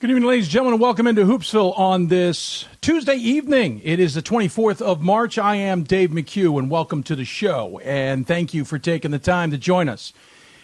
[0.00, 3.82] Good evening, ladies and gentlemen, and welcome into Hoopsville on this Tuesday evening.
[3.84, 5.36] It is the 24th of March.
[5.36, 7.78] I am Dave McHugh, and welcome to the show.
[7.80, 10.14] And thank you for taking the time to join us.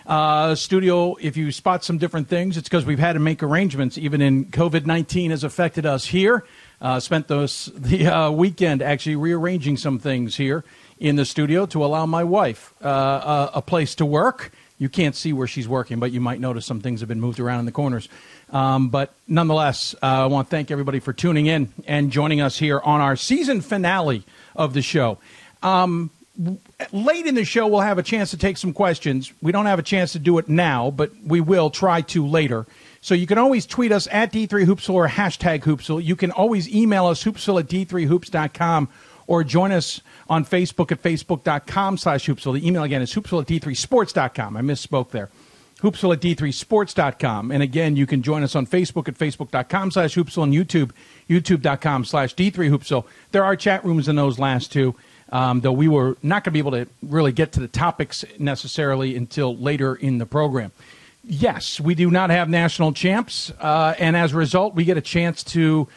[0.06, 3.98] Uh, studio, if you spot some different things, it's because we've had to make arrangements.
[3.98, 6.46] Even in COVID 19 has affected us here.
[6.80, 10.64] Uh, spent those, the uh, weekend actually rearranging some things here
[10.98, 14.50] in the studio to allow my wife uh, a, a place to work.
[14.78, 17.40] You can't see where she's working, but you might notice some things have been moved
[17.40, 18.08] around in the corners.
[18.50, 22.58] Um, but nonetheless, uh, I want to thank everybody for tuning in and joining us
[22.58, 25.18] here on our season finale of the show.
[25.62, 26.10] Um,
[26.92, 29.32] late in the show, we'll have a chance to take some questions.
[29.40, 32.66] We don't have a chance to do it now, but we will try to later.
[33.00, 36.04] So you can always tweet us at D3Hoopsville or hashtag Hoopsville.
[36.04, 38.88] You can always email us, hoopsville at D3Hoops.com,
[39.26, 42.60] or join us on Facebook at Facebook.com slash Hoopsville.
[42.60, 44.56] The email again is hoopsville at D3Sports.com.
[44.56, 45.30] I misspoke there
[45.80, 47.50] hoopsville at d3sports.com.
[47.50, 50.92] And again, you can join us on Facebook at facebook.com slash hoopsville and YouTube,
[51.28, 53.04] youtube.com slash d3hoopsville.
[53.32, 54.94] There are chat rooms in those last two,
[55.30, 58.24] um, though we were not going to be able to really get to the topics
[58.38, 60.72] necessarily until later in the program.
[61.28, 65.00] Yes, we do not have national champs, uh, and as a result, we get a
[65.00, 65.88] chance to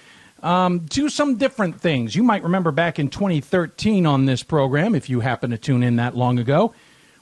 [0.44, 2.16] um, do some different things.
[2.16, 5.98] You might remember back in 2013 on this program, if you happen to tune in
[5.98, 6.74] that long ago,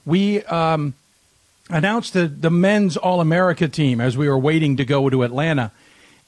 [0.04, 0.94] we um,–
[1.70, 5.72] announced the, the men's All America team as we were waiting to go to Atlanta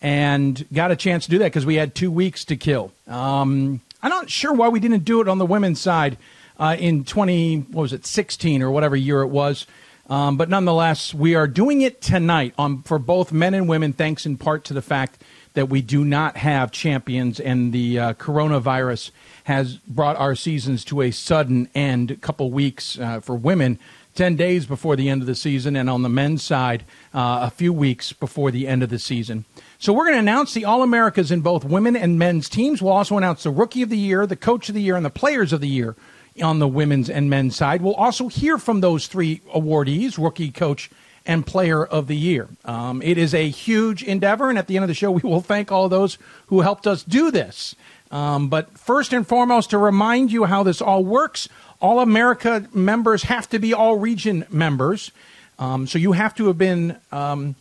[0.02, 2.92] and got a chance to do that because we had two weeks to kill.
[3.06, 6.16] Um, I'm not sure why we didn't do it on the women's side
[6.58, 9.66] uh, in 20, what was it, 16 or whatever year it was.
[10.08, 14.26] Um, but nonetheless, we are doing it tonight on, for both men and women, thanks
[14.26, 15.22] in part to the fact
[15.54, 19.10] that we do not have champions and the uh, coronavirus
[19.44, 23.78] has brought our seasons to a sudden end, a couple weeks uh, for women
[24.14, 26.84] 10 days before the end of the season, and on the men's side,
[27.14, 29.44] uh, a few weeks before the end of the season.
[29.78, 32.82] So we're going to announce the All Americas in both women and men's teams.
[32.82, 35.10] We'll also announce the Rookie of the Year, the Coach of the Year, and the
[35.10, 35.94] Players of the Year
[36.42, 37.82] on the women's and men's side.
[37.82, 40.90] We'll also hear from those three awardees Rookie, Coach,
[41.30, 42.48] and Player of the Year.
[42.64, 45.40] Um, it is a huge endeavor, and at the end of the show, we will
[45.40, 46.18] thank all those
[46.48, 47.76] who helped us do this.
[48.10, 51.48] Um, but first and foremost, to remind you how this all works,
[51.80, 55.12] all America members have to be all region members.
[55.60, 57.54] Um, so you have to have been um,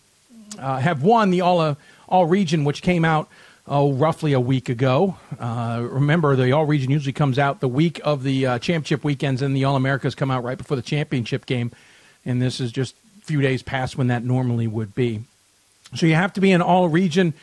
[0.57, 1.75] uh, have won the all uh,
[2.07, 3.29] all region, which came out
[3.67, 5.15] oh roughly a week ago.
[5.39, 9.43] Uh, remember, the all region usually comes out the week of the uh, championship weekends,
[9.43, 11.71] and the All Americas come out right before the championship game.
[12.25, 12.95] And this is just
[13.29, 15.21] few days past when that normally would be.
[15.93, 17.35] So you have to be an all region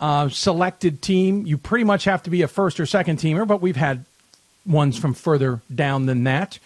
[0.00, 1.46] uh, selected team.
[1.46, 4.06] You pretty much have to be a first or second teamer, but we've had
[4.64, 6.58] ones from further down than that.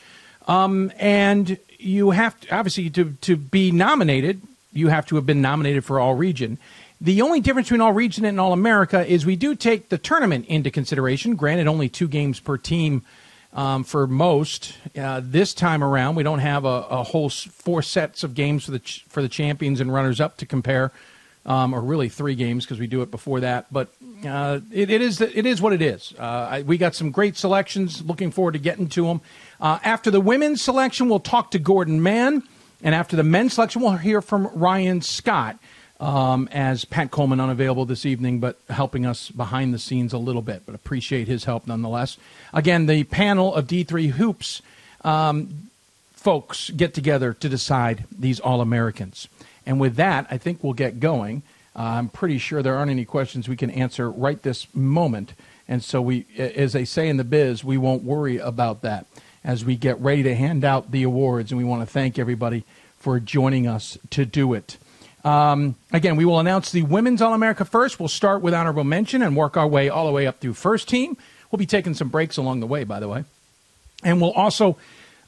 [0.46, 4.40] Um, and you have to, obviously, to, to be nominated,
[4.72, 6.56] you have to have been nominated for All Region.
[7.00, 10.46] The only difference between All Region and All America is we do take the tournament
[10.46, 11.34] into consideration.
[11.34, 13.02] Granted, only two games per team
[13.58, 14.72] um, for most.
[14.96, 18.70] Uh, this time around, we don't have a, a, whole four sets of games for
[18.70, 20.92] the ch- for the champions and runners up to compare
[21.44, 23.66] um, or really three games because we do it before that.
[23.72, 23.92] But
[24.24, 26.14] uh, it, it is it is what it is.
[26.16, 28.00] Uh, I, we got some great selections.
[28.00, 29.20] Looking forward to getting to them.
[29.60, 32.44] Uh, after the women's selection, we'll talk to Gordon Mann,
[32.84, 35.58] and after the men's selection, we'll hear from Ryan Scott.
[36.00, 40.42] Um, as Pat Coleman unavailable this evening, but helping us behind the scenes a little
[40.42, 42.16] bit, but appreciate his help nonetheless.
[42.52, 44.62] Again, the panel of D3 Hoops
[45.02, 45.70] um,
[46.12, 49.28] folks get together to decide these All Americans.
[49.66, 51.42] And with that, I think we'll get going.
[51.76, 55.34] Uh, I'm pretty sure there aren't any questions we can answer right this moment.
[55.68, 59.06] And so we, as they say in the biz, we won't worry about that
[59.44, 61.52] as we get ready to hand out the awards.
[61.52, 62.64] And we want to thank everybody
[62.98, 64.78] for joining us to do it.
[65.24, 67.98] Um, again, we will announce the Women's All America first.
[67.98, 70.88] We'll start with honorable mention and work our way all the way up through first
[70.88, 71.16] team.
[71.50, 73.24] We'll be taking some breaks along the way, by the way.
[74.04, 74.76] And we'll also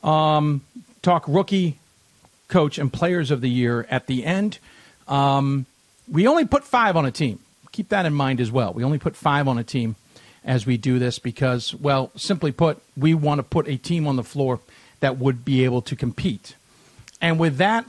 [0.03, 0.62] um,
[1.03, 1.79] talk rookie
[2.49, 4.59] coach and players of the year at the end.
[5.09, 5.67] Um,
[6.09, 7.41] we only put five on a team.
[7.73, 8.73] Keep that in mind as well.
[8.73, 9.97] We only put five on a team
[10.44, 14.17] as we do this because, well, simply put, we want to put a team on
[14.17, 14.61] the floor
[15.00, 16.55] that would be able to compete.
[17.20, 17.87] And with that,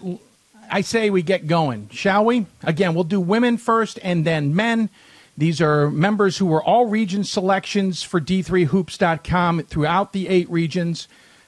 [0.72, 2.46] I say we get going, shall we?
[2.64, 4.90] Again, we'll do women first and then men.
[5.38, 11.08] These are members who were all region selections for D3Hoops.com throughout the eight regions.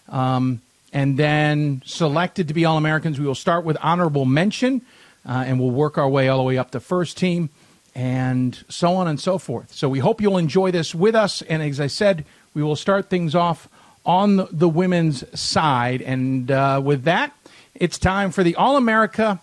[0.10, 0.62] Um,
[0.94, 3.20] and then selected to be All Americans.
[3.20, 4.82] We will start with honorable mention,
[5.28, 7.50] uh, and we'll work our way all the way up to first team,
[7.96, 9.74] and so on and so forth.
[9.74, 11.42] So we hope you'll enjoy this with us.
[11.44, 13.68] And as I said, we will start things off
[14.06, 16.02] on the women's side.
[16.02, 17.34] And uh, with that,
[17.76, 19.42] it's time for the All America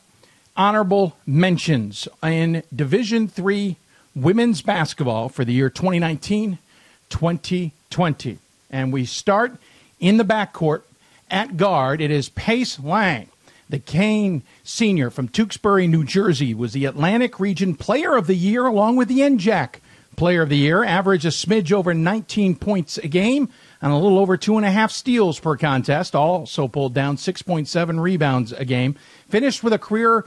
[0.57, 3.77] honorable mentions in Division Three
[4.15, 6.59] women's basketball for the year 2019
[7.09, 8.39] 2020.
[8.71, 9.57] And we start
[9.99, 10.83] in the backcourt
[11.31, 12.01] at guard.
[12.01, 13.29] It is Pace Lang.
[13.69, 18.67] The Kean senior from Tewksbury, New Jersey, was the Atlantic Region Player of the Year
[18.67, 19.77] along with the NJAC
[20.17, 20.85] Player of the Year.
[20.85, 23.49] Average a smidge over 19 points a game
[23.83, 26.15] and a little over two and a half steals per contest.
[26.15, 28.95] Also pulled down 6.7 rebounds a game.
[29.29, 30.25] Finished with a career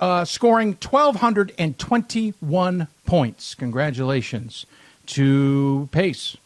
[0.00, 3.54] uh, scoring 1,221 points.
[3.54, 4.66] Congratulations
[5.06, 6.36] to Pace.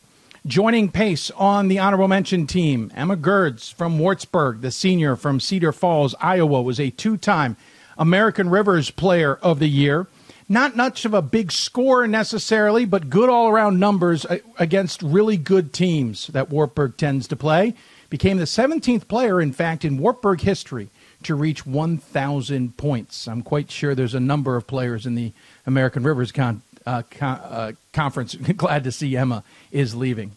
[0.46, 5.72] Joining Pace on the honorable mention team, Emma Gerds from Wartburg, the senior from Cedar
[5.72, 7.56] Falls, Iowa, was a two time
[7.96, 10.06] American Rivers Player of the Year.
[10.48, 14.26] Not much of a big score necessarily, but good all around numbers
[14.58, 17.74] against really good teams that Wartburg tends to play.
[18.10, 20.90] Became the 17th player, in fact, in Wartburg history
[21.22, 23.26] to reach 1,000 points.
[23.26, 25.32] I'm quite sure there's a number of players in the
[25.66, 28.34] American Rivers con- uh, con- uh, conference.
[28.56, 29.42] Glad to see Emma
[29.72, 30.32] is leaving.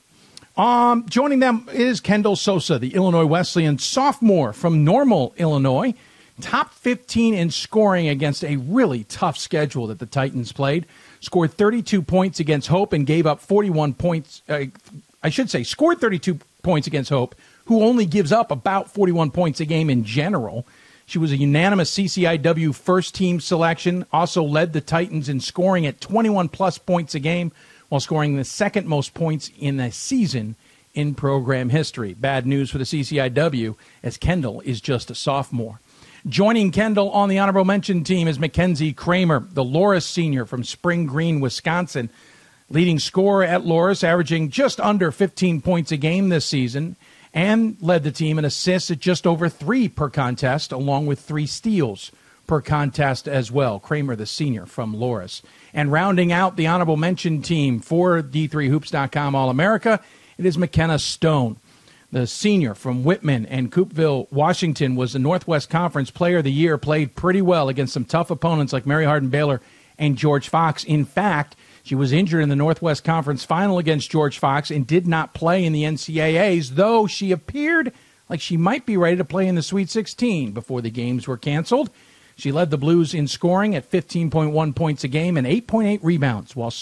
[0.55, 5.93] Um, joining them is Kendall Sosa, the Illinois Wesleyan sophomore from Normal, Illinois.
[6.39, 10.85] Top 15 in scoring against a really tough schedule that the Titans played.
[11.19, 14.43] Scored 32 points against Hope and gave up 41 points.
[14.47, 14.65] Uh,
[15.23, 17.33] I should say, scored 32 points against Hope,
[17.65, 20.65] who only gives up about 41 points a game in general.
[21.07, 26.01] She was a unanimous CCIW first team selection, also led the Titans in scoring at
[26.01, 27.51] 21 plus points a game
[27.89, 30.55] while scoring the second most points in a season
[30.93, 32.13] in program history.
[32.13, 35.79] Bad news for the CCIW as Kendall is just a sophomore.
[36.25, 41.05] Joining Kendall on the honorable mention team is Mackenzie Kramer, the Loras senior from Spring
[41.05, 42.09] Green, Wisconsin.
[42.69, 46.97] Leading scorer at Loras, averaging just under 15 points a game this season
[47.33, 51.45] and led the team in assists at just over three per contest, along with three
[51.45, 52.11] steals
[52.45, 53.79] per contest as well.
[53.79, 55.41] Kramer, the senior from Loras.
[55.73, 60.01] And rounding out the honorable mention team for D3Hoops.com All America,
[60.37, 61.57] it is McKenna Stone.
[62.09, 66.77] The senior from Whitman and Coupeville, Washington, was the Northwest Conference Player of the Year,
[66.77, 69.59] played pretty well against some tough opponents like Mary Hardin Baylor
[69.99, 70.85] and George Fox.
[70.85, 75.05] In fact, she was injured in the Northwest Conference final against George Fox and did
[75.05, 77.91] not play in the NCAAs, though she appeared
[78.29, 81.37] like she might be ready to play in the Sweet 16 before the games were
[81.37, 81.89] canceled.
[82.37, 86.73] She led the Blues in scoring at 15.1 points a game and 8.8 rebounds while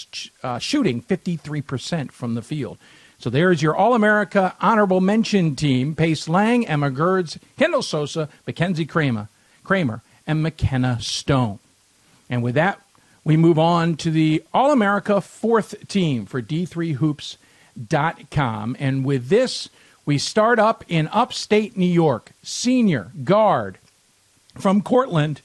[0.42, 2.78] uh, shooting 53% from the field.
[3.18, 8.86] So there's your All America honorable mention team Pace Lang, Emma Gerds, Kendall Sosa, Mackenzie
[8.86, 9.28] Kramer,
[9.64, 11.58] Kramer, and McKenna Stone.
[12.28, 12.80] And with that,
[13.24, 18.76] we move on to the All America fourth team for D3Hoops.com.
[18.78, 19.68] And with this,
[20.04, 22.32] we start up in upstate New York.
[22.42, 23.78] Senior guard
[24.56, 25.40] from Cortland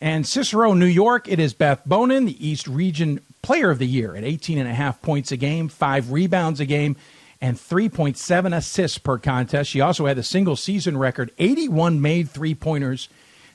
[0.00, 1.28] and Cicero, New York.
[1.28, 4.74] It is Beth Bonin, the East Region Player of the Year at 18 and a
[4.74, 6.96] half points a game, five rebounds a game,
[7.44, 9.68] and 3.7 assists per contest.
[9.68, 13.10] She also had the single season record 81 made three pointers.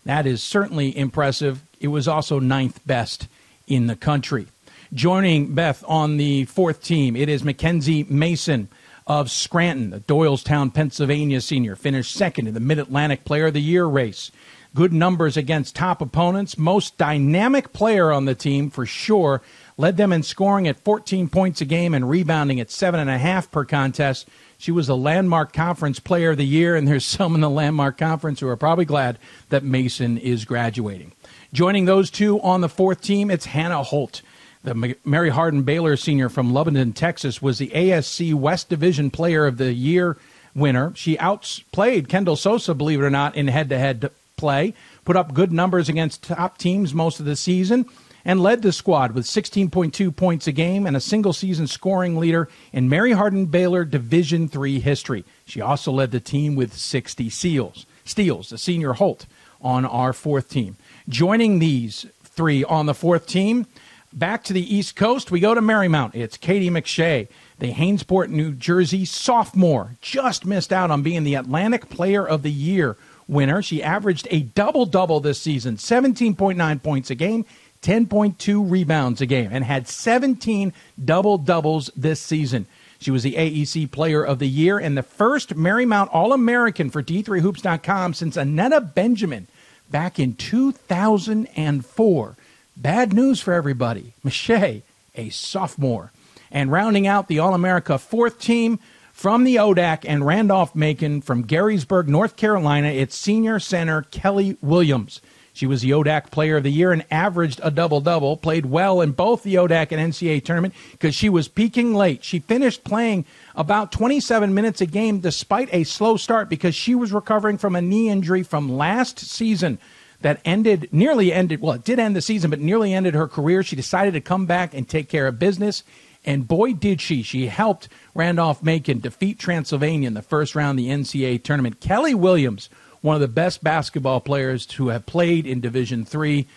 [0.06, 1.64] That is certainly impressive.
[1.80, 3.28] It was also ninth best
[3.66, 4.46] in the country.
[4.94, 8.68] Joining Beth on the fourth team, it is Mackenzie Mason
[9.08, 13.60] of Scranton, the Doylestown, Pennsylvania senior, finished second in the Mid Atlantic Player of the
[13.60, 14.30] Year race.
[14.76, 16.60] Good numbers against top opponents.
[16.60, 19.42] Most dynamic player on the team for sure.
[19.80, 23.18] Led them in scoring at 14 points a game and rebounding at seven and a
[23.18, 24.28] half per contest.
[24.58, 27.98] She was a landmark conference player of the year, and there's some in the landmark
[27.98, 29.18] conference who are probably glad
[29.48, 31.14] that Mason is graduating.
[31.54, 34.22] Joining those two on the fourth team, it's Hannah Holt.
[34.66, 39.58] The Mary Hardin Baylor senior from Lebanon, Texas, was the ASC West Division Player of
[39.58, 40.18] the Year
[40.54, 40.92] winner.
[40.94, 44.74] She outplayed Kendall Sosa, believe it or not, in head to head play,
[45.06, 47.86] put up good numbers against top teams most of the season,
[48.30, 52.48] and led the squad with 16.2 points a game and a single season scoring leader
[52.72, 55.26] in Mary Hardin Baylor Division III history.
[55.46, 57.88] She also led the team with 60 seals.
[58.06, 59.26] Steals, the senior Holt
[59.62, 60.78] on our fourth team.
[61.08, 63.66] Joining these three on the fourth team,
[64.14, 66.14] back to the East Coast, we go to Marymount.
[66.14, 69.96] It's Katie McShay, the Hainesport, New Jersey sophomore.
[70.02, 72.96] Just missed out on being the Atlantic Player of the Year
[73.30, 73.62] winner.
[73.62, 77.46] She averaged a double double this season 17.9 points a game,
[77.82, 82.66] 10.2 rebounds a game, and had 17 double doubles this season.
[83.00, 87.02] She was the AEC Player of the Year and the first Marymount All American for
[87.02, 89.48] D3Hoops.com since Anetta Benjamin
[89.90, 92.36] back in 2004.
[92.76, 94.14] Bad news for everybody.
[94.24, 94.82] Mache,
[95.16, 96.12] a sophomore.
[96.52, 98.80] And rounding out the All America fourth team
[99.14, 105.22] from the ODAC and Randolph Macon from Garysburg, North Carolina, it's senior center Kelly Williams.
[105.60, 108.38] She was the ODAC Player of the Year and averaged a double double.
[108.38, 112.24] Played well in both the ODAC and NCAA tournament because she was peaking late.
[112.24, 113.26] She finished playing
[113.56, 117.82] about 27 minutes a game despite a slow start because she was recovering from a
[117.82, 119.80] knee injury from last season
[120.22, 123.62] that ended, nearly ended, well, it did end the season, but nearly ended her career.
[123.62, 125.84] She decided to come back and take care of business.
[126.24, 127.22] And boy, did she.
[127.22, 131.82] She helped Randolph Macon defeat Transylvania in the first round of the NCAA tournament.
[131.82, 132.70] Kelly Williams
[133.02, 136.48] one of the best basketball players to have played in Division Three.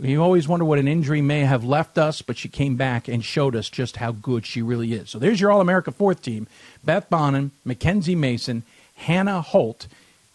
[0.00, 3.24] You always wonder what an injury may have left us, but she came back and
[3.24, 5.10] showed us just how good she really is.
[5.10, 6.46] So there's your All America fourth team
[6.84, 8.62] Beth Bonham, Mackenzie Mason,
[8.96, 9.86] Hannah Holt,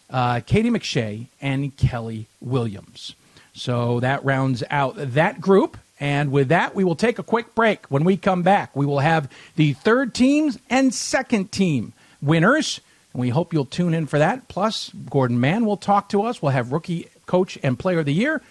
[0.08, 3.14] uh, Katie McShay, and Kelly Williams.
[3.52, 5.76] So that rounds out that group.
[5.98, 7.84] And with that, we will take a quick break.
[7.86, 12.80] When we come back, we will have the third teams and second team winners.
[13.12, 14.48] And we hope you'll tune in for that.
[14.48, 16.40] Plus, Gordon Mann will talk to us.
[16.40, 18.42] We'll have rookie coach and player of the year.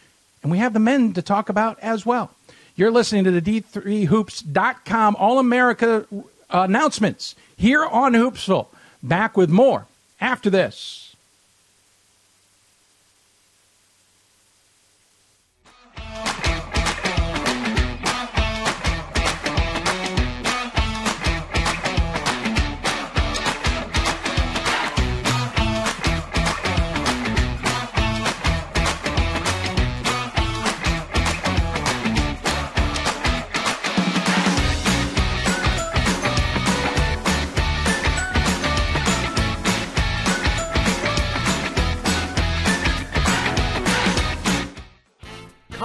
[0.44, 2.32] And we have the men to talk about as well.
[2.76, 8.68] You're listening to the D3Hoops.com All America uh, announcements here on Hoopsville.
[9.04, 9.86] Back with more
[10.22, 11.09] after this.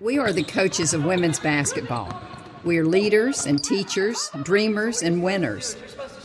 [0.00, 2.18] We are the coaches of women's basketball.
[2.64, 5.76] We are leaders and teachers, dreamers and winners.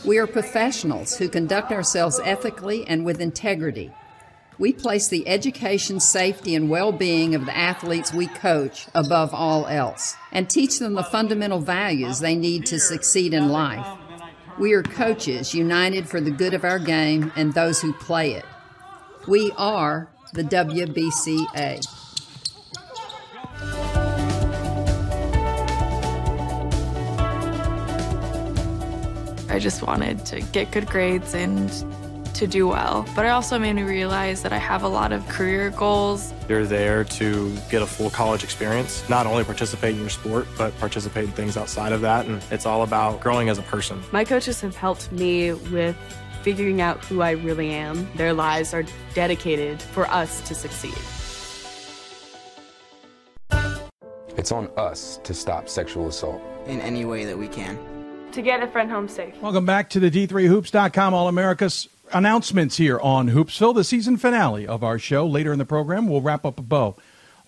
[0.02, 3.92] We are professionals who conduct ourselves ethically and with integrity.
[4.58, 9.66] We place the education, safety, and well being of the athletes we coach above all
[9.66, 13.86] else and teach them the fundamental values they need to succeed in life.
[14.58, 18.46] We are coaches united for the good of our game and those who play it.
[19.28, 22.05] We are the WBCA.
[29.48, 31.70] I just wanted to get good grades and
[32.34, 33.06] to do well.
[33.16, 36.34] But it also made me realize that I have a lot of career goals.
[36.48, 40.78] You're there to get a full college experience, not only participate in your sport, but
[40.78, 42.26] participate in things outside of that.
[42.26, 44.02] And it's all about growing as a person.
[44.12, 45.96] My coaches have helped me with
[46.42, 48.06] figuring out who I really am.
[48.16, 50.98] Their lives are dedicated for us to succeed.
[54.36, 57.78] It's on us to stop sexual assault in any way that we can
[58.32, 59.34] to get a friend home safe.
[59.40, 64.84] Welcome back to the D3Hoops.com All America's announcements here on Hoopsville, the season finale of
[64.84, 65.26] our show.
[65.26, 66.96] Later in the program, we'll wrap up a bow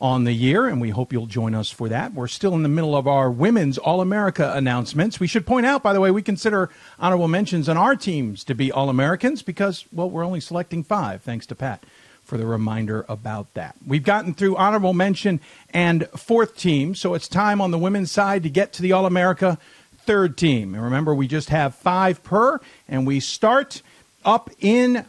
[0.00, 2.14] on the year, and we hope you'll join us for that.
[2.14, 5.20] We're still in the middle of our women's All America announcements.
[5.20, 8.54] We should point out, by the way, we consider honorable mentions on our teams to
[8.54, 11.84] be All Americans because, well, we're only selecting five, thanks to Pat
[12.28, 13.74] for the reminder about that.
[13.86, 15.40] We've gotten through honorable mention
[15.72, 19.06] and fourth team, so it's time on the women's side to get to the All
[19.06, 19.58] America
[20.00, 20.74] third team.
[20.74, 23.80] And remember, we just have five per, and we start
[24.26, 25.06] up in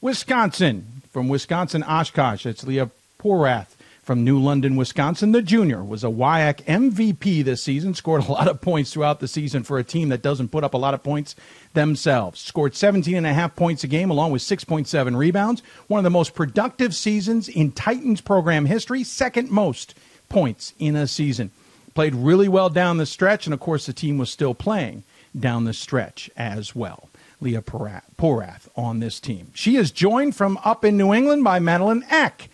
[0.00, 1.02] Wisconsin.
[1.12, 5.32] From Wisconsin, Oshkosh, it's Leah Porath from New London, Wisconsin.
[5.32, 9.28] The junior was a WIAC MVP this season, scored a lot of points throughout the
[9.28, 11.36] season for a team that doesn't put up a lot of points
[11.76, 12.40] themselves.
[12.40, 15.62] Scored 17 and a half points a game along with 6.7 rebounds.
[15.86, 19.94] One of the most productive seasons in Titans program history, second most
[20.28, 21.52] points in a season
[21.94, 25.04] played really well down the stretch, and of course, the team was still playing
[25.38, 27.08] down the stretch as well.
[27.40, 29.50] Leah Porath on this team.
[29.54, 32.48] She is joined from up in New England by Madeline Eck,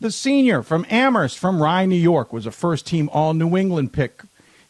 [0.00, 3.92] the senior from Amherst, from Rye, New York, was a first team All New England
[3.92, 4.22] pick.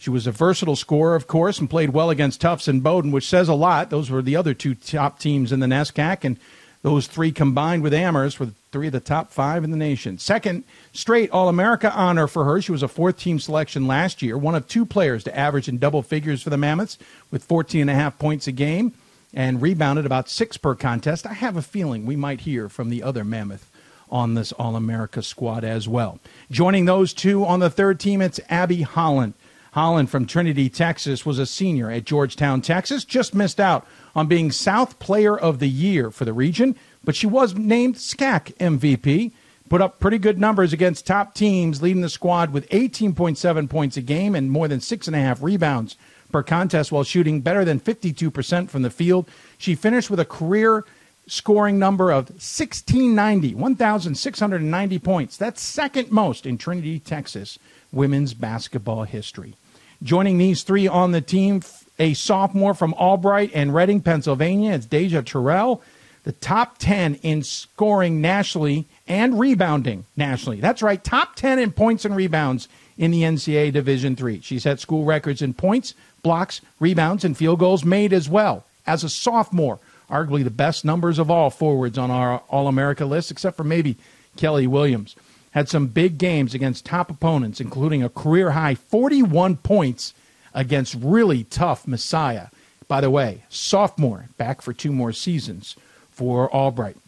[0.06, 3.26] She was a versatile scorer, of course, and played well against Tufts and Bowdoin, which
[3.26, 3.90] says a lot.
[3.90, 6.36] Those were the other two top teams in the NESCAC, and
[6.82, 10.16] those three combined with Amherst were three of the top five in the nation.
[10.16, 12.62] Second straight All America honor for her.
[12.62, 15.78] She was a fourth team selection last year, one of two players to average in
[15.78, 16.98] double figures for the Mammoths
[17.32, 18.92] with 14 and a half points a game
[19.34, 21.26] and rebounded about six per contest.
[21.26, 23.68] I have a feeling we might hear from the other Mammoth
[24.08, 26.20] on this All America squad as well.
[26.48, 29.34] Joining those two on the third team, it's Abby Holland.
[29.76, 33.04] Holland from Trinity, Texas, was a senior at Georgetown, Texas.
[33.04, 37.26] Just missed out on being South Player of the Year for the region, but she
[37.26, 39.32] was named SCAC MVP.
[39.68, 44.00] Put up pretty good numbers against top teams, leading the squad with 18.7 points a
[44.00, 45.98] game and more than six and a half rebounds
[46.32, 49.28] per contest while shooting better than 52% from the field.
[49.58, 50.86] She finished with a career
[51.26, 55.36] scoring number of 1690, 1,690 points.
[55.36, 57.58] That's second most in Trinity, Texas
[57.92, 59.54] women's basketball history.
[60.02, 61.62] Joining these three on the team,
[61.98, 65.82] a sophomore from Albright and Reading, Pennsylvania, it's Deja Terrell,
[66.24, 70.60] the top 10 in scoring nationally and rebounding nationally.
[70.60, 74.40] That's right, top 10 in points and rebounds in the NCAA Division Three.
[74.40, 78.64] She set school records in points, blocks, rebounds, and field goals made as well.
[78.86, 79.78] As a sophomore,
[80.10, 83.96] arguably the best numbers of all forwards on our All America list, except for maybe
[84.36, 85.16] Kelly Williams.
[85.56, 90.12] Had some big games against top opponents, including a career high 41 points
[90.52, 92.48] against really tough Messiah.
[92.88, 95.74] By the way, sophomore, back for two more seasons
[96.10, 96.98] for Albright.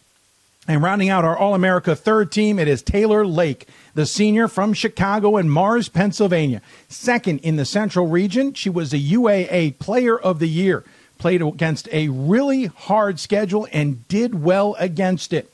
[0.67, 4.73] And rounding out our All America third team, it is Taylor Lake, the senior from
[4.73, 6.63] Chicago and Mars, Pennsylvania.
[6.89, 10.85] Second in the Central region, she was a UAA Player of the Year.
[11.19, 15.53] Played against a really hard schedule and did well against it.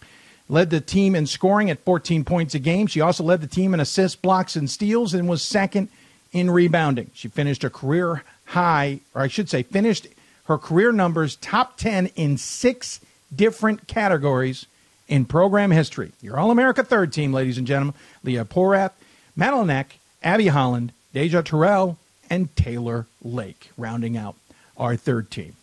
[0.48, 2.86] Led the team in scoring at 14 points a game.
[2.86, 5.88] She also led the team in assists, blocks, and steals and was second
[6.32, 7.10] in rebounding.
[7.14, 10.06] She finished a career high, or I should say, finished
[10.46, 13.00] her career numbers top 10 in six
[13.34, 14.66] different categories
[15.08, 16.12] in program history.
[16.20, 18.92] Your All America third team, ladies and gentlemen Leah Porath,
[19.36, 21.98] Madeline Eck, Abby Holland, Deja Terrell,
[22.30, 24.36] and Taylor Lake, rounding out
[24.76, 25.56] our third team.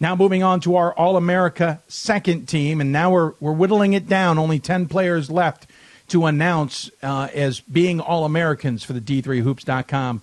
[0.00, 4.08] Now moving on to our All America second team, and now we're, we're whittling it
[4.08, 4.38] down.
[4.38, 5.66] Only 10 players left
[6.08, 10.22] to announce uh, as being All Americans for the D3Hoops.com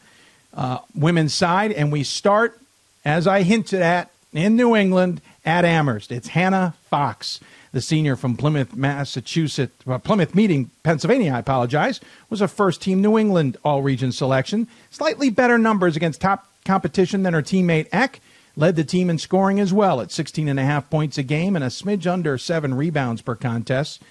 [0.54, 1.72] uh, women's side.
[1.72, 2.60] And we start,
[3.06, 6.12] as I hinted at, in New England at Amherst.
[6.12, 7.40] It's Hannah Fox
[7.72, 13.02] the senior from Plymouth, Massachusetts, uh, Plymouth Meeting, Pennsylvania, I apologize, was a first team
[13.02, 14.68] New England all region selection.
[14.90, 18.20] Slightly better numbers against top competition than her teammate Eck.
[18.56, 21.56] Led the team in scoring as well at 16 and a half points a game
[21.56, 24.02] and a smidge under seven rebounds per contest.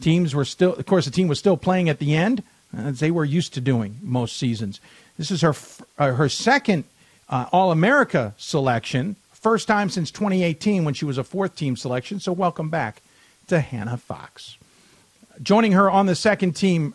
[0.00, 2.42] Teams were still, of course, the team was still playing at the end,
[2.76, 4.80] as they were used to doing most seasons.
[5.18, 5.54] This is her
[5.98, 6.84] uh, her second
[7.28, 12.20] uh, All America selection, first time since 2018 when she was a fourth team selection.
[12.20, 13.02] So welcome back
[13.48, 14.56] to Hannah Fox.
[15.42, 16.94] Joining her on the second team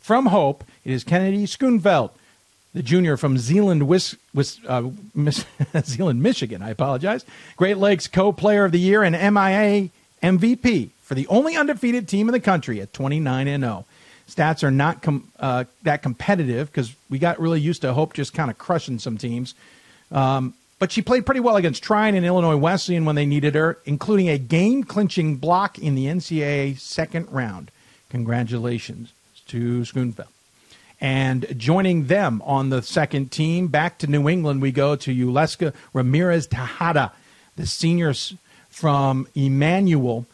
[0.00, 2.10] from Hope, is Kennedy Schoonveld,
[2.72, 5.44] the junior from Zeeland, Wis, Wis, uh, Miss,
[5.84, 6.62] Zeeland, Michigan.
[6.62, 7.24] I apologize.
[7.56, 9.90] Great Lakes Co-Player of the Year and MIA
[10.22, 13.84] MVP for the only undefeated team in the country at 29 and 0.
[14.28, 18.32] Stats are not com- uh, that competitive because we got really used to Hope just
[18.32, 19.54] kind of crushing some teams.
[20.12, 23.78] Um, but she played pretty well against Trine and Illinois Wesleyan when they needed her,
[23.84, 27.70] including a game clinching block in the NCAA second round.
[28.08, 29.12] Congratulations
[29.48, 30.28] to Schoonveld.
[31.00, 35.72] And joining them on the second team, back to New England, we go to Yuleska
[35.94, 37.12] Ramirez Tejada,
[37.56, 38.34] the seniors
[38.68, 40.26] from Emmanuel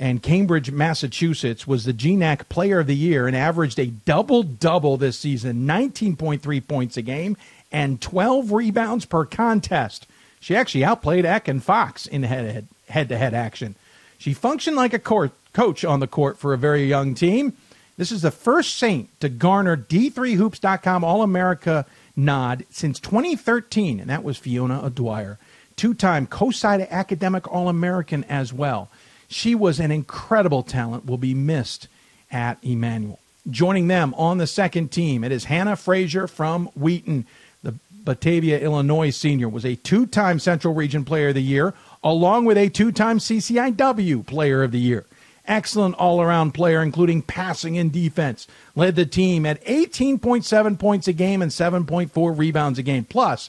[0.00, 4.96] and Cambridge, Massachusetts, was the GNAC Player of the Year and averaged a double double
[4.96, 7.36] this season 19.3 points a game
[7.72, 10.06] and 12 rebounds per contest.
[10.40, 13.74] She actually outplayed Eck and Fox in head to head action.
[14.18, 17.54] She functioned like a court, coach on the court for a very young team.
[17.98, 21.84] This is the first Saint to garner D3Hoops.com All America
[22.14, 25.36] nod since 2013, and that was Fiona O'Dwyer,
[25.74, 28.88] two time COSIDA Academic All American as well.
[29.26, 31.88] She was an incredible talent, will be missed
[32.30, 33.18] at Emmanuel.
[33.50, 37.26] Joining them on the second team, it is Hannah Frazier from Wheaton.
[37.64, 42.44] The Batavia, Illinois senior, was a two time Central Region Player of the Year, along
[42.44, 45.04] with a two time CCIW Player of the Year.
[45.48, 48.46] Excellent all around player, including passing and defense.
[48.76, 53.04] Led the team at 18.7 points a game and 7.4 rebounds a game.
[53.04, 53.48] Plus,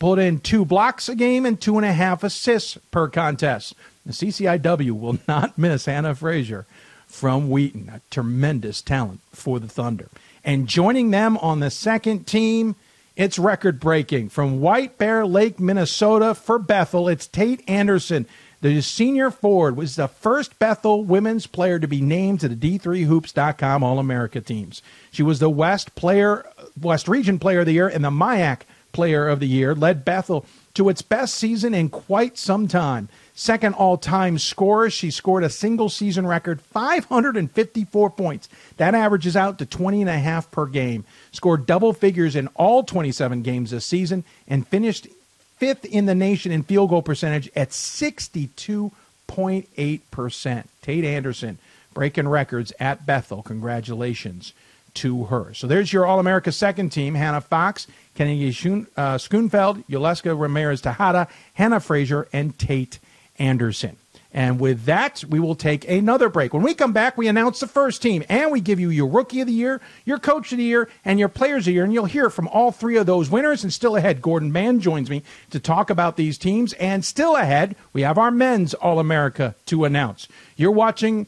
[0.00, 3.74] put in two blocks a game and two and a half assists per contest.
[4.04, 6.66] The CCIW will not miss Hannah Frazier
[7.06, 10.08] from Wheaton, a tremendous talent for the Thunder.
[10.44, 12.76] And joining them on the second team,
[13.16, 14.28] it's record breaking.
[14.28, 18.26] From White Bear Lake, Minnesota for Bethel, it's Tate Anderson.
[18.62, 23.82] The senior forward was the first Bethel women's player to be named to the D3Hoops.com
[23.82, 24.82] All America teams.
[25.10, 26.46] She was the West player,
[26.80, 30.46] West Region Player of the Year and the MIAC Player of the Year, led Bethel
[30.72, 33.10] to its best season in quite some time.
[33.34, 38.48] Second all time scorer, she scored a single season record 554 points.
[38.78, 41.04] That averages out to 20 and a half per game.
[41.32, 45.08] Scored double figures in all 27 games this season and finished
[45.56, 50.64] fifth in the nation in field goal percentage at 62.8%.
[50.82, 51.58] Tate Anderson
[51.94, 53.42] breaking records at Bethel.
[53.42, 54.52] Congratulations
[54.94, 55.52] to her.
[55.54, 60.80] So there's your All America second team Hannah Fox, Kennedy Schoon, uh, Schoonveld, Yoleska Ramirez
[60.80, 63.00] Tejada, Hannah Frazier, and Tate
[63.38, 63.96] Anderson.
[64.36, 66.52] And with that, we will take another break.
[66.52, 69.40] When we come back, we announce the first team and we give you your rookie
[69.40, 71.84] of the year, your coach of the year, and your players of the year.
[71.84, 73.64] And you'll hear from all three of those winners.
[73.64, 75.22] And still ahead, Gordon Mann joins me
[75.52, 76.74] to talk about these teams.
[76.74, 80.28] And still ahead, we have our men's All America to announce.
[80.54, 81.26] You're watching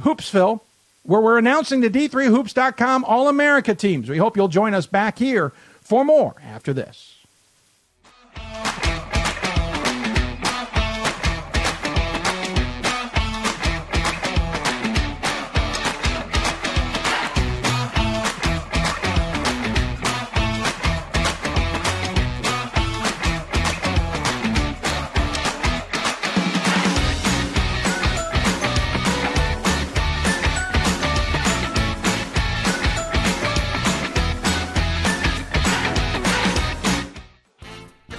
[0.00, 0.60] Hoopsville,
[1.04, 4.10] where we're announcing the D3Hoops.com All America teams.
[4.10, 7.14] We hope you'll join us back here for more after this.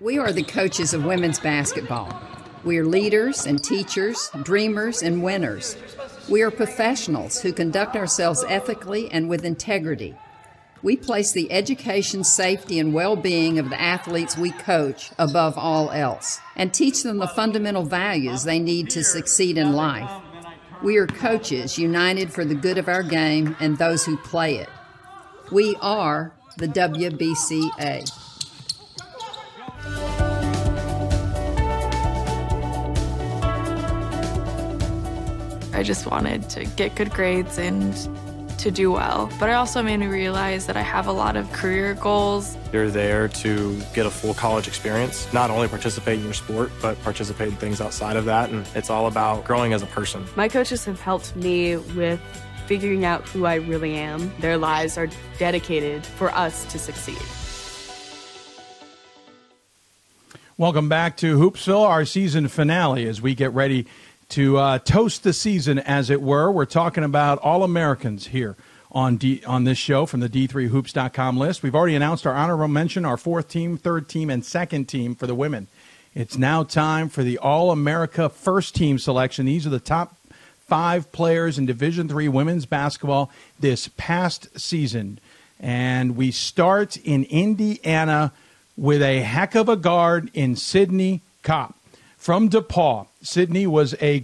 [0.00, 2.18] We are the coaches of women's basketball.
[2.64, 5.76] We are leaders and teachers, dreamers and winners.
[6.26, 10.16] We are professionals who conduct ourselves ethically and with integrity.
[10.82, 15.90] We place the education, safety, and well being of the athletes we coach above all
[15.90, 20.10] else and teach them the fundamental values they need to succeed in life.
[20.82, 24.70] We are coaches united for the good of our game and those who play it.
[25.52, 28.29] We are the WBCA.
[35.80, 37.94] I just wanted to get good grades and
[38.58, 39.32] to do well.
[39.40, 42.54] But it also made me realize that I have a lot of career goals.
[42.70, 47.02] You're there to get a full college experience, not only participate in your sport, but
[47.02, 48.50] participate in things outside of that.
[48.50, 50.22] And it's all about growing as a person.
[50.36, 52.20] My coaches have helped me with
[52.66, 54.30] figuring out who I really am.
[54.40, 57.22] Their lives are dedicated for us to succeed.
[60.58, 63.86] Welcome back to Hoopsville, our season finale, as we get ready
[64.30, 66.50] to uh, toast the season, as it were.
[66.50, 68.56] We're talking about All Americans here
[68.92, 71.62] on D, on this show from the D3Hoops.com list.
[71.62, 75.26] We've already announced our honorable mention, our fourth team, third team, and second team for
[75.26, 75.66] the women.
[76.14, 79.46] It's now time for the All America first team selection.
[79.46, 80.16] These are the top
[80.60, 85.18] five players in Division Three women's basketball this past season,
[85.58, 88.32] and we start in Indiana
[88.76, 91.74] with a heck of a guard in Sydney Kopp
[92.20, 93.08] from DePauw.
[93.22, 94.22] Sydney was a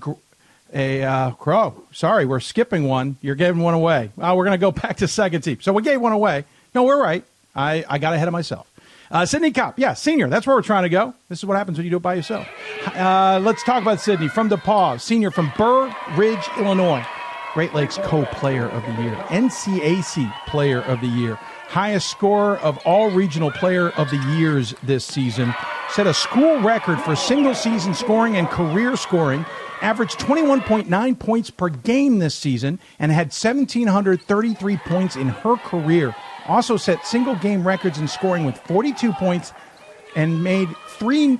[0.73, 1.83] a uh, crow.
[1.93, 3.17] Sorry, we're skipping one.
[3.23, 4.11] You're giving one away.
[4.21, 5.61] Uh, we're going to go back to second team.
[5.61, 6.45] So we gave one away.
[6.75, 7.25] No, we're right.
[7.55, 8.71] I, I got ahead of myself.
[9.11, 10.29] Uh, Sydney Kopp, yeah, senior.
[10.29, 11.15] That's where we're trying to go.
[11.29, 12.47] This is what happens when you do it by yourself.
[12.87, 17.07] Uh, let's talk about Sydney from DePauw, senior from Burr Ridge, Illinois.
[17.55, 23.11] Great Lakes Co-Player of the Year, NCAC Player of the Year, highest scorer of all
[23.11, 25.55] regional player of the years this season.
[25.91, 29.45] Set a school record for single season scoring and career scoring.
[29.83, 36.15] Averaged 21.9 points per game this season and had 1,733 points in her career.
[36.47, 39.53] Also set single game records in scoring with 42 points
[40.15, 41.39] and made three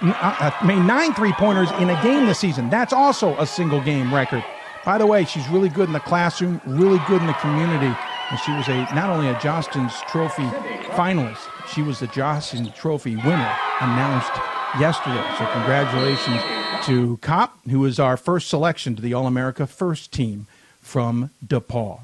[0.00, 2.70] uh, made nine three pointers in a game this season.
[2.70, 4.44] That's also a single game record.
[4.84, 7.94] By the way, she's really good in the classroom, really good in the community.
[8.30, 10.44] And she was a not only a Jostens Trophy
[10.92, 14.32] finalist, she was the Jostens Trophy winner announced
[14.78, 15.24] yesterday.
[15.38, 16.42] So congratulations
[16.86, 20.46] to Kopp, who is our first selection to the All America first team
[20.80, 22.00] from DePauw.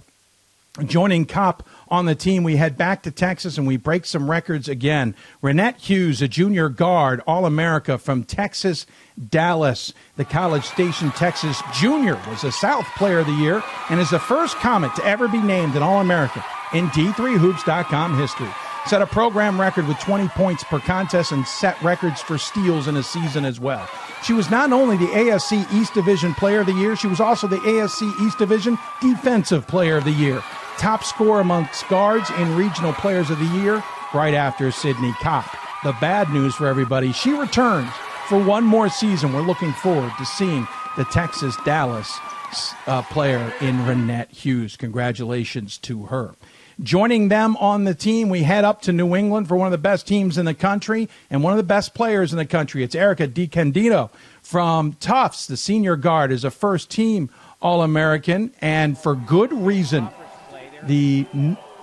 [0.83, 4.69] Joining Kopp on the team, we head back to Texas and we break some records
[4.69, 5.15] again.
[5.41, 8.85] Renette Hughes, a junior guard, All America from Texas,
[9.29, 9.95] Dallas.
[10.17, 14.19] The College Station, Texas junior was a South Player of the Year and is the
[14.19, 18.51] first Comet to ever be named an All American in D3Hoops.com history.
[18.89, 22.97] set a program record with 20 points per contest and set records for steals in
[22.97, 23.89] a season as well.
[24.25, 27.47] She was not only the ASC East Division Player of the Year, she was also
[27.47, 30.43] the ASC East Division Defensive Player of the Year.
[30.79, 33.83] Top scorer amongst guards in Regional Players of the Year,
[34.13, 35.47] right after Sydney Kopp.
[35.83, 37.91] The bad news for everybody, she returns
[38.29, 39.33] for one more season.
[39.33, 42.19] We're looking forward to seeing the Texas Dallas
[42.87, 44.77] uh, player in Renette Hughes.
[44.77, 46.35] Congratulations to her.
[46.83, 49.79] Joining them on the team, we head up to New England for one of the
[49.79, 52.83] best teams in the country and one of the best players in the country.
[52.83, 54.11] It's Erica DiCandido
[54.43, 55.47] from Tufts.
[55.47, 57.31] The senior guard is a first team
[57.63, 60.09] All American, and for good reason.
[60.87, 61.27] The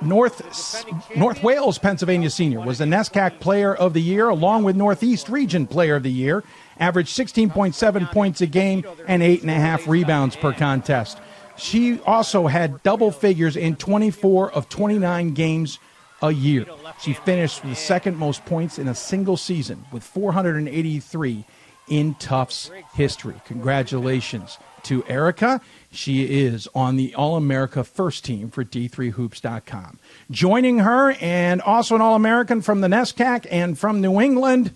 [0.01, 0.85] North
[1.15, 5.67] North Wales, Pennsylvania senior was the NESCAC Player of the Year, along with Northeast Region
[5.67, 6.43] Player of the Year.
[6.79, 11.19] Averaged 16.7 points a game and eight and a half rebounds per contest.
[11.57, 15.77] She also had double figures in 24 of 29 games
[16.21, 16.65] a year.
[16.99, 21.45] She finished with the second most points in a single season with 483
[21.91, 23.35] in Tufts history.
[23.45, 25.61] Congratulations to Erica.
[25.91, 29.99] She is on the All America first team for D3Hoops.com.
[30.31, 34.71] Joining her, and also an All American from the NESCAC and from New England,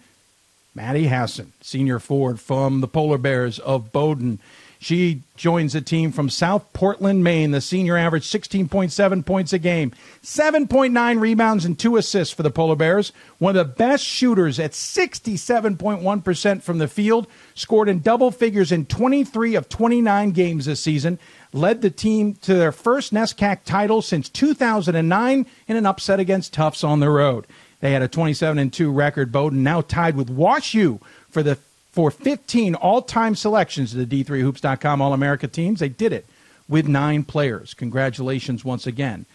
[0.75, 4.39] Maddie Hasson, senior forward from the Polar Bears of Bowdoin.
[4.85, 7.49] She joins the team from South Portland, Maine.
[7.49, 12.75] The senior averaged 16.7 points a game, 7.9 rebounds, and two assists for the Polar
[12.75, 13.11] Bears.
[13.39, 17.25] One of the best shooters at 67.1% from the field.
[17.55, 21.17] Scored in double figures in 23 of 29 games this season.
[21.51, 26.83] Led the team to their first NESCAC title since 2009 in an upset against Tufts
[26.83, 27.47] on the road.
[27.79, 29.31] They had a 27 and 2 record.
[29.31, 31.57] Bowdoin now tied with WashU for the
[31.95, 35.79] for 15 all-time selections of the D3Hoops.com All-America teams.
[35.79, 36.25] They did it
[36.67, 37.73] with nine players.
[37.73, 39.25] Congratulations once again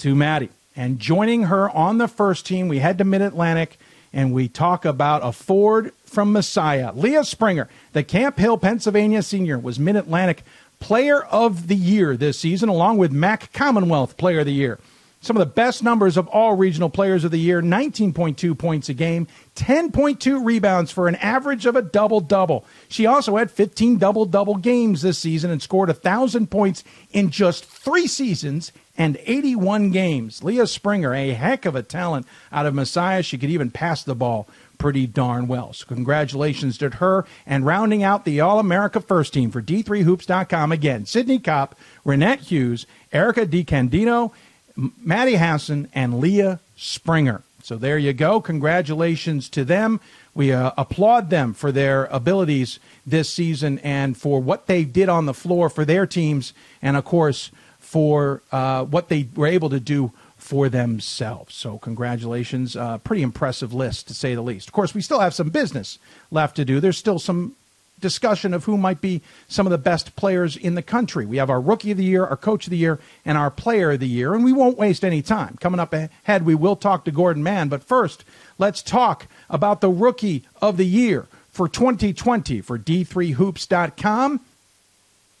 [0.00, 0.50] to Maddie.
[0.76, 3.78] And joining her on the first team, we head to Mid-Atlantic
[4.12, 6.92] and we talk about a Ford from Messiah.
[6.94, 10.42] Leah Springer, the Camp Hill, Pennsylvania senior, was Mid-Atlantic
[10.80, 14.78] Player of the Year this season, along with MAC Commonwealth Player of the Year.
[15.24, 18.94] Some of the best numbers of all regional players of the year 19.2 points a
[18.94, 22.66] game, 10.2 rebounds for an average of a double double.
[22.88, 27.64] She also had 15 double double games this season and scored 1,000 points in just
[27.64, 30.44] three seasons and 81 games.
[30.44, 33.22] Leah Springer, a heck of a talent out of Messiah.
[33.22, 35.72] She could even pass the ball pretty darn well.
[35.72, 37.24] So congratulations to her.
[37.46, 42.86] And rounding out the All America first team for D3Hoops.com again, Sydney Kopp, Renette Hughes,
[43.12, 44.32] Erica DiCandido,
[44.76, 47.42] Maddie Hasson and Leah Springer.
[47.62, 48.40] So there you go.
[48.40, 50.00] Congratulations to them.
[50.34, 55.26] We uh, applaud them for their abilities this season and for what they did on
[55.26, 59.80] the floor for their teams, and of course for uh, what they were able to
[59.80, 61.54] do for themselves.
[61.54, 62.76] So congratulations.
[62.76, 64.68] Uh, pretty impressive list to say the least.
[64.68, 65.98] Of course, we still have some business
[66.30, 66.80] left to do.
[66.80, 67.54] There's still some
[68.04, 71.24] discussion of who might be some of the best players in the country.
[71.24, 73.92] We have our Rookie of the Year, our Coach of the Year, and our Player
[73.92, 75.56] of the Year, and we won't waste any time.
[75.58, 78.22] Coming up ahead, we will talk to Gordon Mann, but first,
[78.58, 84.40] let's talk about the Rookie of the Year for 2020 for D3Hoops.com,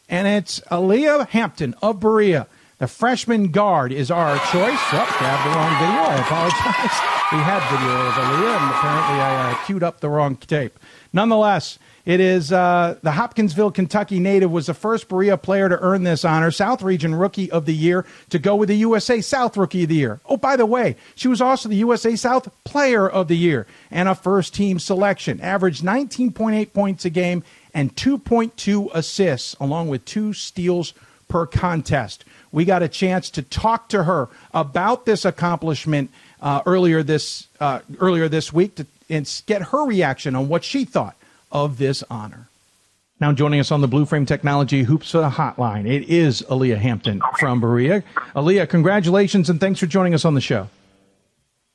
[0.08, 2.46] and it's Aaliyah Hampton of Berea.
[2.78, 4.80] The freshman guard is our choice.
[4.90, 6.02] Oh, grabbed the wrong video.
[6.02, 7.10] I apologize.
[7.32, 10.78] We had video of Aaliyah, and apparently I uh, queued up the wrong tape.
[11.12, 16.02] Nonetheless, it is uh, the Hopkinsville, Kentucky native was the first Berea player to earn
[16.02, 19.84] this honor, South Region Rookie of the Year, to go with the USA South Rookie
[19.84, 20.20] of the Year.
[20.26, 24.08] Oh, by the way, she was also the USA South Player of the Year and
[24.08, 25.40] a first team selection.
[25.40, 30.92] Averaged 19.8 points a game and 2.2 assists, along with two steals
[31.28, 32.26] per contest.
[32.52, 36.10] We got a chance to talk to her about this accomplishment
[36.42, 40.84] uh, earlier this uh, earlier this week to and get her reaction on what she
[40.84, 41.16] thought
[41.54, 42.48] of this honor.
[43.20, 47.60] Now joining us on the Blue Frame Technology Hoops Hotline, it is Aaliyah Hampton from
[47.60, 48.02] Berea.
[48.34, 50.68] Aaliyah, congratulations and thanks for joining us on the show.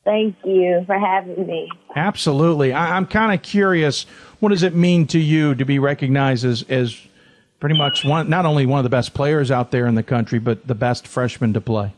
[0.03, 1.69] Thank you for having me.
[1.95, 2.73] Absolutely.
[2.73, 4.05] I, am kind of curious,
[4.39, 6.99] what does it mean to you to be recognized as, as
[7.59, 10.39] pretty much one, not only one of the best players out there in the country,
[10.39, 11.93] but the best freshman to play?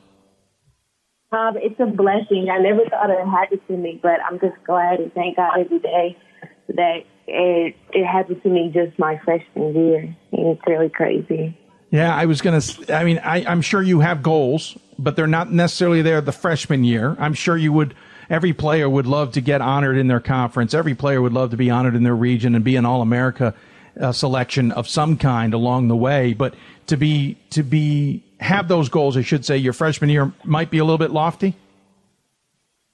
[1.31, 2.49] Um, it's a blessing.
[2.51, 5.79] I never thought it happened to me, but I'm just glad and thank God every
[5.79, 6.17] day
[6.75, 10.15] that it it happened to me just my freshman year.
[10.31, 11.57] It's really crazy.
[11.89, 12.95] Yeah, I was going to.
[12.95, 16.83] I mean, I, I'm sure you have goals, but they're not necessarily there the freshman
[16.83, 17.15] year.
[17.19, 17.93] I'm sure you would.
[18.29, 20.73] Every player would love to get honored in their conference.
[20.73, 23.53] Every player would love to be honored in their region and be an All America
[23.99, 26.33] uh, selection of some kind along the way.
[26.33, 26.55] But
[26.87, 30.77] to be to be have those goals, I should say, your freshman year might be
[30.77, 31.55] a little bit lofty.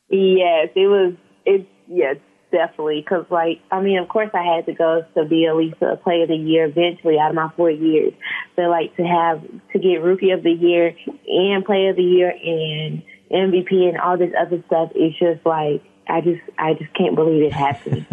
[0.09, 1.13] Yes, it was.
[1.45, 2.17] It yes,
[2.51, 3.01] definitely.
[3.01, 5.97] Because like, I mean, of course, I had to go to be at least a
[5.97, 8.13] Player of the Year eventually out of my four years.
[8.55, 9.41] But like to have
[9.73, 10.95] to get Rookie of the Year
[11.27, 15.83] and Player of the Year and MVP and all this other stuff, it's just like
[16.09, 18.05] I just I just can't believe it happened.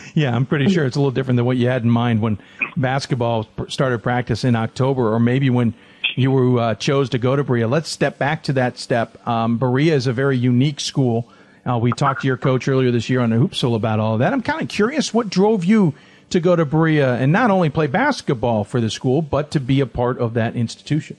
[0.14, 2.38] yeah, I'm pretty sure it's a little different than what you had in mind when
[2.76, 5.74] basketball started practice in October, or maybe when
[6.16, 7.68] you were, uh, chose to go to Berea.
[7.68, 9.26] Let's step back to that step.
[9.26, 11.28] Um, Berea is a very unique school.
[11.66, 14.18] Uh, we talked to your coach earlier this year on the Hoopsville about all of
[14.18, 14.32] that.
[14.32, 15.94] I'm kind of curious what drove you
[16.30, 19.80] to go to Berea and not only play basketball for the school, but to be
[19.80, 21.16] a part of that institution.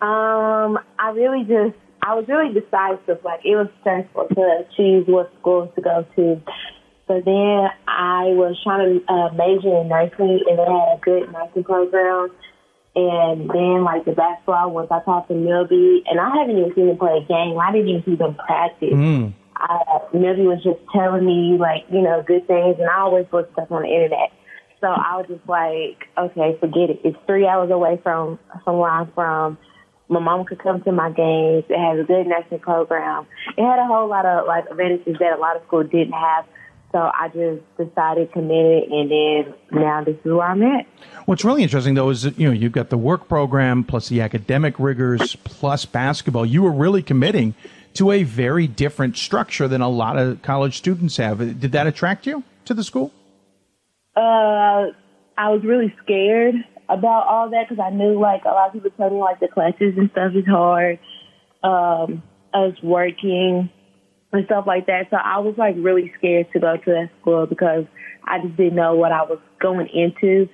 [0.00, 3.24] Um, I really just I was really decisive.
[3.24, 6.42] Like it was stressful to choose what schools to go to.
[7.06, 11.32] But then I was trying to uh, major in nursing, and they had a good
[11.32, 12.30] nursing program.
[12.96, 16.86] And then, like the basketball, once I talked to Milby, and I haven't even seen
[16.88, 17.58] them play a game.
[17.58, 18.94] I didn't even see them practice.
[18.94, 19.34] Mm.
[19.56, 23.52] I, Milby was just telling me like you know good things, and I always look
[23.52, 24.30] stuff on the internet.
[24.80, 27.00] So I was just like, okay, forget it.
[27.02, 29.58] It's three hours away from from where I'm from
[30.08, 31.64] my mom could come to my games.
[31.68, 33.26] It has a good nursing program.
[33.56, 36.44] It had a whole lot of like advantages that a lot of schools didn't have.
[36.94, 40.86] So I just decided, committed, and then now this is where I'm at.
[41.26, 44.20] What's really interesting though is that, you know you've got the work program plus the
[44.20, 46.46] academic rigors plus basketball.
[46.46, 47.56] You were really committing
[47.94, 51.38] to a very different structure than a lot of college students have.
[51.38, 53.10] Did that attract you to the school?
[54.14, 54.94] Uh,
[55.36, 56.54] I was really scared
[56.88, 59.48] about all that because I knew like a lot of people tell me like the
[59.48, 61.00] classes and stuff is hard,
[61.64, 63.68] um, I was working
[64.34, 65.08] and stuff like that.
[65.10, 67.84] So I was like really scared to go to that school because
[68.24, 70.48] I just didn't know what I was going into.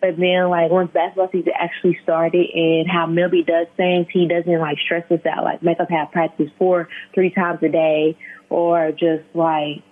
[0.00, 4.58] But then like once basketball season actually started and how Milby does things, he doesn't
[4.60, 8.16] like stress us out, like make us have practice four, three times a day
[8.48, 9.82] or just like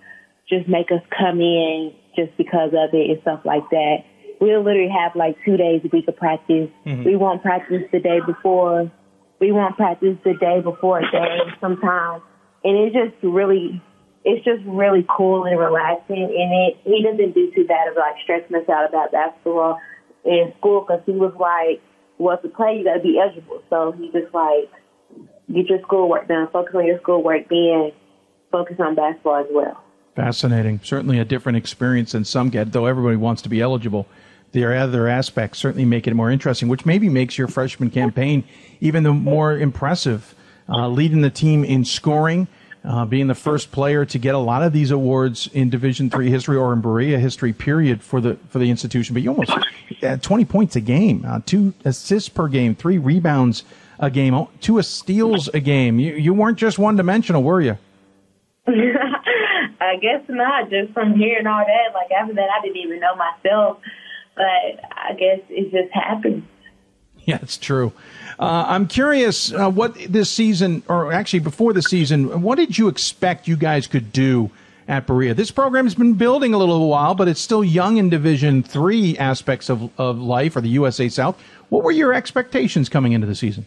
[0.48, 3.98] just make us come in just because of it and stuff like that
[4.40, 6.68] we'll literally have like two days a week of practice.
[6.87, 7.05] Mm-hmm.
[7.05, 8.90] We won't practice the day before.
[9.40, 12.22] We won't practice the day before a game sometimes.
[12.68, 13.81] And it's just really,
[14.24, 16.22] it's just really cool and relaxing.
[16.22, 19.81] And it, he doesn't do too bad of like stressing us out about basketball
[20.24, 21.81] in school because he was like,
[22.18, 23.62] well, to play, you got to be eligible.
[23.70, 24.68] So he just like,
[25.50, 27.92] get your schoolwork done, focus on your schoolwork, then
[28.52, 29.83] focus on basketball as well.
[30.14, 30.81] Fascinating.
[30.83, 34.07] Certainly a different experience than some get, though everybody wants to be eligible
[34.57, 38.44] are other aspects certainly make it more interesting, which maybe makes your freshman campaign
[38.81, 40.35] even the more impressive.
[40.70, 42.46] Uh, leading the team in scoring,
[42.88, 46.31] uh, being the first player to get a lot of these awards in Division three
[46.31, 49.14] history or in Berea history period for the for the institution.
[49.14, 49.53] But you almost
[50.03, 53.64] uh, 20 points a game, uh, two assists per game, three rebounds
[54.01, 56.01] a game, oh, two steals a game.
[56.01, 57.79] You you weren't just one dimensional, were you?
[58.66, 60.70] I guess not.
[60.70, 63.79] Just from hearing all that, like after that, I didn't even know myself
[64.38, 64.44] but
[64.92, 66.44] I guess it just happens.
[67.24, 67.92] Yeah, it's true.
[68.38, 72.88] Uh, I'm curious uh, what this season, or actually before the season, what did you
[72.88, 74.51] expect you guys could do
[74.87, 75.35] at Berea?
[75.35, 79.18] This program has been building a little while, but it's still young in Division Three
[79.18, 81.40] aspects of, of life or the USA South.
[81.68, 83.66] What were your expectations coming into the season?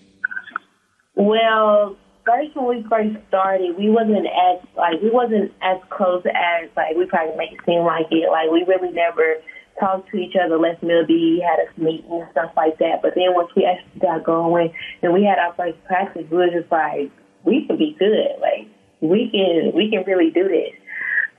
[1.15, 6.69] Well, first when we first started, we wasn't as like we wasn't as close as
[6.77, 8.29] like we probably make it seem like it.
[8.31, 9.35] Like we really never
[9.81, 10.57] talk to each other.
[10.57, 13.01] Les Milby had us meet and stuff like that.
[13.01, 16.53] But then once we actually got going and we had our first practice, we were
[16.53, 17.11] just like,
[17.43, 18.37] we can be good.
[18.39, 18.69] Like
[19.01, 20.77] we can we can really do this.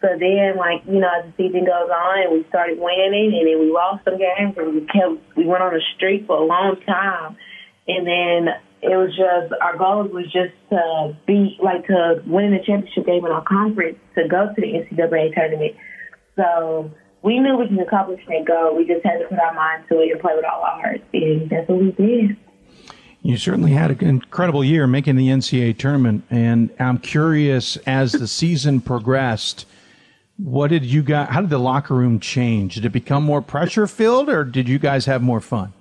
[0.03, 3.47] So then, like you know, as the season goes on, and we started winning, and
[3.47, 6.45] then we lost some games, and we kept we went on a streak for a
[6.45, 7.37] long time,
[7.87, 12.59] and then it was just our goal was just to be like to win the
[12.67, 15.77] championship game in our conference to go to the NCAA tournament.
[16.35, 16.91] So
[17.23, 18.77] we knew we could accomplish that goal.
[18.77, 21.05] We just had to put our mind to it and play with all our hearts,
[21.13, 22.37] and that's what we did.
[23.23, 28.27] You certainly had an incredible year making the NCAA tournament, and I'm curious as the
[28.29, 29.67] season progressed,
[30.37, 31.29] what did you guys?
[31.31, 32.75] How did the locker room change?
[32.75, 35.73] Did it become more pressure filled, or did you guys have more fun?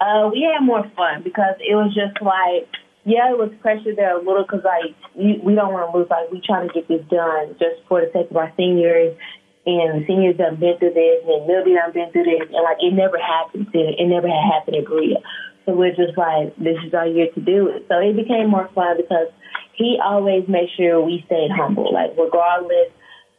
[0.00, 2.68] Uh, we had more fun because it was just like,
[3.04, 6.08] yeah, it was pressure there a little because like we, we don't want to lose.
[6.10, 9.16] Like we trying to get this done just for the sake of our seniors
[9.64, 12.92] and seniors have been through this, and Milby done been through this, and like it
[12.92, 13.70] never happened.
[13.72, 15.18] to it never had happened in Berea.
[15.64, 17.86] So we're just like, this is our year to do it.
[17.86, 19.28] So it became more fun because
[19.74, 21.92] he always made sure we stayed humble.
[21.92, 22.90] Like regardless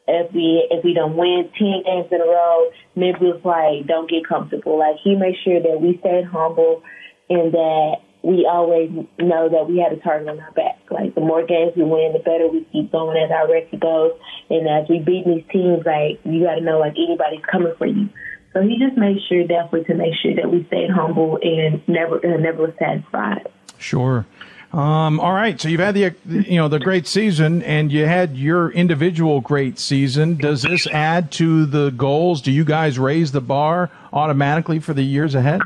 [0.08, 4.10] if we if we don't win ten games in a row, Milby was like, don't
[4.10, 4.80] get comfortable.
[4.80, 6.84] Like he made sure that we stayed humble
[7.30, 10.80] and that we always know that we had a target on our back.
[10.90, 14.14] Like the more games we win, the better we keep going as our record goes.
[14.50, 17.86] And as we beat these teams, like you got to know like anybody's coming for
[17.86, 18.10] you.
[18.54, 22.26] So he just made sure definitely to make sure that we stayed humble and never
[22.26, 23.50] uh, never was satisfied.
[23.78, 24.26] Sure.
[24.72, 25.60] Um, all right.
[25.60, 29.80] So you've had the you know the great season, and you had your individual great
[29.80, 30.38] season.
[30.38, 32.42] Does this add to the goals?
[32.42, 35.62] Do you guys raise the bar automatically for the years ahead?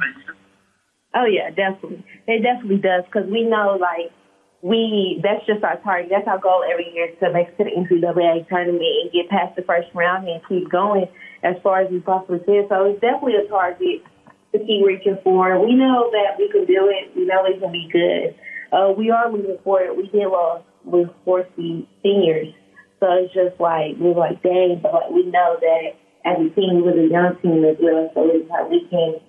[1.13, 2.03] Oh yeah, definitely.
[2.27, 4.11] It definitely does because we know like
[4.61, 6.11] we that's just our target.
[6.11, 9.55] That's our goal every year to make it to the NCAA tournament and get past
[9.55, 11.07] the first round and keep going
[11.43, 12.67] as far as we possibly can.
[12.67, 14.03] So it's definitely a target
[14.51, 15.59] to keep reaching for.
[15.63, 17.15] We know that we can do it.
[17.15, 18.35] We know we can be good.
[18.71, 19.95] Uh, we are moving forward.
[19.95, 22.53] We did lose with 40 seniors.
[22.99, 26.83] So it's just like, we're like, dang, but like, we know that as a team,
[26.83, 28.09] we're a young team as well.
[28.15, 29.21] So it's like we can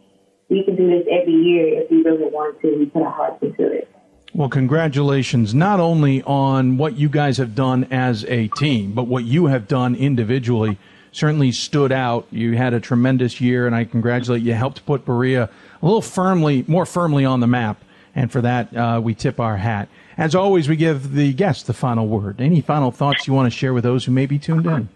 [0.48, 2.78] we can do this every year if we really want to.
[2.78, 3.88] We put our hearts into it.
[4.34, 9.24] Well, congratulations not only on what you guys have done as a team, but what
[9.24, 10.78] you have done individually
[11.12, 12.26] certainly stood out.
[12.30, 14.52] You had a tremendous year, and I congratulate you.
[14.52, 15.50] Helped put Berea
[15.82, 17.82] a little firmly, more firmly on the map,
[18.14, 19.88] and for that uh, we tip our hat.
[20.16, 22.40] As always, we give the guests the final word.
[22.40, 24.88] Any final thoughts you want to share with those who may be tuned in?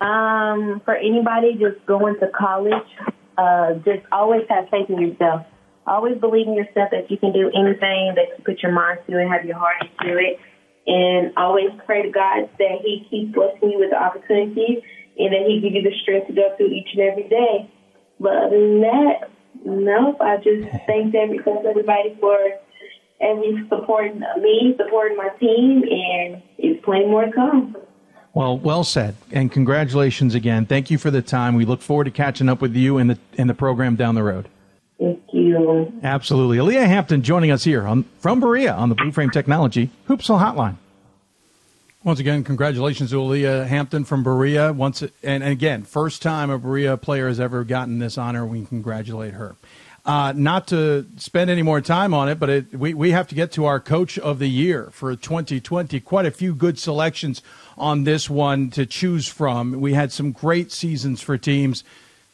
[0.00, 2.74] Um, for anybody just going to college,
[3.38, 5.46] uh, just always have faith in yourself.
[5.86, 9.18] Always believe in yourself that you can do anything that you put your mind to
[9.18, 10.38] and have your heart into it.
[10.86, 14.82] And always pray to God that He keeps blessing you with the opportunities
[15.16, 17.70] and that He give you the strength to go through each and every day.
[18.20, 19.30] But other than that,
[19.64, 22.36] no, I just thank every, thank everybody for
[23.20, 27.76] every supporting me, supporting my team, and it's plenty more to come.
[28.34, 30.66] Well, well said, and congratulations again.
[30.66, 31.54] Thank you for the time.
[31.54, 34.22] We look forward to catching up with you in the in the program down the
[34.22, 34.48] road.
[34.98, 35.92] Thank you.
[36.02, 40.40] Absolutely, Aaliyah Hampton joining us here on from Berea on the Blue Frame Technology Hoopsville
[40.40, 40.76] Hotline.
[42.04, 44.72] Once again, congratulations to Aaliyah Hampton from Berea.
[44.72, 48.46] Once and again, first time a Berea player has ever gotten this honor.
[48.46, 49.56] We congratulate her.
[50.06, 53.34] Uh, not to spend any more time on it, but it, we, we have to
[53.34, 56.00] get to our coach of the year for 2020.
[56.00, 57.42] Quite a few good selections
[57.78, 59.80] on this one to choose from.
[59.80, 61.84] We had some great seasons for teams,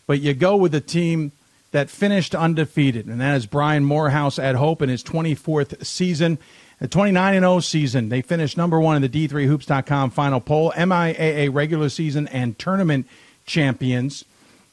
[0.06, 1.32] but you go with a team
[1.70, 6.38] that finished undefeated, and that is Brian Morehouse at Hope in his 24th season.
[6.80, 8.08] A 29 0 season.
[8.08, 13.06] They finished number one in the D3Hoops.com final poll, MIAA regular season and tournament
[13.46, 14.24] champions.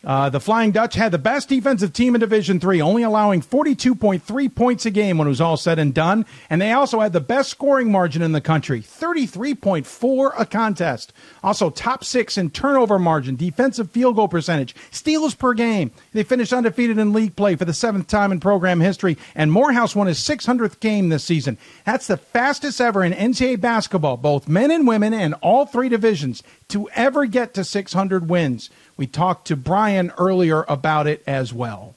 [0.04, 4.56] Uh, the Flying Dutch had the best defensive team in Division Three, only allowing 42.3
[4.56, 6.26] points a game when it was all said and done.
[6.50, 11.14] And they also had the best scoring margin in the country, 33.4 a contest.
[11.44, 15.92] Also, top six in turnover margin, defensive field goal percentage, steals per game.
[16.14, 19.18] They finished undefeated in league play for the seventh time in program history.
[19.36, 21.60] And Morehouse won his 600th game this season.
[21.86, 26.42] That's the fastest ever in NCAA basketball, both men and women, and all three divisions
[26.70, 28.72] to ever get to 600 wins.
[28.98, 31.96] We talked to Brian earlier about it as well.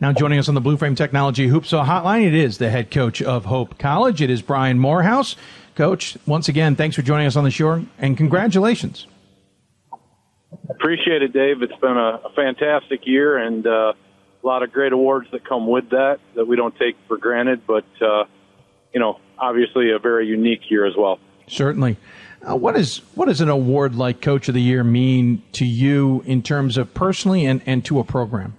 [0.00, 3.20] Now joining us on the Blue Frame Technology Hoopsville Hotline, it is the head coach
[3.20, 4.22] of Hope College.
[4.22, 5.34] It is Brian Morehouse.
[5.74, 9.08] Coach, once again, thanks for joining us on the show and congratulations.
[10.70, 11.62] Appreciate it, Dave.
[11.62, 13.92] It's been a, a fantastic year and uh,
[14.42, 17.66] a lot of great awards that come with that that we don't take for granted,
[17.66, 18.24] but, uh,
[18.94, 21.18] you know, obviously a very unique year as well.
[21.48, 21.96] Certainly.
[22.46, 26.22] Uh, what is what does an award like Coach of the Year mean to you
[26.24, 28.56] in terms of personally and, and to a program?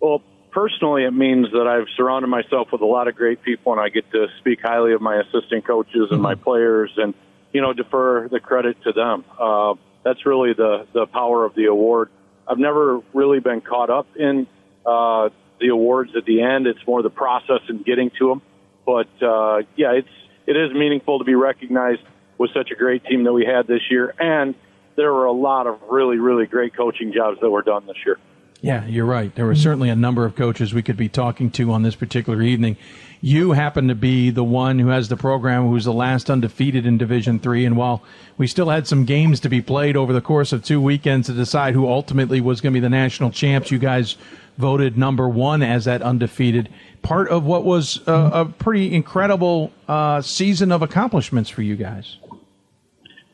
[0.00, 3.80] Well, personally, it means that I've surrounded myself with a lot of great people, and
[3.80, 6.22] I get to speak highly of my assistant coaches and mm-hmm.
[6.22, 7.14] my players, and
[7.52, 9.24] you know, defer the credit to them.
[9.38, 9.74] Uh,
[10.04, 12.10] that's really the the power of the award.
[12.48, 14.46] I've never really been caught up in
[14.84, 15.28] uh,
[15.60, 16.66] the awards at the end.
[16.66, 18.42] It's more the process and getting to them.
[18.84, 20.08] But uh, yeah, it's
[20.46, 22.02] it is meaningful to be recognized
[22.38, 24.14] with such a great team that we had this year.
[24.18, 24.54] And
[24.96, 28.18] there were a lot of really, really great coaching jobs that were done this year.
[28.62, 29.34] Yeah, you're right.
[29.34, 32.42] There were certainly a number of coaches we could be talking to on this particular
[32.42, 32.76] evening.
[33.20, 36.96] You happen to be the one who has the program who's the last undefeated in
[36.96, 38.04] Division Three, and while
[38.36, 41.32] we still had some games to be played over the course of two weekends to
[41.32, 44.16] decide who ultimately was going to be the national champs, you guys
[44.58, 46.68] voted number one as that undefeated
[47.02, 52.16] part of what was a, a pretty incredible uh, season of accomplishments for you guys.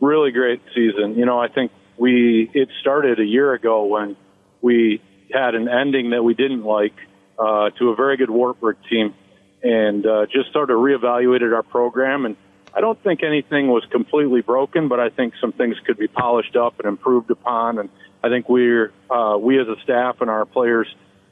[0.00, 1.14] Really great season.
[1.16, 4.16] You know, I think we it started a year ago when
[4.60, 5.02] we
[5.32, 6.94] had an ending that we didn't like
[7.38, 9.14] uh, to a very good Wartburg team,
[9.62, 12.24] and uh, just sort of reevaluated our program.
[12.26, 12.36] And
[12.74, 16.56] I don't think anything was completely broken, but I think some things could be polished
[16.56, 17.78] up and improved upon.
[17.78, 17.88] And
[18.22, 20.86] I think we're uh, we as a staff and our players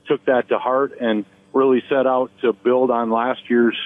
[0.07, 1.24] took that to heart and
[1.57, 3.76] really set out to build on last year's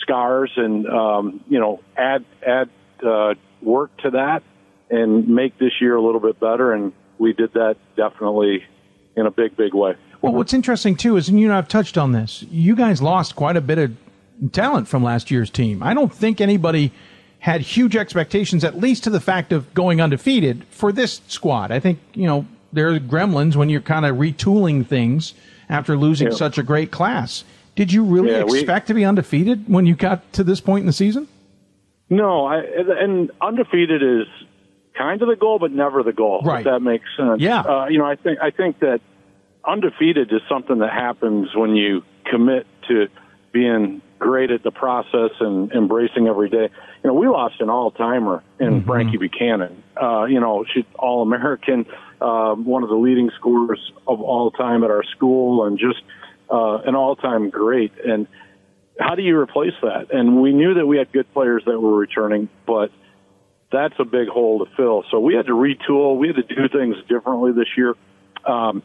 [0.00, 2.70] scars and um, you know add add
[3.04, 4.42] uh, work to that
[4.90, 6.72] and make this year a little bit better.
[6.72, 8.64] And we did that definitely
[9.16, 9.96] in a big, big way.
[10.22, 12.44] Well, what's interesting too is, and you know, I've touched on this.
[12.50, 13.96] You guys lost quite a bit of
[14.52, 15.82] talent from last year's team.
[15.82, 16.92] I don't think anybody
[17.38, 21.70] had huge expectations, at least to the fact of going undefeated for this squad.
[21.70, 25.34] I think you know there are gremlins when you're kind of retooling things
[25.68, 26.34] after losing yeah.
[26.34, 27.44] such a great class.
[27.74, 30.80] Did you really yeah, expect we, to be undefeated when you got to this point
[30.80, 31.28] in the season?
[32.08, 34.26] No, I, and undefeated is
[34.96, 36.40] kind of the goal, but never the goal.
[36.44, 36.60] Right.
[36.60, 37.40] If that makes sense.
[37.40, 37.60] Yeah.
[37.60, 39.00] Uh, you know, I think I think that
[39.64, 43.08] undefeated is something that happens when you commit to
[43.52, 46.68] being great at the process and embracing every day.
[47.02, 48.86] You know, we lost an all timer in mm-hmm.
[48.86, 49.82] Frankie Buchanan.
[50.00, 51.86] Uh, you know, she's all American,
[52.20, 56.02] uh, one of the leading scorers of all time at our school, and just
[56.50, 57.92] uh, an all time great.
[58.04, 58.26] And
[58.98, 60.12] how do you replace that?
[60.12, 62.90] And we knew that we had good players that were returning, but
[63.70, 65.04] that's a big hole to fill.
[65.10, 66.18] So we had to retool.
[66.18, 67.94] We had to do things differently this year.
[68.46, 68.82] Um,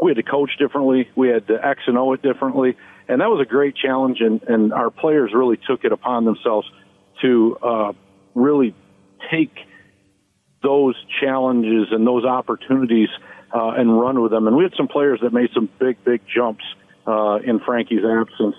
[0.00, 1.08] we had to coach differently.
[1.14, 2.76] We had to X and O it differently.
[3.08, 4.18] And that was a great challenge.
[4.20, 6.68] And, and our players really took it upon themselves
[7.22, 7.92] to uh,
[8.34, 8.74] really
[9.30, 9.54] take
[10.66, 13.08] those challenges and those opportunities
[13.54, 14.48] uh, and run with them.
[14.48, 16.64] And we had some players that made some big, big jumps
[17.06, 18.56] uh, in Frankie's absence.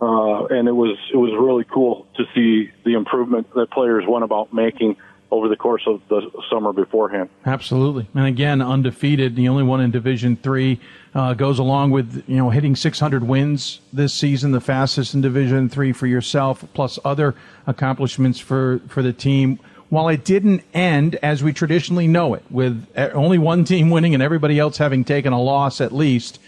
[0.00, 4.24] Uh, and it was it was really cool to see the improvement that players went
[4.24, 4.96] about making
[5.30, 7.28] over the course of the summer beforehand.
[7.44, 10.80] Absolutely, and again, undefeated, the only one in Division Three,
[11.14, 15.68] uh, goes along with you know hitting 600 wins this season, the fastest in Division
[15.68, 17.34] Three for yourself, plus other
[17.66, 19.60] accomplishments for for the team.
[19.90, 24.22] While it didn't end as we traditionally know it, with only one team winning and
[24.22, 26.38] everybody else having taken a loss at least.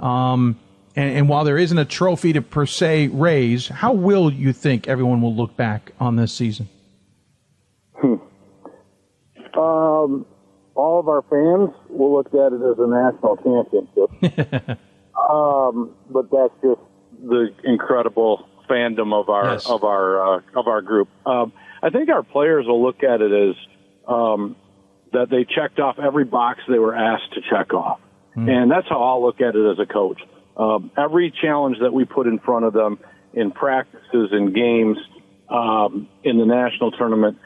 [0.00, 0.58] Um,
[0.94, 4.88] and, and, while there isn't a trophy to per se raise, how will you think
[4.88, 6.68] everyone will look back on this season?
[7.94, 8.14] Hmm.
[9.58, 10.26] Um,
[10.74, 14.78] all of our fans will look at it as a national championship.
[15.30, 16.80] um, but that's just
[17.22, 19.66] the incredible fandom of our yes.
[19.68, 21.08] of our uh, of our group.
[21.26, 23.56] Um, I think our players will look at it as
[24.06, 24.56] um,
[25.12, 28.00] that they checked off every box they were asked to check off,
[28.36, 28.48] mm.
[28.48, 30.20] and that's how I'll look at it as a coach.
[30.56, 32.98] Um, every challenge that we put in front of them
[33.32, 34.98] in practices and games
[35.48, 37.38] um, in the national tournament,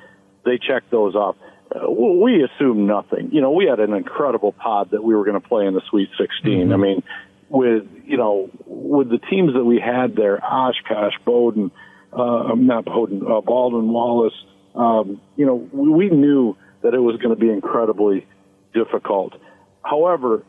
[0.44, 1.36] they checked those off.
[1.74, 3.30] Uh, we assumed nothing.
[3.32, 5.82] You know, we had an incredible pod that we were going to play in the
[5.90, 6.28] Sweet 16.
[6.44, 6.72] Mm-hmm.
[6.72, 7.02] I mean,
[7.48, 11.70] with you know, with the teams that we had there, Oshkosh, Bowdoin,
[12.16, 14.34] uh, not Bowdoin, uh, Baldwin, Wallace.
[14.74, 18.26] Um, you know, we knew that it was going to be incredibly
[18.74, 19.34] difficult.
[19.82, 20.44] However,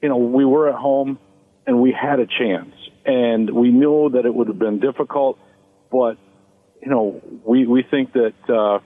[0.00, 1.18] you know, we were at home
[1.66, 2.74] and we had a chance.
[3.04, 5.38] And we knew that it would have been difficult,
[5.90, 6.18] but
[6.80, 8.78] you know, we we think that uh,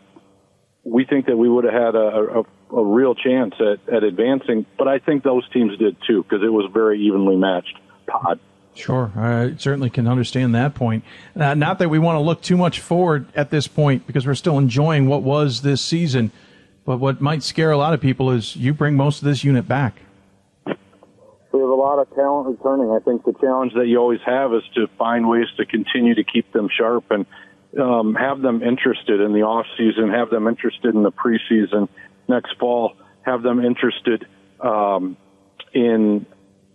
[0.85, 4.65] we think that we would have had a, a, a real chance at, at advancing.
[4.79, 8.41] But I think those teams did too because it was very evenly matched pod.
[8.77, 11.03] Sure, I certainly can understand that point.
[11.35, 14.35] Uh, not that we want to look too much forward at this point because we're
[14.35, 16.31] still enjoying what was this season.
[16.85, 19.67] But what might scare a lot of people is you bring most of this unit
[19.67, 20.03] back
[21.57, 22.91] we have a lot of talent returning.
[22.91, 26.25] I think the challenge that you always have is to find ways to continue to
[26.25, 27.25] keep them sharp and
[27.81, 31.89] um, have them interested in the off season, have them interested in the preseason
[32.29, 34.27] next fall, have them interested
[34.61, 35.17] um,
[35.73, 36.27] in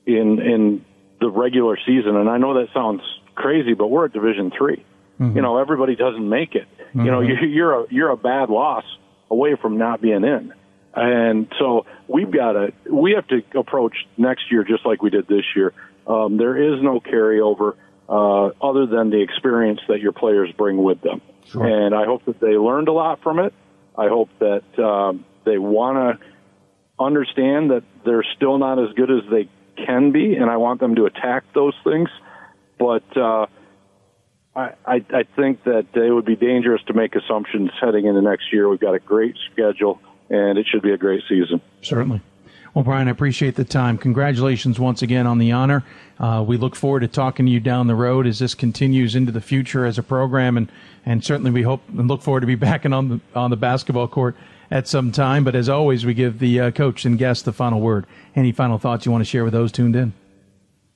[0.06, 0.86] in in
[1.22, 2.18] the regular season.
[2.18, 3.02] And I know that sounds
[3.36, 5.36] crazy, but we're at Division 3 mm-hmm.
[5.36, 6.68] You know, everybody doesn't make it.
[6.90, 7.06] Mm-hmm.
[7.06, 8.84] You know, you, you're a you're a bad loss
[9.30, 10.54] away from not being in.
[10.94, 15.28] And so we've got to, we have to approach next year just like we did
[15.28, 15.74] this year.
[16.06, 17.76] Um, there is no carryover
[18.10, 21.22] uh, other than the experience that your players bring with them.
[21.46, 21.66] Sure.
[21.66, 23.54] And I hope that they learned a lot from it.
[23.98, 26.26] I hope that um, they want to
[27.02, 29.50] understand that they're still not as good as they
[29.86, 32.10] can be, and I want them to attack those things.
[32.78, 33.48] But uh,
[34.56, 38.52] I, I, I think that it would be dangerous to make assumptions heading into next
[38.52, 38.68] year.
[38.70, 40.02] We've got a great schedule
[40.32, 41.62] and it should be a great season.
[41.82, 42.22] Certainly.
[42.74, 43.98] Well, Brian, I appreciate the time.
[43.98, 45.84] Congratulations once again on the honor.
[46.18, 49.34] Uh, we look forward to talking to you down the road as this continues into
[49.34, 50.72] the future as a program, and,
[51.06, 54.08] and certainly we hope and look forward to be back on the on the basketball
[54.08, 54.38] court
[54.72, 55.44] at some time.
[55.44, 58.08] But as always, we give the uh, coach and guest the final word.
[58.36, 60.14] Any final thoughts you want to share with those tuned in?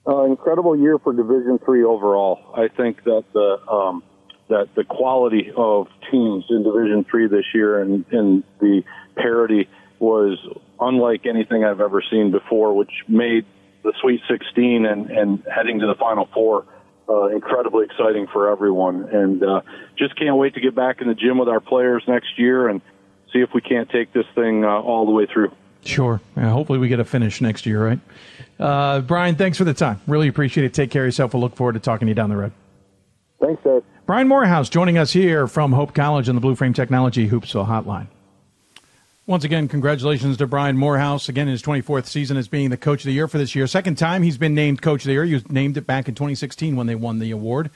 [0.07, 2.39] Uh, incredible year for Division Three overall.
[2.55, 4.03] I think that the um,
[4.49, 8.83] that the quality of teams in Division Three this year and, and the
[9.15, 9.67] parity
[9.99, 10.37] was
[10.79, 13.45] unlike anything I've ever seen before, which made
[13.83, 16.65] the Sweet 16 and, and heading to the Final Four
[17.07, 19.07] uh, incredibly exciting for everyone.
[19.11, 19.61] And uh,
[19.97, 22.81] just can't wait to get back in the gym with our players next year and
[23.35, 25.51] see if we can't take this thing uh, all the way through.
[25.83, 26.21] Sure.
[26.35, 27.99] Yeah, hopefully we get a finish next year, right?
[28.59, 30.01] Uh, Brian, thanks for the time.
[30.07, 30.73] Really appreciate it.
[30.73, 31.33] Take care of yourself.
[31.33, 32.53] We'll look forward to talking to you down the road.
[33.39, 33.83] Thanks, Dave.
[34.05, 38.07] Brian Morehouse joining us here from Hope College on the Blue Frame Technology Hoopsville Hotline.
[39.27, 41.27] Once again, congratulations to Brian Morehouse.
[41.27, 43.65] Again, in his 24th season as being the coach of the year for this year.
[43.65, 45.25] Second time he's been named coach of the year.
[45.25, 47.71] He was named it back in 2016 when they won the award.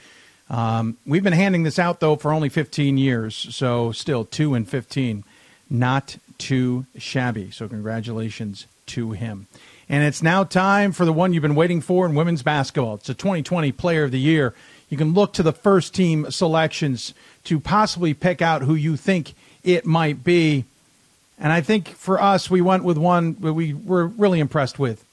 [0.48, 3.34] Um, we've been handing this out, though, for only 15 years.
[3.34, 5.24] So still 2 and 15.
[5.70, 7.50] Not too shabby.
[7.52, 9.46] So congratulations to him.
[9.88, 12.94] And it's now time for the one you've been waiting for in women's basketball.
[12.94, 14.54] It's a 2020 Player of the Year.
[14.88, 17.14] You can look to the first team selections
[17.44, 20.64] to possibly pick out who you think it might be.
[21.38, 25.04] And I think for us, we went with one that we were really impressed with.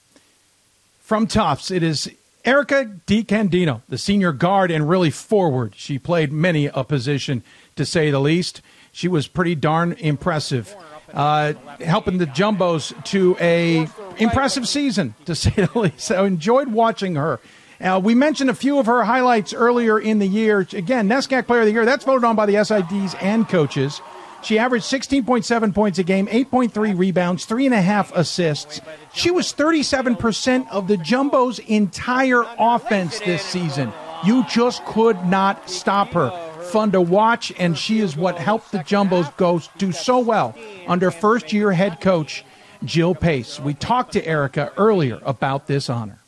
[1.01, 2.11] From Tufts, it is
[2.43, 5.73] Erica DeCandido, the senior guard and really forward.
[5.75, 7.43] She played many a position,
[7.75, 8.61] to say the least.
[8.97, 10.75] She was pretty darn impressive,
[11.13, 13.87] uh, helping the Jumbos to a
[14.17, 16.11] impressive season, to say the least.
[16.11, 17.39] I enjoyed watching her.
[17.79, 20.61] Uh, we mentioned a few of her highlights earlier in the year.
[20.73, 24.01] Again, NESCAC Player of the Year, that's voted on by the SIDs and coaches.
[24.41, 28.81] She averaged 16.7 points a game, 8.3 rebounds, three and a half assists.
[29.13, 33.93] She was 37% of the Jumbo's entire offense this season.
[34.25, 36.46] You just could not stop her.
[36.71, 40.55] Fun to watch, and she is what helped the Jumbos go do so well
[40.87, 42.43] under first year head coach
[42.83, 43.59] Jill Pace.
[43.59, 46.19] We talked to Erica earlier about this honor.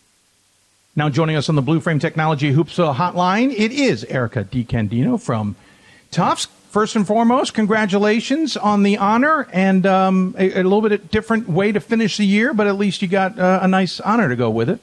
[0.96, 5.56] Now joining us on the Blue Frame Technology Hoopsville Hotline, it is Erica DeCandido from
[6.12, 11.50] Tufts first and foremost, congratulations on the honor and um, a, a, little bit different
[11.50, 14.36] way to finish the year, but at least you got uh, a nice honor to
[14.36, 14.80] go with it.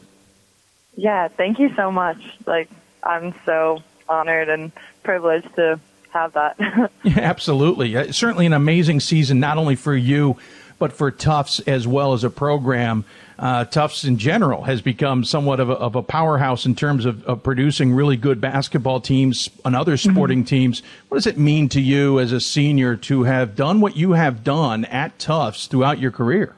[0.97, 2.19] Yeah, thank you so much.
[2.47, 2.69] Like,
[3.03, 4.73] I'm so honored and
[5.07, 5.81] privileged to
[6.11, 6.59] have that.
[7.05, 7.97] yeah, absolutely.
[7.97, 10.37] Uh, certainly an amazing season, not only for you,
[10.79, 13.05] but for Tufts as well as a program
[13.39, 17.23] uh, Tufts in general has become somewhat of a, of a powerhouse in terms of,
[17.25, 20.11] of, producing really good basketball teams and other mm-hmm.
[20.11, 20.47] sporting mm-hmm.
[20.47, 20.83] teams.
[21.09, 24.43] What does it mean to you as a senior to have done what you have
[24.43, 26.55] done at Tufts throughout your career?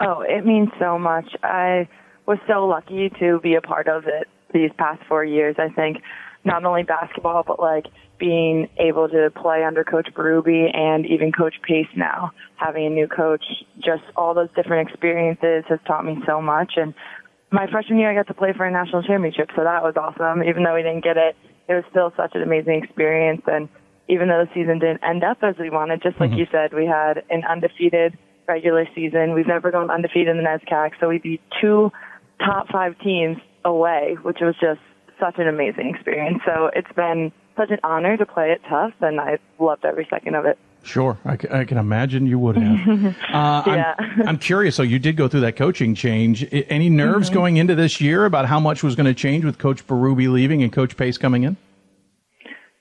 [0.00, 1.34] Oh, it means so much.
[1.42, 1.88] I
[2.26, 5.56] was so lucky to be a part of it these past four years.
[5.58, 5.98] I think
[6.44, 7.86] not only basketball, but like
[8.18, 13.08] being able to play under Coach Berube and even Coach Pace now, having a new
[13.08, 13.44] coach,
[13.78, 16.74] just all those different experiences has taught me so much.
[16.76, 16.94] And
[17.50, 20.42] my freshman year, I got to play for a national championship, so that was awesome.
[20.42, 21.36] Even though we didn't get it,
[21.68, 23.42] it was still such an amazing experience.
[23.46, 23.68] And
[24.08, 26.40] even though the season didn't end up as we wanted, just like mm-hmm.
[26.40, 28.16] you said, we had an undefeated
[28.48, 29.34] regular season.
[29.34, 31.90] We've never gone undefeated in the NESCAC, so we beat two
[32.38, 34.80] top five teams away, which was just
[35.18, 36.42] such an amazing experience.
[36.44, 40.34] So it's been such an honor to play at Tufts, and I loved every second
[40.34, 40.58] of it.
[40.84, 43.16] Sure, I, c- I can imagine you would have.
[43.32, 43.94] Uh, yeah.
[43.98, 44.74] I'm, I'm, curious.
[44.74, 46.46] So you did go through that coaching change.
[46.52, 47.34] Any nerves mm-hmm.
[47.34, 50.62] going into this year about how much was going to change with Coach Berube leaving
[50.62, 51.56] and Coach Pace coming in?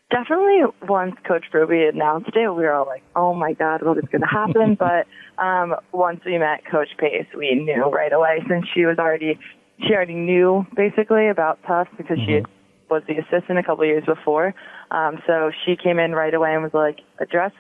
[0.10, 0.64] Definitely.
[0.88, 4.22] Once Coach Berube announced it, we were all like, "Oh my God, what is going
[4.22, 5.08] to happen?" but
[5.42, 9.40] um, once we met Coach Pace, we knew right away since she was already
[9.86, 12.28] she already knew basically about Tufts because mm-hmm.
[12.28, 12.46] she had
[12.90, 14.54] was the assistant a couple of years before.
[14.92, 17.56] Um, so she came in right away and was like, addressed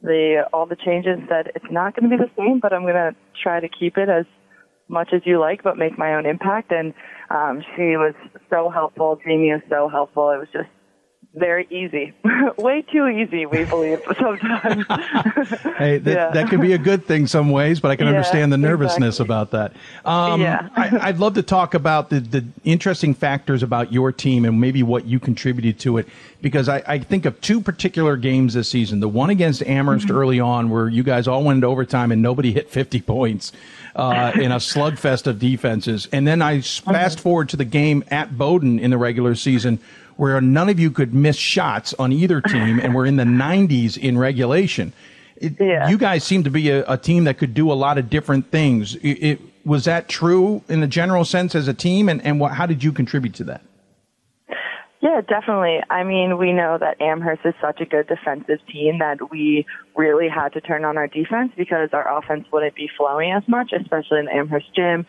[0.00, 1.18] the all the changes.
[1.28, 3.98] Said it's not going to be the same, but I'm going to try to keep
[3.98, 4.24] it as
[4.88, 6.72] much as you like, but make my own impact.
[6.72, 6.94] And
[7.30, 8.14] um, she was
[8.50, 9.18] so helpful.
[9.24, 10.30] Jamie was so helpful.
[10.30, 10.68] It was just
[11.34, 12.12] very easy,
[12.58, 13.46] way too easy.
[13.46, 14.86] We believe sometimes.
[15.78, 16.30] hey, that, yeah.
[16.30, 19.18] that can be a good thing some ways, but I can yeah, understand the nervousness
[19.18, 19.24] exactly.
[19.24, 19.72] about that.
[20.04, 20.68] Um, yeah.
[20.76, 24.82] I, would love to talk about the, the interesting factors about your team and maybe
[24.82, 26.08] what you contributed to it,
[26.42, 29.00] because I, I think of two particular games this season.
[29.00, 30.16] The one against Amherst mm-hmm.
[30.16, 33.52] early on, where you guys all went into overtime and nobody hit 50 points.
[33.94, 36.08] Uh, in a slugfest of defenses.
[36.12, 39.80] And then I fast forward to the game at Bowdoin in the regular season
[40.22, 43.98] where none of you could miss shots on either team, and we're in the 90s
[43.98, 44.92] in regulation.
[45.34, 45.88] It, yeah.
[45.88, 48.48] You guys seem to be a, a, team that could do a lot of different
[48.52, 48.94] things.
[48.94, 52.52] It, it, was that true in the general sense as a team, and, and what,
[52.52, 53.62] how did you contribute to that?
[55.00, 55.80] Yeah, definitely.
[55.90, 59.66] I mean, we know that Amherst is such a good defensive team that we
[59.96, 63.72] really had to turn on our defense because our offense wouldn't be flowing as much,
[63.72, 65.04] especially in the Amherst gym.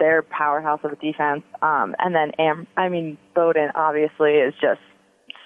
[0.00, 1.44] Their powerhouse of a defense.
[1.62, 4.80] Um, and then, Am- I mean, Bowdoin obviously is just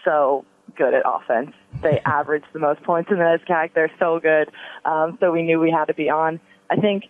[0.05, 0.47] so
[0.77, 1.55] good at offense.
[1.83, 3.75] They average the most points in the NESCAC.
[3.75, 4.51] They're so good.
[4.85, 6.41] Um, so we knew we had to be on.
[6.71, 7.05] I think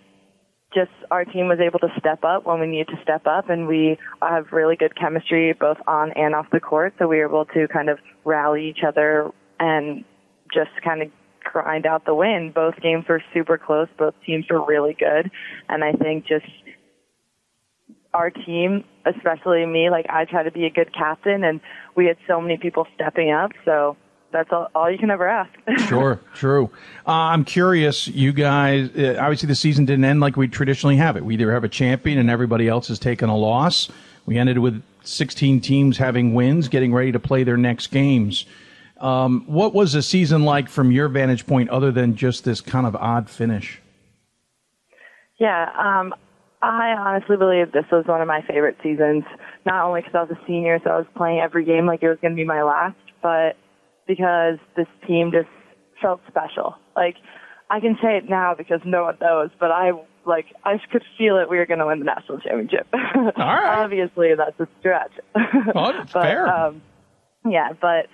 [0.74, 3.68] just our team was able to step up when we needed to step up, and
[3.68, 6.94] we have really good chemistry both on and off the court.
[6.98, 9.30] So we were able to kind of rally each other
[9.60, 10.04] and
[10.52, 11.10] just kind of
[11.44, 12.50] grind out the win.
[12.52, 13.88] Both games were super close.
[13.96, 15.30] Both teams were really good,
[15.68, 16.46] and I think just
[18.14, 21.60] our team, especially me, like I try to be a good captain, and
[21.96, 23.50] we had so many people stepping up.
[23.64, 23.96] So
[24.32, 25.50] that's all, all you can ever ask.
[25.88, 26.70] sure, true.
[27.06, 28.90] Uh, I'm curious, you guys.
[28.96, 31.24] Uh, obviously, the season didn't end like we traditionally have it.
[31.24, 33.90] We either have a champion and everybody else has taken a loss.
[34.26, 38.46] We ended with 16 teams having wins, getting ready to play their next games.
[39.00, 42.86] Um, what was the season like from your vantage point, other than just this kind
[42.86, 43.80] of odd finish?
[45.38, 46.14] Yeah, um,
[46.64, 49.24] I honestly believe this was one of my favorite seasons.
[49.66, 52.08] Not only because I was a senior, so I was playing every game like it
[52.08, 53.56] was going to be my last, but
[54.06, 55.48] because this team just
[56.00, 56.76] felt special.
[56.96, 57.16] Like
[57.70, 59.92] I can say it now because no one knows, but I
[60.26, 61.48] like I could feel it.
[61.48, 62.86] We were going to win the national championship.
[62.92, 63.78] All right.
[63.82, 65.12] Obviously, that's a stretch.
[65.34, 66.48] Oh, but, fair.
[66.48, 66.82] Um,
[67.44, 68.06] yeah, but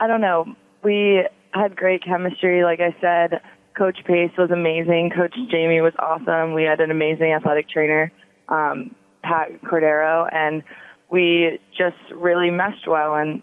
[0.00, 0.54] I don't know.
[0.82, 2.62] We had great chemistry.
[2.62, 3.40] Like I said,
[3.76, 5.10] Coach Pace was amazing.
[5.14, 6.54] Coach Jamie was awesome.
[6.54, 8.10] We had an amazing athletic trainer,
[8.48, 10.62] um, Pat Cordero, and
[11.10, 13.14] we just really meshed well.
[13.14, 13.42] And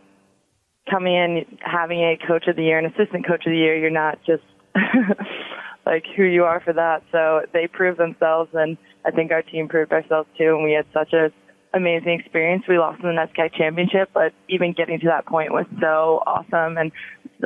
[0.90, 3.92] coming in having a coach of the year and assistant coach of the year, you're
[3.92, 4.44] not just
[5.86, 7.04] like who you are for that.
[7.12, 10.56] So they proved themselves, and I think our team proved ourselves too.
[10.56, 11.32] And we had such a
[11.76, 12.64] amazing experience.
[12.68, 16.78] We lost in the NESCAC championship, but even getting to that point was so awesome,
[16.78, 16.92] and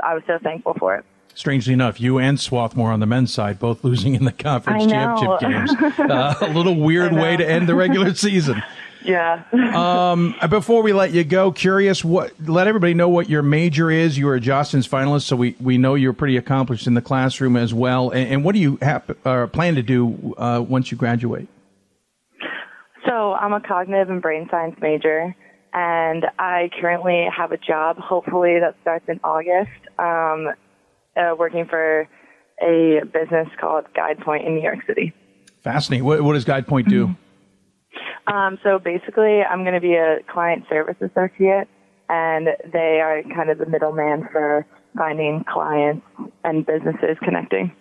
[0.03, 1.05] I was so thankful for it.
[1.37, 5.39] Strangely enough, you and Swarthmore on the men's side both losing in the conference championship
[5.39, 5.71] games.
[6.07, 8.61] Uh, a little weird way to end the regular season.
[9.03, 9.43] Yeah.
[10.11, 14.17] um, before we let you go, curious what let everybody know what your major is.
[14.17, 17.55] You were a Jostens finalist, so we, we know you're pretty accomplished in the classroom
[17.55, 18.09] as well.
[18.09, 21.47] And, and what do you have, uh, plan to do uh, once you graduate?
[23.05, 25.33] So I'm a cognitive and brain science major,
[25.73, 27.99] and I currently have a job.
[27.99, 29.71] Hopefully that starts in August.
[29.99, 30.53] Um,
[31.17, 32.07] uh, working for
[32.61, 35.13] a business called GuidePoint in New York City.
[35.63, 36.05] Fascinating.
[36.05, 37.15] What, what does GuidePoint do?
[38.27, 41.67] Um, so basically, I'm going to be a client service associate,
[42.09, 44.65] and they are kind of the middleman for
[44.97, 46.05] finding clients
[46.43, 47.71] and businesses connecting.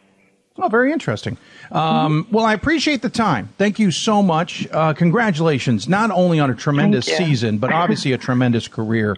[0.58, 1.36] Oh, very interesting.
[1.70, 3.50] Um, well, I appreciate the time.
[3.58, 4.66] Thank you so much.
[4.70, 9.16] Uh, congratulations, not only on a tremendous season, but obviously a tremendous career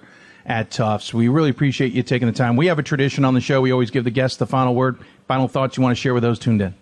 [0.49, 1.12] at Tufts.
[1.12, 2.57] We really appreciate you taking the time.
[2.57, 3.61] We have a tradition on the show.
[3.61, 4.99] We always give the guests the final word.
[5.28, 6.74] Final thoughts you want to share with those tuned in?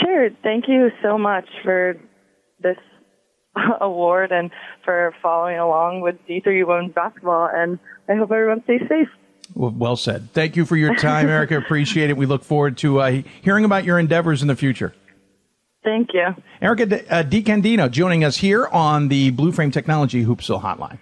[0.00, 0.30] Sure.
[0.42, 1.96] Thank you so much for
[2.60, 2.76] this
[3.80, 4.50] award and
[4.84, 7.50] for following along with D3 women's basketball.
[7.52, 7.78] And
[8.08, 9.08] I hope everyone stays safe.
[9.54, 10.32] Well, said.
[10.32, 11.56] Thank you for your time, Erica.
[11.58, 12.16] Appreciate it.
[12.16, 14.94] We look forward to uh, hearing about your endeavors in the future.
[15.84, 16.34] Thank you.
[16.60, 20.98] Erica uh, DeCandido joining us here on the Blue Frame Technology Hoopsville Hotline.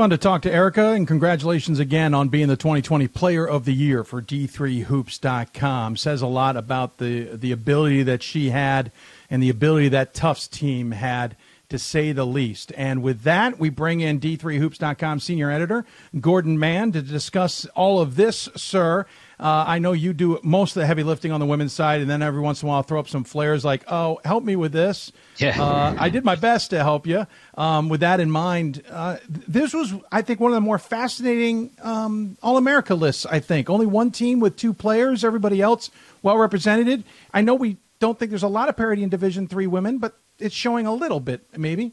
[0.00, 3.74] Fun to talk to Erica, and congratulations again on being the 2020 Player of the
[3.74, 5.98] Year for D3Hoops.com.
[5.98, 8.92] Says a lot about the the ability that she had
[9.28, 11.36] and the ability that Tufts team had,
[11.68, 12.72] to say the least.
[12.78, 15.84] And with that, we bring in D3Hoops.com senior editor
[16.18, 19.04] Gordon Mann to discuss all of this, sir.
[19.40, 22.10] Uh, I know you do most of the heavy lifting on the women's side, and
[22.10, 24.72] then every once in a while throw up some flares like, "Oh, help me with
[24.72, 25.60] this." Yeah.
[25.60, 27.26] Uh, I did my best to help you.
[27.56, 31.70] Um, with that in mind, uh, this was, I think, one of the more fascinating
[31.82, 33.24] um, All America lists.
[33.24, 35.90] I think only one team with two players, everybody else
[36.22, 37.04] well represented.
[37.32, 40.18] I know we don't think there's a lot of parity in Division Three women, but
[40.38, 41.92] it's showing a little bit, maybe.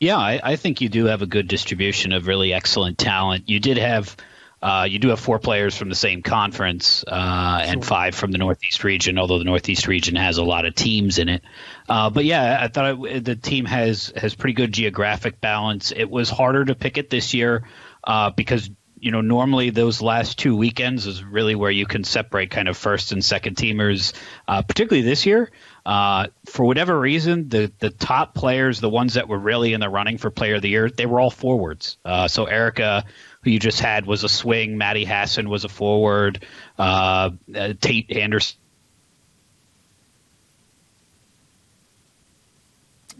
[0.00, 3.48] Yeah, I, I think you do have a good distribution of really excellent talent.
[3.48, 4.16] You did have,
[4.62, 8.38] uh, you do have four players from the same conference uh, and five from the
[8.38, 9.18] Northeast region.
[9.18, 11.42] Although the Northeast region has a lot of teams in it,
[11.88, 15.92] uh, but yeah, I thought it, the team has has pretty good geographic balance.
[15.94, 17.64] It was harder to pick it this year
[18.04, 22.50] uh, because you know normally those last two weekends is really where you can separate
[22.50, 24.12] kind of first and second teamers.
[24.46, 25.50] Uh, particularly this year,
[25.84, 29.88] uh, for whatever reason, the the top players, the ones that were really in the
[29.88, 31.98] running for Player of the Year, they were all forwards.
[32.04, 33.04] Uh, so Erica,
[33.42, 34.78] who you just had, was a swing.
[34.78, 36.44] Maddie Hasson was a forward.
[36.78, 38.56] Uh, uh, Tate Anderson.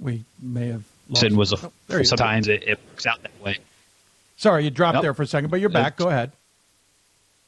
[0.00, 1.30] We may have lost.
[1.32, 2.08] Was a Oh, there you go.
[2.08, 3.58] sometimes it, it works out that way.
[4.36, 5.02] Sorry, you dropped Nope.
[5.02, 5.96] there for a second, but you're back.
[5.96, 6.32] Go ahead.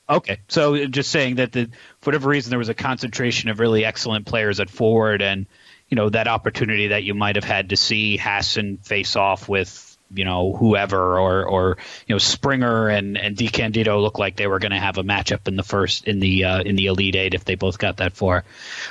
[0.09, 1.64] Okay, so just saying that the
[2.01, 5.47] for whatever reason there was a concentration of really excellent players at forward, and
[5.89, 9.93] you know that opportunity that you might have had to see Hasson face off with
[10.15, 14.59] you know whoever or or you know Springer and and DeCandido looked like they were
[14.59, 17.35] going to have a matchup in the first in the uh, in the Elite Eight
[17.35, 18.45] if they both got that far.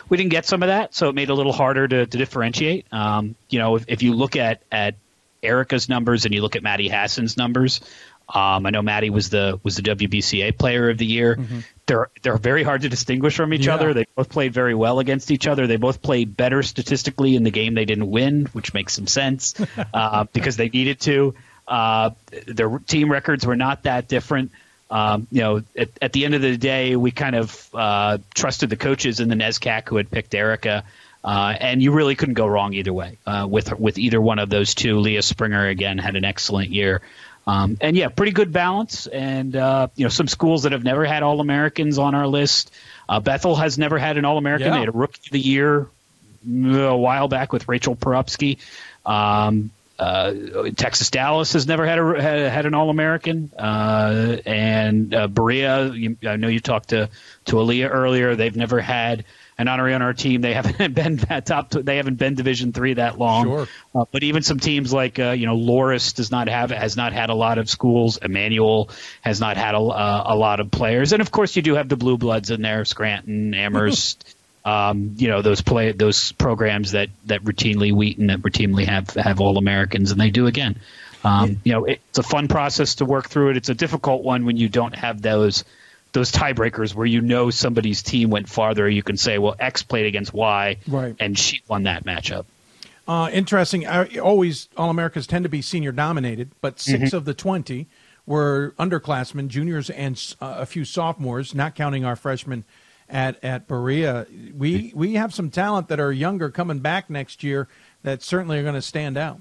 [0.10, 2.18] We didn't get some of that, so it made it a little harder to, to
[2.18, 2.86] differentiate.
[2.92, 4.96] Um, you know, if, if you look at at
[5.44, 7.82] Erica's numbers and you look at Maddie Hasson's numbers,
[8.30, 11.36] um, I know Maddie was the was the WBCA Player of the Year.
[11.36, 11.60] Mm-hmm.
[11.86, 13.76] They're they're very hard to distinguish from each yeah.
[13.76, 13.94] other.
[13.94, 15.68] They both played very well against each other.
[15.68, 19.56] They both played better statistically in the game they didn't win, which makes some sense
[19.94, 21.36] uh, because they needed to.
[21.68, 22.12] Uh,
[22.48, 24.52] their team records were not that different.
[24.90, 28.70] Um, you know, at, at, the end of the day, we kind of uh, trusted
[28.70, 30.84] the coaches in the NESCAC who had picked Erica.
[31.24, 34.50] Uh, and you really couldn't go wrong either way uh, with with either one of
[34.50, 35.00] those two.
[35.00, 37.02] Leah Springer again had an excellent year.
[37.46, 39.08] Um, and yeah, pretty good balance.
[39.08, 42.72] And uh, you know, some schools that have never had All Americans on our list.
[43.08, 44.68] Uh, Bethel has never had an All American.
[44.68, 44.74] Yeah.
[44.74, 45.88] They had a Rookie of the Year
[46.48, 48.60] mm, a while back with Rachel Porupski.
[49.06, 50.34] Um, uh,
[50.76, 55.90] Texas Dallas has never had a had, had an All American, uh, and uh, Berea.
[55.90, 57.10] You, I know you talked to
[57.46, 58.36] to Aaliyah earlier.
[58.36, 59.26] They've never had
[59.58, 60.42] an honoree on our team.
[60.42, 61.72] They haven't been that top.
[61.72, 63.46] They haven't been Division three that long.
[63.46, 63.68] Sure.
[63.96, 67.14] Uh, but even some teams like uh, you know Loras does not have has not
[67.14, 68.18] had a lot of schools.
[68.18, 68.90] Emmanuel
[69.22, 71.90] has not had a, uh, a lot of players, and of course you do have
[71.90, 74.36] the blue bloods in there: Scranton, Amherst.
[74.66, 79.42] um, you know those play those programs that that routinely Wheaton that routinely have have
[79.42, 80.80] all Americans, and they do again.
[81.24, 83.58] Um, you know, it's a fun process to work through it.
[83.58, 85.64] It's a difficult one when you don't have those
[86.14, 88.88] those tiebreakers where you know somebody's team went farther.
[88.88, 91.16] You can say, well, X played against Y, right.
[91.20, 92.46] and she won that matchup.
[93.08, 93.86] Uh, interesting.
[93.86, 97.16] I, always All Americas tend to be senior dominated, but 6 mm-hmm.
[97.16, 97.88] of the twenty
[98.26, 102.64] were underclassmen, juniors, and uh, a few sophomores, not counting our freshmen
[103.10, 104.26] at at Berea.
[104.58, 107.68] We we have some talent that are younger coming back next year
[108.04, 109.40] that certainly are going to stand out.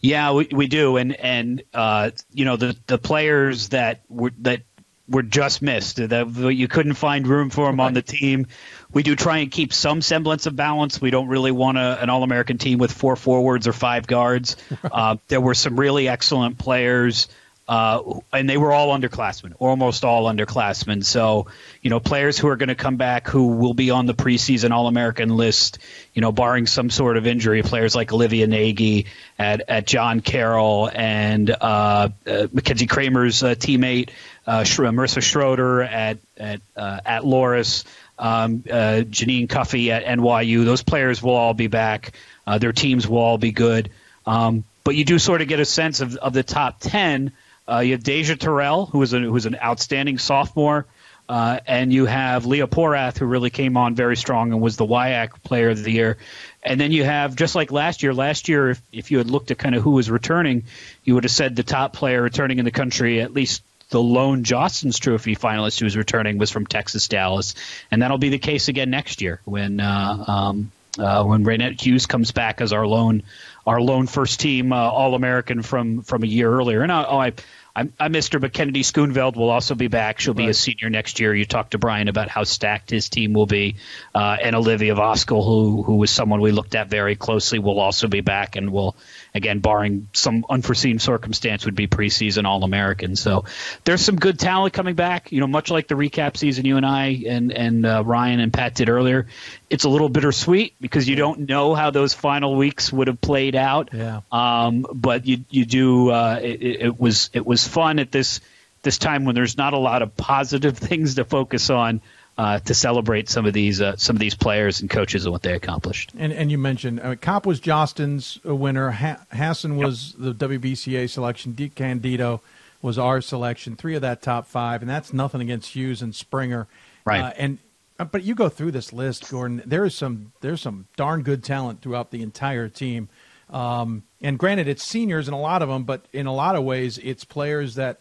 [0.00, 4.62] Yeah, we, we do, and and uh, you know the the players that were that
[5.10, 5.96] were just missed.
[5.96, 7.86] That you couldn't find room for them right.
[7.86, 8.46] on the team.
[8.92, 11.00] We do try and keep some semblance of balance.
[11.00, 14.56] We don't really want a, an All American team with four forwards or five guards.
[14.70, 14.78] Right.
[15.00, 17.28] Uh, there were some really excellent players
[17.70, 21.04] uh, and they were all underclassmen, almost all underclassmen.
[21.04, 21.46] So,
[21.82, 24.72] you know, players who are going to come back who will be on the preseason
[24.72, 25.78] All American list,
[26.12, 29.06] you know, barring some sort of injury, players like Olivia Nagy
[29.38, 34.10] at, at John Carroll and uh, uh, Mackenzie Kramer's uh, teammate,
[34.48, 37.84] uh, Marissa Schroeder at, at, uh, at Loras,
[38.18, 40.64] um, Janine Cuffey at NYU.
[40.64, 42.14] Those players will all be back.
[42.58, 43.92] their teams will all be good.
[44.26, 47.30] Um, but you do sort of get a sense of, of the top 10
[47.68, 50.86] you have Deja Terrell, who is who is an outstanding sophomore.
[51.28, 54.84] Uh, and you have Leah Porath, who really came on very strong and was the
[54.84, 56.16] WIAC Player of the Year.
[56.60, 59.52] And then you have, just like last year, last year, if, if you had looked
[59.52, 60.64] at kind of who was returning,
[61.04, 64.42] you would have said the top player returning in the country, at least the lone
[64.42, 67.54] Jostens Trophy finalist who was returning was from Texas Dallas,
[67.92, 72.06] and that'll be the case again next year when uh, um, uh, when Raynette Hughes
[72.06, 73.22] comes back as our lone
[73.66, 76.82] our lone first team uh, All American from from a year earlier.
[76.82, 77.32] And I, oh, I
[77.74, 80.20] I, I missed her, but Kennedy Schoonveld will also be back.
[80.20, 80.50] She'll be right.
[80.50, 81.34] a senior next year.
[81.34, 83.76] You talked to Brian about how stacked his team will be,
[84.14, 88.08] uh, and Olivia Voskuil, who who was someone we looked at very closely, will also
[88.08, 88.96] be back and will
[89.34, 93.16] again, barring some unforeseen circumstance, would be preseason All American.
[93.16, 93.44] So
[93.84, 95.32] there's some good talent coming back.
[95.32, 98.52] You know, much like the recap season you and I and and uh, Ryan and
[98.52, 99.26] Pat did earlier.
[99.68, 103.54] It's a little bittersweet because you don't know how those final weeks would have played
[103.54, 103.90] out.
[103.92, 104.22] Yeah.
[104.32, 106.10] Um, but you you do.
[106.10, 108.40] Uh, it, it was it was fun at this
[108.82, 112.00] this time when there's not a lot of positive things to focus on
[112.38, 115.42] uh, to celebrate some of these uh, some of these players and coaches and what
[115.42, 116.12] they accomplished.
[116.16, 118.90] And and you mentioned I mean, Kopp was Jostens winner.
[118.90, 120.38] Ha- Hasson was yep.
[120.38, 121.52] the WBCA selection.
[121.52, 122.40] DeCandido
[122.82, 123.76] was our selection.
[123.76, 126.66] Three of that top five, and that's nothing against Hughes and Springer.
[127.04, 127.20] Right.
[127.20, 127.58] Uh, and
[127.98, 129.62] uh, but you go through this list, Gordon.
[129.66, 133.10] There is some there's some darn good talent throughout the entire team.
[133.50, 136.64] Um, and granted, it's seniors in a lot of them, but in a lot of
[136.64, 138.00] ways, it's players that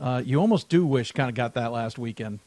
[0.00, 2.40] uh, you almost do wish kind of got that last weekend.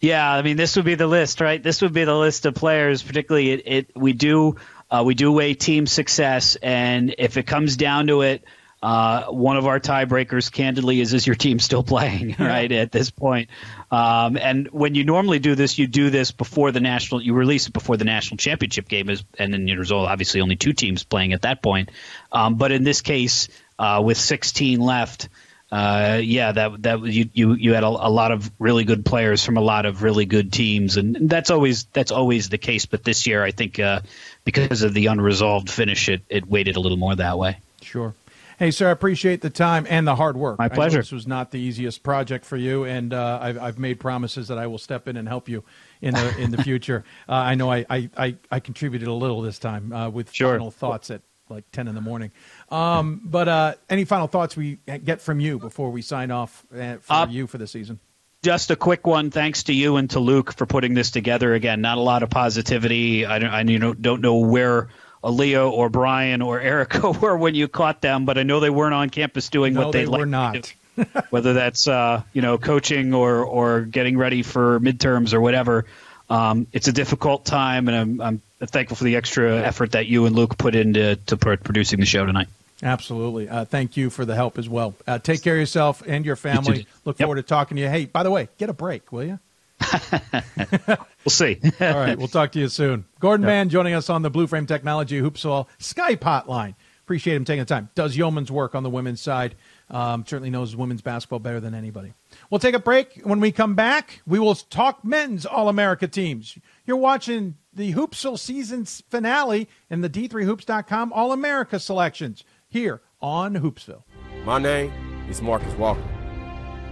[0.00, 1.62] Yeah, I mean, this would be the list, right?
[1.62, 3.02] This would be the list of players.
[3.02, 4.56] Particularly, it, it we do
[4.90, 8.44] uh, we do weigh team success, and if it comes down to it,
[8.82, 13.10] uh, one of our tiebreakers, candidly, is is your team still playing right at this
[13.10, 13.48] point?
[13.90, 17.22] Um, and when you normally do this, you do this before the national.
[17.22, 20.72] You release it before the national championship game is, and then there's obviously only two
[20.72, 21.90] teams playing at that point.
[22.32, 25.28] Um, but in this case, uh, with 16 left
[25.72, 29.42] uh, yeah, that that you you you had a, a, lot of really good players
[29.42, 32.84] from a lot of really good teams, and that's always that's always the case.
[32.84, 34.02] But this year, I think uh,
[34.44, 37.56] because of the unresolved finish, it it waited a little more that way.
[37.80, 38.14] Sure.
[38.62, 40.56] Hey, sir, I appreciate the time and the hard work.
[40.56, 40.98] My pleasure.
[40.98, 44.56] this was not the easiest project for you, and uh, I've, I've, made promises that
[44.56, 45.64] I will step in and help you
[46.00, 47.02] in the in the future.
[47.28, 50.52] Uh, I know I, I, I, contributed a little this time uh, with sure.
[50.52, 52.30] final thoughts at like 10 in the morning.
[52.70, 56.98] Um, but uh, any final thoughts we get from you before we sign off uh,
[56.98, 57.98] for uh, you for the season?
[58.44, 59.32] Just a quick one.
[59.32, 61.52] Thanks to you and to Luke for putting this together.
[61.52, 63.26] Again, not a lot of positivity.
[63.26, 64.88] I don't, I you know, don't know where
[65.30, 68.94] Leo or Brian or Erica were when you caught them, but I know they weren't
[68.94, 70.72] on campus doing no, what they'd they were not.
[71.30, 75.86] whether that's uh, you know coaching or or getting ready for midterms or whatever.
[76.28, 80.24] Um, it's a difficult time, and I'm, I'm thankful for the extra effort that you
[80.26, 82.48] and Luke put into to producing the show tonight.
[82.82, 83.48] Absolutely.
[83.48, 84.94] Uh, thank you for the help as well.
[85.06, 86.86] Uh, take care of yourself and your family.
[87.04, 87.26] Look yep.
[87.26, 87.88] forward to talking to you.
[87.88, 89.38] Hey, by the way, get a break, will you?
[90.88, 91.60] we'll see.
[91.80, 92.16] All right.
[92.16, 93.04] We'll talk to you soon.
[93.20, 93.48] Gordon yep.
[93.48, 96.74] Mann joining us on the Blue Frame Technology Hoopsville Skype hotline.
[97.02, 97.90] Appreciate him taking the time.
[97.94, 99.56] Does yeoman's work on the women's side.
[99.90, 102.14] Um, certainly knows women's basketball better than anybody.
[102.48, 103.20] We'll take a break.
[103.24, 106.56] When we come back, we will talk men's All America teams.
[106.86, 114.04] You're watching the Hoopsville season's finale and the D3Hoops.com All America selections here on Hoopsville.
[114.44, 114.92] My name
[115.28, 116.02] is Marcus Walker.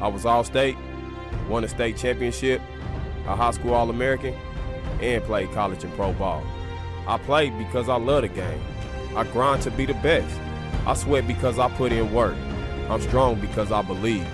[0.01, 0.77] I was All State,
[1.49, 2.61] won a state championship,
[3.31, 4.35] a high school All American,
[5.01, 6.43] and played college and pro ball.
[7.07, 8.61] I played because I love the game.
[9.17, 10.39] I grind to be the best.
[10.87, 12.37] I sweat because I put in work.
[12.89, 14.27] I'm strong because I believe.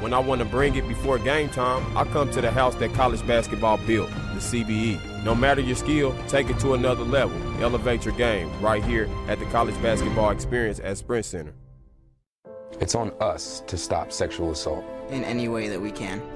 [0.00, 2.92] When I want to bring it before game time, I come to the house that
[2.94, 5.24] college basketball built, the CBE.
[5.24, 7.36] No matter your skill, take it to another level.
[7.62, 11.54] Elevate your game right here at the college basketball experience at Sprint Center.
[12.78, 16.35] It's on us to stop sexual assault in any way that we can.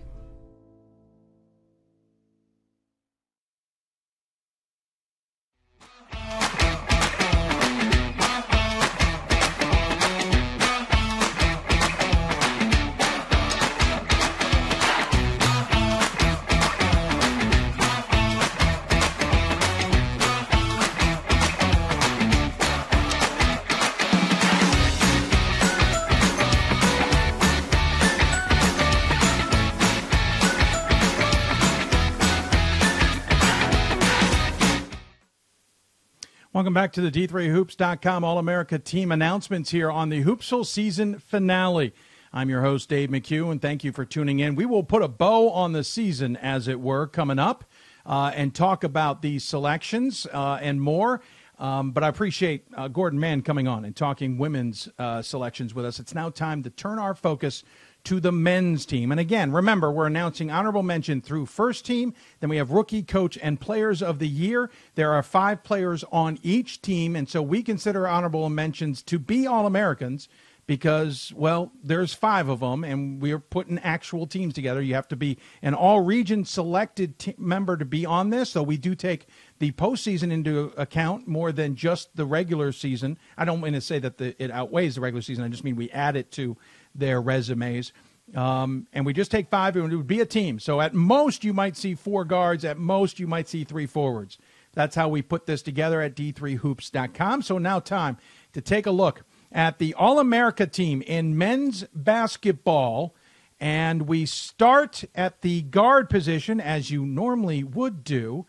[36.61, 41.91] Welcome back to the D3Hoops.com All America team announcements here on the Hoopsville season finale.
[42.31, 44.53] I'm your host, Dave McHugh, and thank you for tuning in.
[44.53, 47.65] We will put a bow on the season, as it were, coming up
[48.05, 51.21] uh, and talk about these selections uh, and more.
[51.57, 55.85] Um, but I appreciate uh, Gordon Mann coming on and talking women's uh, selections with
[55.85, 55.99] us.
[55.99, 57.63] It's now time to turn our focus
[58.05, 59.11] to the men's team.
[59.11, 62.13] And again, remember, we're announcing honorable mention through first team.
[62.39, 64.69] Then we have rookie, coach, and players of the year.
[64.95, 67.15] There are five players on each team.
[67.15, 70.27] And so we consider honorable mentions to be All Americans
[70.67, 74.81] because, well, there's five of them, and we're putting actual teams together.
[74.81, 78.51] You have to be an all region selected t- member to be on this.
[78.51, 79.27] So we do take
[79.59, 83.17] the postseason into account more than just the regular season.
[83.37, 85.43] I don't mean to say that the, it outweighs the regular season.
[85.43, 86.55] I just mean we add it to
[86.95, 87.93] their resumes.
[88.35, 90.59] Um, and we just take five, and it would be a team.
[90.59, 92.63] So at most, you might see four guards.
[92.63, 94.37] At most, you might see three forwards.
[94.73, 97.41] That's how we put this together at d3hoops.com.
[97.41, 98.17] So now, time
[98.53, 103.15] to take a look at the All America team in men's basketball.
[103.59, 108.47] And we start at the guard position, as you normally would do.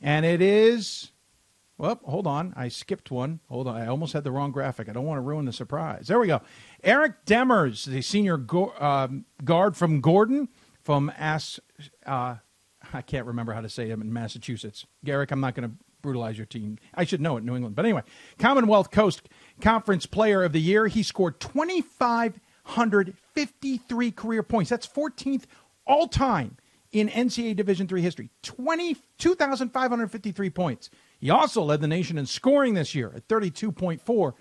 [0.00, 1.10] And it is
[1.76, 2.52] well, hold on.
[2.56, 3.40] I skipped one.
[3.48, 3.76] Hold on.
[3.76, 4.88] I almost had the wrong graphic.
[4.88, 6.06] I don't want to ruin the surprise.
[6.06, 6.40] There we go.
[6.82, 10.48] Eric Demers, the senior go- um, guard from Gordon,
[10.82, 11.58] from As.
[12.06, 12.36] Uh,
[12.92, 14.86] I can't remember how to say him in Massachusetts.
[15.04, 16.78] Garrick, I'm not going to brutalize your team.
[16.94, 17.74] I should know it, New England.
[17.74, 18.02] But anyway,
[18.38, 19.22] Commonwealth Coast
[19.60, 20.86] Conference Player of the Year.
[20.86, 24.70] He scored 2,553 career points.
[24.70, 25.44] That's 14th
[25.86, 26.56] all time
[26.92, 28.28] in NCAA Division III history.
[28.42, 30.90] 20, 2,553 points.
[31.18, 34.34] He also led the nation in scoring this year at 32.4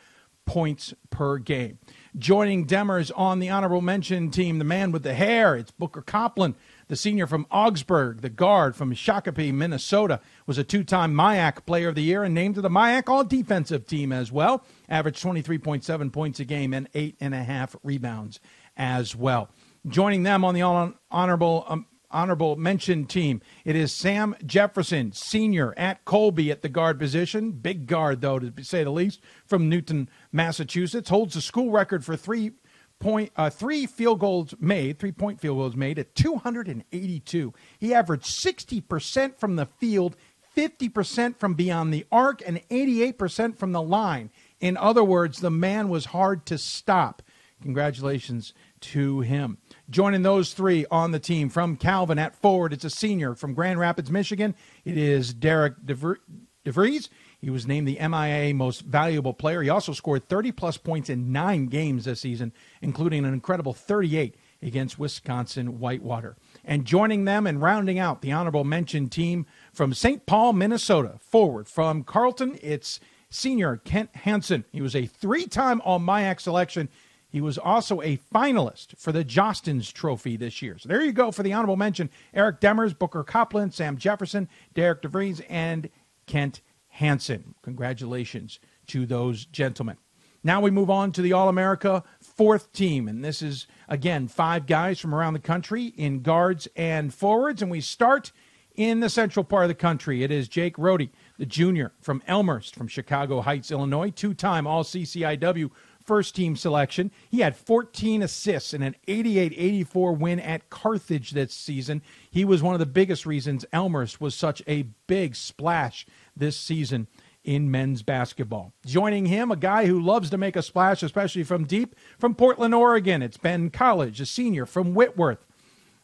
[0.45, 1.79] points per game.
[2.17, 6.55] Joining Demers on the honorable mention team, the man with the hair, it's Booker Coplin,
[6.87, 11.95] the senior from Augsburg, the guard from Shakopee, Minnesota, was a two-time MIAC Player of
[11.95, 14.63] the Year and named to the MIAC All-Defensive Team as well.
[14.89, 18.39] Averaged 23.7 points a game and eight and a half rebounds
[18.75, 19.49] as well.
[19.87, 23.41] Joining them on the honorable um, honorable mention team.
[23.65, 27.51] It is Sam Jefferson, senior at Colby at the guard position.
[27.51, 31.09] Big guard, though, to say the least, from Newton, Massachusetts.
[31.09, 32.51] Holds the school record for three
[32.99, 37.53] point uh, three field goals made, three point field goals made at 282.
[37.79, 40.15] He averaged 60% from the field,
[40.55, 44.29] 50% from beyond the arc, and 88% from the line.
[44.59, 47.21] In other words, the man was hard to stop.
[47.61, 49.57] Congratulations to him.
[49.89, 53.79] Joining those three on the team from Calvin at forward, it's a senior from Grand
[53.79, 54.55] Rapids, Michigan.
[54.85, 57.09] It is Derek DeVries.
[57.41, 59.61] He was named the MIA Most Valuable Player.
[59.61, 64.35] He also scored 30 plus points in nine games this season, including an incredible 38
[64.61, 66.37] against Wisconsin Whitewater.
[66.63, 70.25] And joining them and rounding out the honorable mention team from St.
[70.25, 74.63] Paul, Minnesota, forward from Carleton, it's senior Kent Hansen.
[74.71, 76.87] He was a three time All MIAC selection.
[77.33, 80.77] He was also a finalist for the Jostens Trophy this year.
[80.77, 85.01] So there you go for the honorable mention Eric Demers, Booker Coplin, Sam Jefferson, Derek
[85.01, 85.89] DeVries, and
[86.27, 87.55] Kent Hansen.
[87.63, 89.97] Congratulations to those gentlemen.
[90.43, 93.07] Now we move on to the All America fourth team.
[93.07, 97.63] And this is, again, five guys from around the country in guards and forwards.
[97.63, 98.31] And we start
[98.75, 100.23] in the central part of the country.
[100.23, 101.09] It is Jake Rohde,
[101.39, 105.71] the junior from Elmhurst, from Chicago Heights, Illinois, two time All CCIW
[106.05, 107.11] first team selection.
[107.29, 112.01] He had 14 assists in an 88 84 win at Carthage this season.
[112.29, 117.07] He was one of the biggest reasons Elmhurst was such a big splash this season
[117.43, 118.73] in men's basketball.
[118.85, 122.73] Joining him, a guy who loves to make a splash, especially from deep, from Portland,
[122.73, 123.21] Oregon.
[123.21, 125.45] It's Ben College, a senior from Whitworth.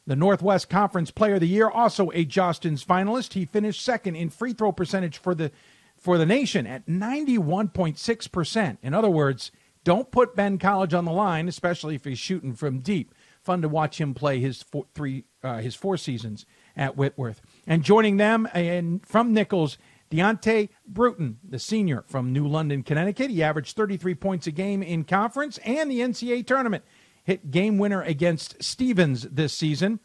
[0.05, 3.33] The Northwest Conference Player of the Year, also a Jostens finalist.
[3.33, 5.51] He finished second in free throw percentage for the
[5.95, 8.77] for the nation at 91.6%.
[8.81, 9.51] In other words,
[9.89, 13.15] don't put Ben College on the line, especially if he's shooting from deep.
[13.41, 16.45] Fun to watch him play his four, three uh, his four seasons
[16.77, 17.41] at Whitworth.
[17.65, 19.79] And joining them and from Nichols,
[20.11, 23.31] Deontay Bruton, the senior from New London, Connecticut.
[23.31, 26.83] He averaged 33 points a game in conference and the NCAA tournament.
[27.23, 29.99] Hit game winner against Stevens this season.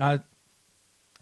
[0.00, 0.18] Uh,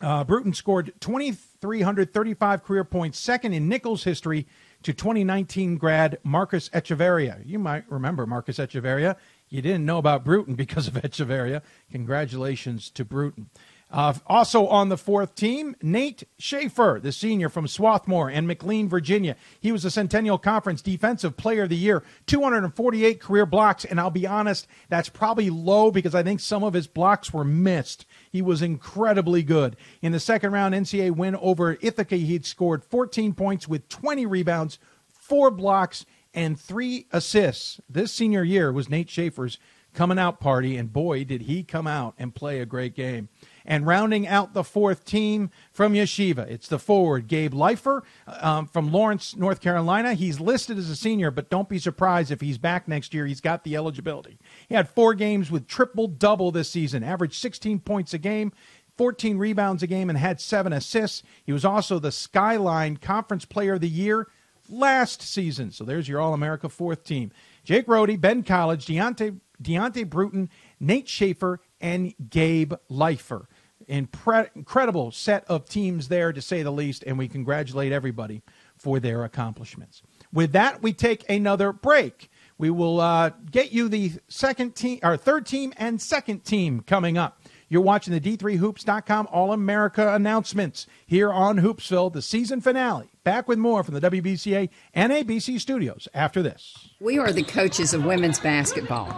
[0.00, 4.46] uh, Bruton scored 2,335 career points, second in Nichols history
[4.82, 7.42] to 2019 grad Marcus Echeverria.
[7.44, 9.16] You might remember Marcus Echeverria.
[9.48, 11.62] You didn't know about Bruton because of Echeverria.
[11.90, 13.50] Congratulations to Bruton.
[13.92, 19.34] Uh, also on the fourth team, Nate Schaefer, the senior from Swarthmore and McLean, Virginia.
[19.58, 23.84] He was the Centennial Conference Defensive Player of the Year, 248 career blocks.
[23.84, 27.44] And I'll be honest, that's probably low because I think some of his blocks were
[27.44, 28.06] missed.
[28.30, 29.76] He was incredibly good.
[30.00, 34.78] In the second round NCAA win over Ithaca, he'd scored 14 points with 20 rebounds,
[35.08, 37.80] four blocks, and three assists.
[37.88, 39.58] This senior year was Nate Schaefer's
[39.94, 43.28] coming out party, and boy, did he come out and play a great game.
[43.64, 48.90] And rounding out the fourth team from Yeshiva, it's the forward, Gabe Leifer um, from
[48.90, 50.14] Lawrence, North Carolina.
[50.14, 53.26] He's listed as a senior, but don't be surprised if he's back next year.
[53.26, 54.38] He's got the eligibility.
[54.68, 58.52] He had four games with triple double this season, averaged 16 points a game.
[58.96, 61.22] 14 rebounds a game and had seven assists.
[61.44, 64.28] He was also the Skyline Conference Player of the Year
[64.68, 65.70] last season.
[65.70, 67.32] So there's your All America fourth team.
[67.64, 73.46] Jake Rohde, Ben College, Deontay, Deontay Bruton, Nate Schaefer, and Gabe Leifer.
[73.88, 78.42] Impre- incredible set of teams there, to say the least, and we congratulate everybody
[78.76, 80.02] for their accomplishments.
[80.32, 82.30] With that, we take another break.
[82.56, 87.18] We will uh, get you the second team, or third team, and second team coming
[87.18, 87.40] up.
[87.68, 93.08] You're watching the D3Hoops.com All America announcements here on Hoopsville, the season finale.
[93.22, 96.90] Back with more from the WBCA NABC studios after this.
[97.00, 99.08] We are the coaches of women's basketball.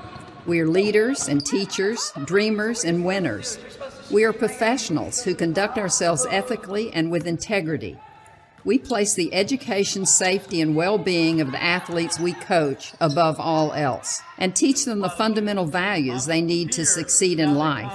[0.44, 3.59] We are leaders and teachers, dreamers and winners.
[4.10, 7.97] We are professionals who conduct ourselves ethically and with integrity.
[8.64, 13.73] We place the education, safety, and well being of the athletes we coach above all
[13.73, 17.93] else and teach them the fundamental values they need to succeed in life.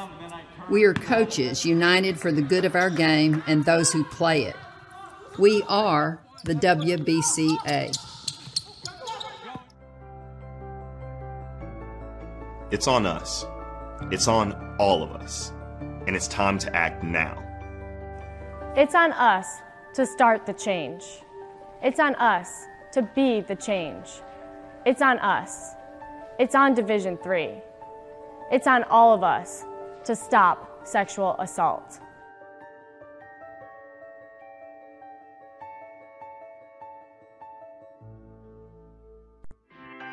[0.69, 4.55] We are coaches united for the good of our game and those who play it.
[5.37, 8.06] We are the WBCA.
[12.69, 13.45] It's on us.
[14.11, 15.53] It's on all of us.
[16.05, 17.41] And it's time to act now.
[18.75, 19.47] It's on us
[19.93, 21.05] to start the change.
[21.81, 24.09] It's on us to be the change.
[24.85, 25.75] It's on us.
[26.39, 27.51] It's on Division 3.
[28.51, 29.63] It's on all of us
[30.03, 32.01] to stop sexual assault.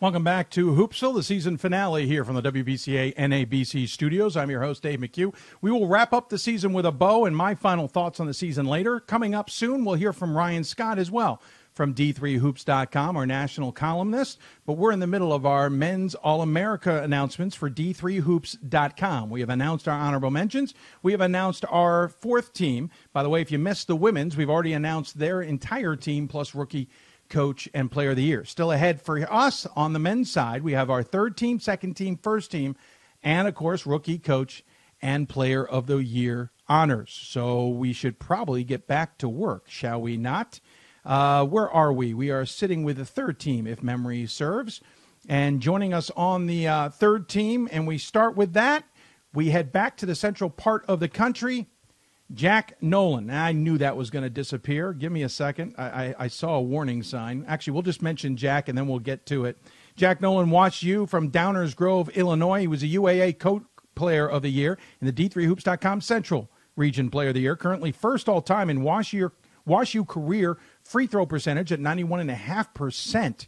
[0.00, 4.34] Welcome back to Hoopsville, the season finale here from the WBCA NABC studios.
[4.34, 5.34] I'm your host, Dave McHugh.
[5.60, 8.32] We will wrap up the season with a bow and my final thoughts on the
[8.32, 8.98] season later.
[8.98, 11.42] Coming up soon, we'll hear from Ryan Scott as well
[11.74, 14.38] from D3Hoops.com, our national columnist.
[14.64, 19.28] But we're in the middle of our men's All America announcements for D3Hoops.com.
[19.28, 20.72] We have announced our honorable mentions.
[21.02, 22.88] We have announced our fourth team.
[23.12, 26.54] By the way, if you missed the women's, we've already announced their entire team plus
[26.54, 26.88] rookie
[27.30, 28.44] coach and player of the year.
[28.44, 32.18] Still ahead for us on the men's side, we have our third team, second team,
[32.18, 32.76] first team,
[33.22, 34.64] and of course, rookie coach
[35.00, 37.10] and player of the year honors.
[37.10, 40.60] So we should probably get back to work, shall we not?
[41.04, 42.12] Uh, where are we?
[42.12, 44.80] We are sitting with the third team, if memory serves.
[45.28, 48.84] And joining us on the uh, third team, and we start with that.
[49.32, 51.68] We head back to the central part of the country
[52.32, 53.30] Jack Nolan.
[53.30, 54.92] I knew that was going to disappear.
[54.92, 55.74] Give me a second.
[55.76, 57.44] I, I, I, saw a warning sign.
[57.48, 59.58] Actually, we'll just mention Jack and then we'll get to it.
[59.96, 62.60] Jack Nolan Wash U from Downers Grove, Illinois.
[62.60, 67.28] He was a UAA co player of the year in the D3Hoops.com Central Region Player
[67.28, 67.56] of the Year.
[67.56, 69.32] Currently first all time in Wash U,
[69.66, 73.46] Wash U career free throw percentage at 91.5%.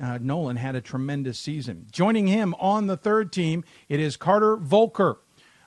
[0.00, 1.86] Uh, Nolan had a tremendous season.
[1.90, 5.18] Joining him on the third team, it is Carter Volker.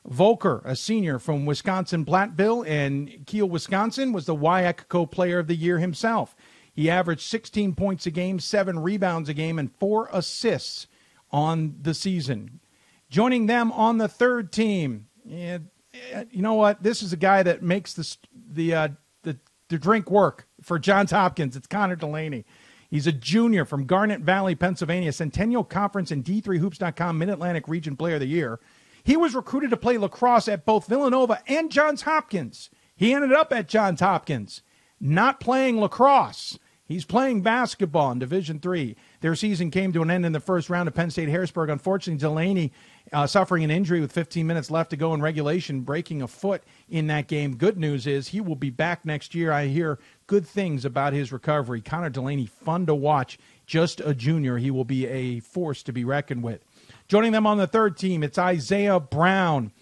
[0.06, 5.56] Volker, a senior from Wisconsin Platteville and Kiel, Wisconsin, was the WIAC Player of the
[5.56, 6.36] Year himself.
[6.74, 10.88] He averaged 16 points a game, seven rebounds a game, and four assists
[11.32, 12.60] on the season.
[13.10, 15.62] Joining them on the third team, you
[16.34, 16.82] know what?
[16.82, 18.18] This is a guy that makes the
[18.54, 18.88] the uh,
[19.24, 19.38] the,
[19.68, 21.56] the drink work for Johns Hopkins.
[21.56, 22.46] It's Connor Delaney.
[22.90, 28.16] He's a junior from Garnet Valley, Pennsylvania, Centennial Conference and D3Hoops.com Mid Atlantic Region Player
[28.16, 28.60] of the Year.
[29.04, 32.70] He was recruited to play lacrosse at both Villanova and Johns Hopkins.
[32.96, 34.62] He ended up at Johns Hopkins,
[35.00, 36.60] not playing lacrosse.
[36.92, 38.98] He's playing basketball in Division Three.
[39.22, 41.70] Their season came to an end in the first round of Penn State Harrisburg.
[41.70, 42.74] Unfortunately, Delaney
[43.14, 46.64] uh, suffering an injury with 15 minutes left to go in regulation, breaking a foot
[46.90, 47.56] in that game.
[47.56, 49.54] Good news is he will be back next year.
[49.54, 51.80] I hear good things about his recovery.
[51.80, 53.40] Connor Delaney, fun to watch.
[53.66, 56.66] Just a junior, he will be a force to be reckoned with.
[57.12, 59.74] Joining them on the third team, it's Isaiah Brown.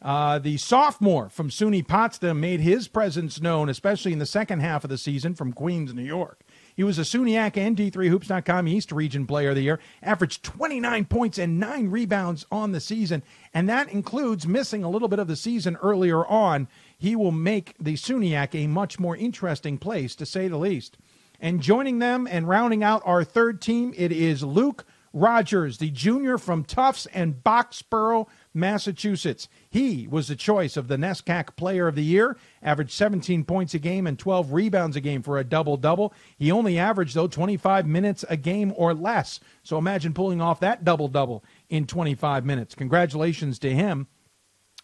[0.00, 4.84] Uh, the sophomore from SUNY Potsdam made his presence known, especially in the second half
[4.84, 6.42] of the season from Queens, New York.
[6.76, 11.38] He was a SUNYAC and D3Hoops.com East Region Player of the Year, averaged 29 points
[11.38, 15.34] and nine rebounds on the season, and that includes missing a little bit of the
[15.34, 16.68] season earlier on.
[16.96, 20.98] He will make the SUNYAC a much more interesting place, to say the least.
[21.40, 24.84] And joining them and rounding out our third team, it is Luke
[25.16, 29.48] Rogers, the junior from Tufts and Boxborough, Massachusetts.
[29.70, 33.78] He was the choice of the NESCAC Player of the Year, averaged 17 points a
[33.78, 36.12] game and 12 rebounds a game for a double double.
[36.36, 39.40] He only averaged, though, 25 minutes a game or less.
[39.62, 42.74] So imagine pulling off that double double in 25 minutes.
[42.74, 44.08] Congratulations to him.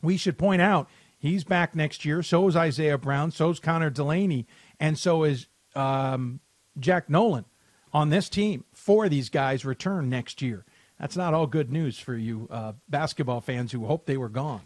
[0.00, 0.88] We should point out
[1.18, 2.22] he's back next year.
[2.22, 3.32] So is Isaiah Brown.
[3.32, 4.46] So is Connor Delaney.
[4.80, 6.40] And so is um,
[6.78, 7.44] Jack Nolan
[7.92, 8.64] on this team.
[8.72, 10.64] Four of these guys return next year.
[10.98, 14.62] That's not all good news for you uh, basketball fans who hope they were gone.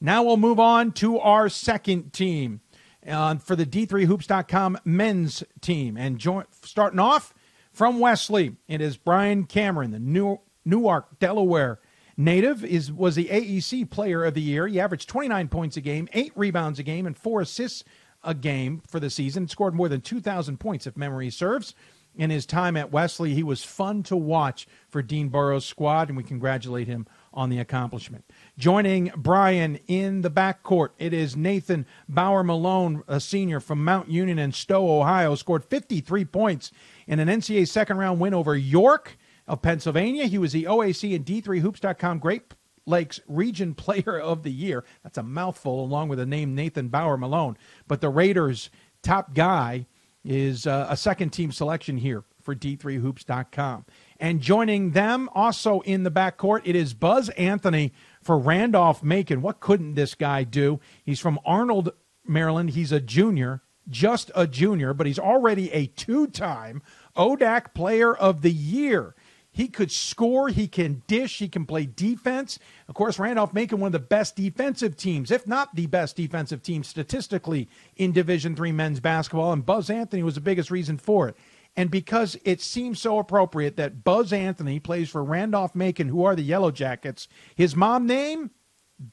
[0.00, 2.60] Now we'll move on to our second team
[3.06, 5.96] uh, for the D3Hoops.com men's team.
[5.96, 7.34] And join, starting off
[7.72, 11.80] from Wesley, it is Brian Cameron, the New, Newark, Delaware
[12.16, 14.66] native, is was the AEC Player of the Year.
[14.66, 17.84] He averaged 29 points a game, eight rebounds a game, and four assists
[18.22, 19.48] a game for the season.
[19.48, 21.74] Scored more than 2,000 points, if memory serves
[22.20, 23.32] in his time at Wesley.
[23.32, 27.58] He was fun to watch for Dean Burrows' squad, and we congratulate him on the
[27.58, 28.26] accomplishment.
[28.58, 34.38] Joining Brian in the backcourt, it is Nathan Bauer Malone, a senior from Mount Union
[34.38, 36.70] and Stow, Ohio, scored 53 points
[37.06, 39.16] in an NCAA second round win over York
[39.48, 40.26] of Pennsylvania.
[40.26, 42.52] He was the OAC and D3Hoops.com Great
[42.84, 44.84] Lakes Region Player of the Year.
[45.02, 47.56] That's a mouthful, along with the name Nathan Bauer Malone.
[47.88, 48.68] But the Raiders'
[49.02, 49.86] top guy
[50.24, 53.86] is uh, a second team selection here for D3Hoops.com.
[54.18, 57.92] And joining them also in the backcourt, it is Buzz Anthony
[58.22, 59.42] for Randolph Macon.
[59.42, 60.80] What couldn't this guy do?
[61.04, 61.92] He's from Arnold,
[62.26, 62.70] Maryland.
[62.70, 66.82] He's a junior, just a junior, but he's already a two time
[67.16, 69.14] ODAC Player of the Year.
[69.60, 72.58] He could score, he can dish, he can play defense.
[72.88, 76.62] Of course, Randolph Macon one of the best defensive teams, if not the best defensive
[76.62, 81.28] team statistically in Division 3 men's basketball and Buzz Anthony was the biggest reason for
[81.28, 81.36] it.
[81.76, 86.34] And because it seems so appropriate that Buzz Anthony plays for Randolph Macon, who are
[86.34, 88.52] the Yellow Jackets, his mom name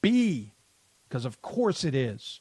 [0.02, 0.54] B,
[1.10, 2.40] because of course it is.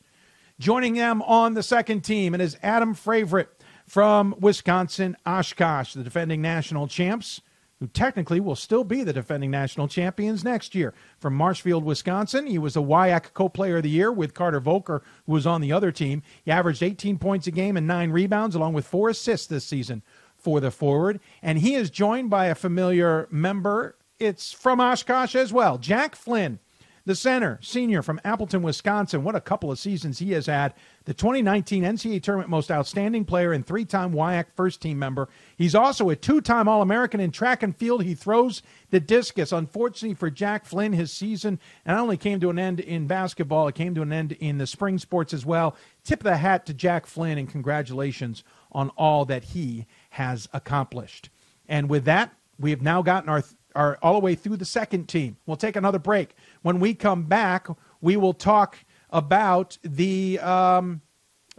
[0.60, 3.48] Joining them on the second team, it is Adam Favorite
[3.84, 7.40] from Wisconsin Oshkosh, the defending national champs,
[7.80, 10.94] who technically will still be the defending national champions next year.
[11.18, 15.32] From Marshfield, Wisconsin, he was the WIAC co-player of the year with Carter Volker, who
[15.32, 16.22] was on the other team.
[16.44, 20.02] He averaged 18 points a game and nine rebounds, along with four assists this season
[20.36, 21.20] for the forward.
[21.42, 23.96] And he is joined by a familiar member.
[24.18, 26.60] It's from Oshkosh as well, Jack Flynn
[27.06, 29.22] the center, senior from Appleton, Wisconsin.
[29.22, 30.74] What a couple of seasons he has had.
[31.04, 35.28] The 2019 NCAA Tournament Most Outstanding Player and three time WIAC first team member.
[35.56, 38.02] He's also a two time All American in track and field.
[38.02, 38.60] He throws
[38.90, 39.52] the discus.
[39.52, 43.76] Unfortunately for Jack Flynn, his season not only came to an end in basketball, it
[43.76, 45.76] came to an end in the spring sports as well.
[46.02, 48.42] Tip the hat to Jack Flynn and congratulations
[48.72, 51.30] on all that he has accomplished.
[51.68, 53.44] And with that, we have now gotten our
[53.76, 55.36] are all the way through the second team.
[55.46, 56.34] We'll take another break.
[56.66, 57.68] When we come back,
[58.00, 58.78] we will talk
[59.10, 61.00] about the um,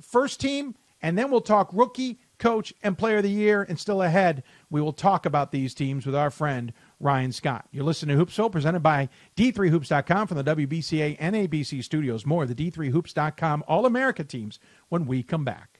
[0.01, 3.65] first team, and then we'll talk rookie, coach, and player of the year.
[3.69, 7.69] And still ahead, we will talk about these teams with our friend Ryan Scott.
[7.71, 9.07] You're listening to Hoopsville, presented by
[9.37, 12.25] D3Hoops.com from the WBCA NABC studios.
[12.25, 14.59] More of the D3Hoops.com All America teams
[14.89, 15.79] when we come back.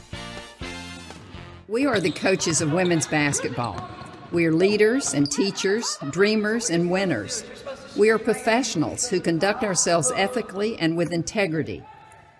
[1.71, 3.89] We are the coaches of women's basketball.
[4.33, 7.45] We are leaders and teachers, dreamers and winners.
[7.95, 11.81] We are professionals who conduct ourselves ethically and with integrity.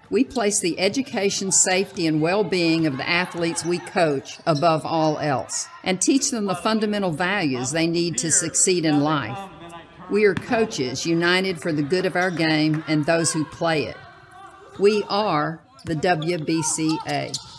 [0.10, 5.18] We place the education, safety, and well being of the athletes we coach above all
[5.20, 9.40] else and teach them the fundamental values they need to succeed in life.
[10.10, 13.96] We are coaches united for the good of our game and those who play it.
[14.78, 17.51] We are the WBCA.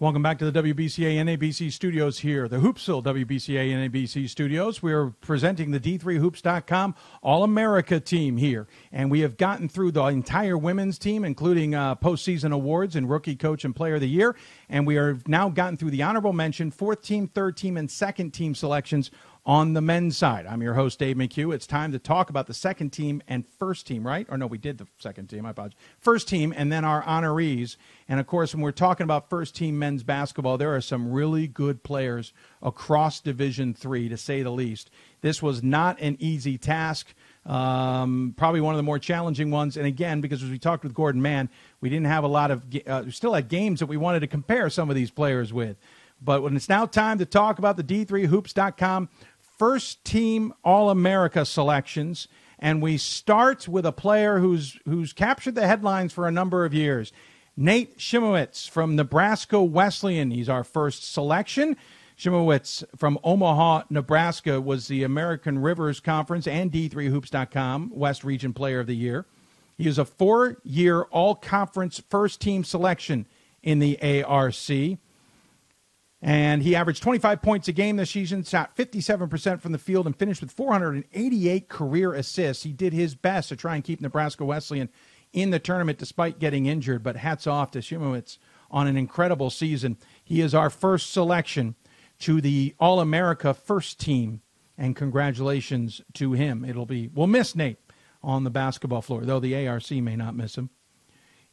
[0.00, 4.80] Welcome back to the WBCA NABC studios here, the Hoopsville WBCA NABC studios.
[4.80, 8.68] We are presenting the D3Hoops.com All America team here.
[8.92, 13.34] And we have gotten through the entire women's team, including uh, postseason awards and rookie
[13.34, 14.36] coach and player of the year.
[14.68, 18.30] And we are now gotten through the honorable mention, fourth team, third team, and second
[18.30, 19.10] team selections
[19.48, 20.44] on the men's side.
[20.46, 21.54] I'm your host, Dave McHugh.
[21.54, 24.26] It's time to talk about the second team and first team, right?
[24.28, 25.46] Or no, we did the second team.
[25.46, 25.78] I apologize.
[25.98, 27.76] First team and then our honorees.
[28.10, 31.46] And of course, when we're talking about first team men's basketball, there are some really
[31.46, 34.90] good players across Division Three, to say the least.
[35.22, 37.14] This was not an easy task.
[37.46, 39.78] Um, probably one of the more challenging ones.
[39.78, 41.48] And again, because as we talked with Gordon Mann,
[41.80, 44.26] we didn't have a lot of, uh, we still had games that we wanted to
[44.26, 45.78] compare some of these players with.
[46.20, 49.08] But when it's now time to talk about the D3Hoops.com
[49.58, 52.28] first team All America selections.
[52.58, 56.74] And we start with a player who's, who's captured the headlines for a number of
[56.74, 57.12] years.
[57.56, 60.30] Nate Schimonitz from Nebraska Wesleyan.
[60.30, 61.76] He's our first selection.
[62.16, 68.88] Schimonitz from Omaha, Nebraska was the American Rivers Conference and D3Hoops.com West Region Player of
[68.88, 69.24] the Year.
[69.76, 73.26] He is a four year all conference first team selection
[73.62, 74.98] in the ARC.
[76.20, 80.16] And he averaged 25 points a game this season, shot 57% from the field, and
[80.16, 82.64] finished with 488 career assists.
[82.64, 84.88] He did his best to try and keep Nebraska Wesleyan
[85.32, 88.38] in the tournament despite getting injured, but hats off to Schimonitz
[88.70, 89.96] on an incredible season.
[90.24, 91.76] He is our first selection
[92.20, 94.42] to the All America first team,
[94.76, 96.64] and congratulations to him.
[96.64, 97.78] It'll be, we'll miss Nate
[98.22, 100.70] on the basketball floor, though the ARC may not miss him.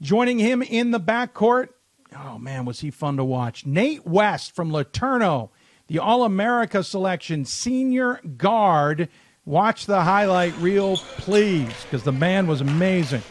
[0.02, 1.70] Joining him in the backcourt
[2.14, 3.65] Oh man, was he fun to watch?
[3.65, 5.49] Nate West from LeTourneau,
[5.88, 9.10] the All America selection, senior guard.
[9.45, 13.22] Watch the highlight reel, please, because the man was amazing.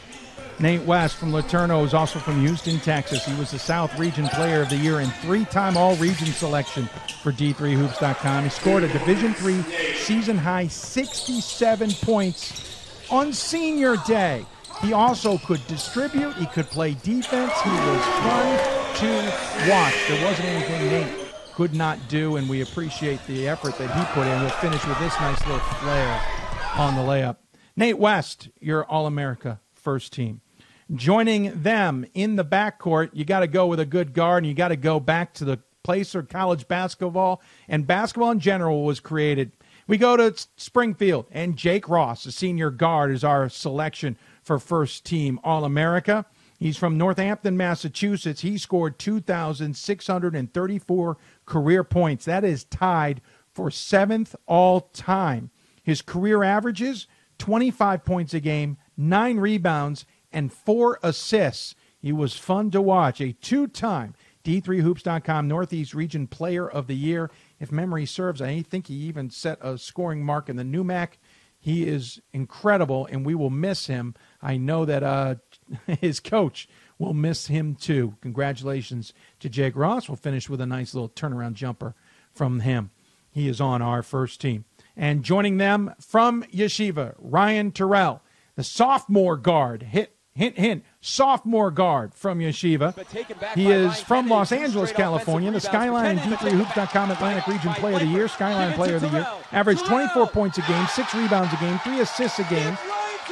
[0.61, 3.25] Nate West from LeTourneau is also from Houston, Texas.
[3.25, 6.89] He was the South Region Player of the Year and three-time All-Region selection
[7.23, 8.45] for D3Hoops.com.
[8.45, 9.63] He scored a Division III
[9.95, 14.47] season-high 67 points on Senior Day.
[14.85, 16.35] He also could distribute.
[16.35, 17.53] He could play defense.
[17.63, 18.59] He was fun
[18.97, 19.95] to watch.
[20.09, 24.27] There wasn't anything Nate could not do, and we appreciate the effort that he put
[24.27, 24.41] in.
[24.43, 26.21] We'll finish with this nice little flare
[26.77, 27.37] on the layup.
[27.77, 30.43] Nate West, your All-America first team.
[30.95, 34.55] Joining them in the backcourt, you got to go with a good guard, and you
[34.55, 39.01] got to go back to the place where college basketball and basketball in general was
[39.01, 39.53] created.
[39.87, 45.05] We go to Springfield, and Jake Ross, a senior guard, is our selection for first
[45.05, 46.27] team All America.
[46.59, 48.43] He's from Northampton, Massachusetts.
[48.43, 51.17] He scored 2,634
[51.47, 52.25] career points.
[52.25, 53.21] That is tied
[53.53, 55.51] for seventh all time.
[55.83, 57.07] His career averages
[57.39, 61.75] 25 points a game, nine rebounds, and four assists.
[61.99, 63.21] He was fun to watch.
[63.21, 64.15] A two time
[64.45, 67.31] D3Hoops.com Northeast Region Player of the Year.
[67.59, 71.13] If memory serves, I think he even set a scoring mark in the NEWMAC.
[71.59, 74.15] He is incredible, and we will miss him.
[74.45, 75.37] I know that uh,
[76.01, 76.69] his coach
[76.99, 78.17] will miss him too.
[78.21, 80.09] Congratulations to Jake Ross.
[80.09, 81.95] We'll finish with a nice little turnaround jumper
[82.33, 82.91] from him.
[83.31, 84.65] He is on our first team.
[84.97, 88.21] And joining them from Yeshiva, Ryan Turell,
[88.55, 92.95] the sophomore guard, hit hint, hint, sophomore guard from Yeshiva.
[93.55, 95.51] He is from Los Angeles, California.
[95.51, 99.27] The Skyline and D3Hoops.com Atlantic Region Player of the Year, Skyline Player of the Year.
[99.53, 102.77] Averaged 24 points a game, six rebounds a game, three assists a game.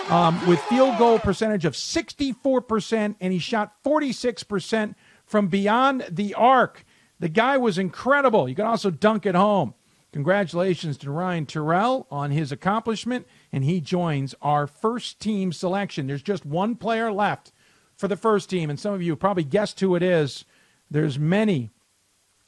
[0.08, 4.94] Um, with field goal percentage of 64%, and he shot 46%
[5.24, 6.84] from beyond the arc.
[7.18, 8.48] The guy was incredible.
[8.48, 9.74] You can also dunk at home.
[10.12, 16.06] Congratulations to Ryan Turell on his accomplishment, and he joins our first team selection.
[16.06, 17.50] There's just one player left
[17.96, 20.44] for the first team, and some of you probably guessed who it is.
[20.90, 21.70] There's many,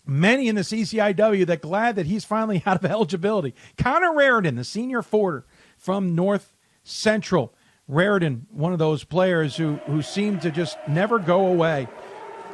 [0.05, 3.55] many in the CCIW that glad that he's finally out of eligibility.
[3.79, 5.47] Connor Raridon, the senior forwarder
[5.79, 6.54] from North
[6.85, 7.53] Central.
[7.91, 11.87] Raridon, one of those players who, who seemed to just never go away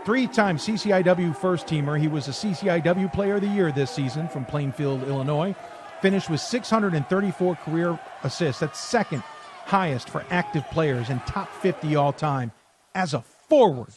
[0.05, 1.99] three time CCIW first teamer.
[2.01, 5.55] He was a CCIW Player of the Year this season from Plainfield, Illinois.
[6.01, 8.61] Finished with 634 career assists.
[8.61, 9.23] That's second
[9.67, 12.51] highest for active players and top 50 all time
[12.95, 13.93] as a forward.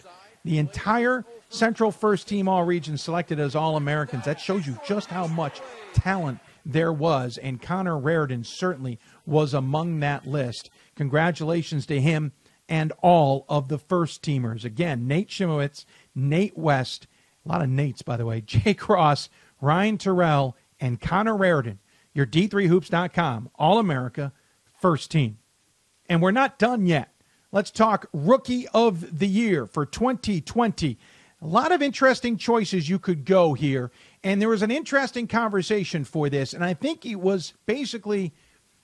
[0.46, 4.26] The entire Central First Team All Region selected as All Americans.
[4.26, 5.62] That shows you just how much
[5.94, 10.70] talent there was, and Connor Raridon certainly was among that list.
[10.96, 12.32] Congratulations to him
[12.70, 14.64] and all of the first teamers.
[14.64, 15.86] Again, Nate Schimonitz,
[16.16, 17.08] Nate West,
[17.46, 19.30] a lot of Nates, by the way, Jake Cross,
[19.62, 21.78] Ryan Turell, and Connor Raridon,
[22.14, 24.32] your D3Hoops.com All America
[24.80, 25.38] first team.
[26.10, 27.10] And we're not done yet.
[27.52, 30.98] Let's talk Rookie of the Year for 2020.
[31.44, 33.92] A lot of interesting choices you could go here.
[34.24, 36.54] And there was an interesting conversation for this.
[36.54, 38.34] And I think it was basically,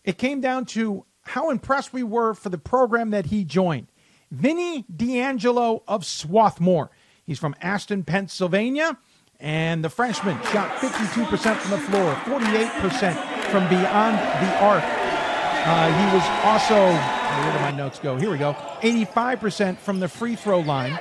[0.04, 3.88] it came down to how impressed we were for the program that he joined.
[4.30, 6.92] Vinny D'Angelo of Swarthmore.
[7.26, 8.98] He's from Aston, Pennsylvania,
[9.40, 14.84] and the freshman shot 52% from the floor, 48% from beyond the arc.
[14.84, 18.18] Uh, he was also, where did my notes go?
[18.18, 21.00] Here we go, 85% from the free throw line.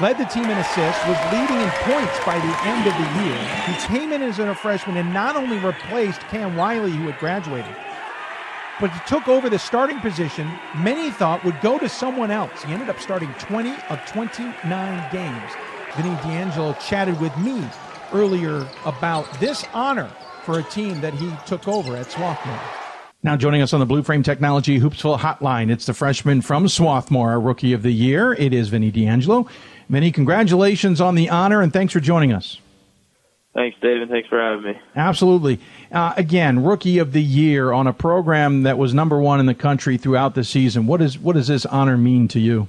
[0.00, 3.38] Led the team in assists, was leading in points by the end of the year.
[3.66, 7.76] He came in as a freshman and not only replaced Cam Wyllie, who had graduated,
[8.80, 12.64] but he took over the starting position many thought would go to someone else.
[12.64, 15.52] He ended up starting 20 of 29 games.
[15.96, 17.64] Vinny D'Angelo chatted with me
[18.12, 20.10] earlier about this honor
[20.42, 22.60] for a team that he took over at Swarthmore.
[23.22, 27.40] Now joining us on the Blue Frame Technology Hoopsville Hotline, it's the freshman from Swarthmore,
[27.40, 28.34] Rookie of the Year.
[28.34, 29.46] It is Vinny D'Angelo.
[29.88, 32.58] Vinny, congratulations on the honor, and thanks for joining us.
[33.54, 34.08] Thanks, David.
[34.08, 34.80] Thanks for having me.
[34.96, 35.60] Absolutely.
[35.92, 39.54] Uh, again, rookie of the year on a program that was number one in the
[39.54, 40.86] country throughout the season.
[40.86, 42.66] What is what does this honor mean to you?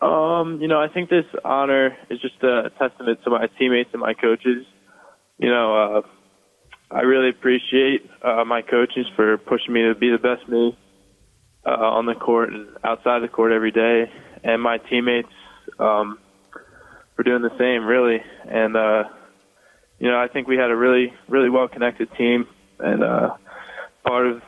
[0.00, 4.00] Um, you know, I think this honor is just a testament to my teammates and
[4.00, 4.66] my coaches.
[5.38, 6.02] You know, uh,
[6.90, 10.76] I really appreciate uh, my coaches for pushing me to be the best me
[11.66, 14.10] uh, on the court and outside the court every day,
[14.44, 15.28] and my teammates.
[15.78, 16.18] Um,
[17.18, 18.22] for doing the same, really.
[18.48, 19.04] And uh,
[19.98, 22.46] you know, I think we had a really, really well connected team,
[22.78, 23.34] and uh,
[24.06, 24.42] part of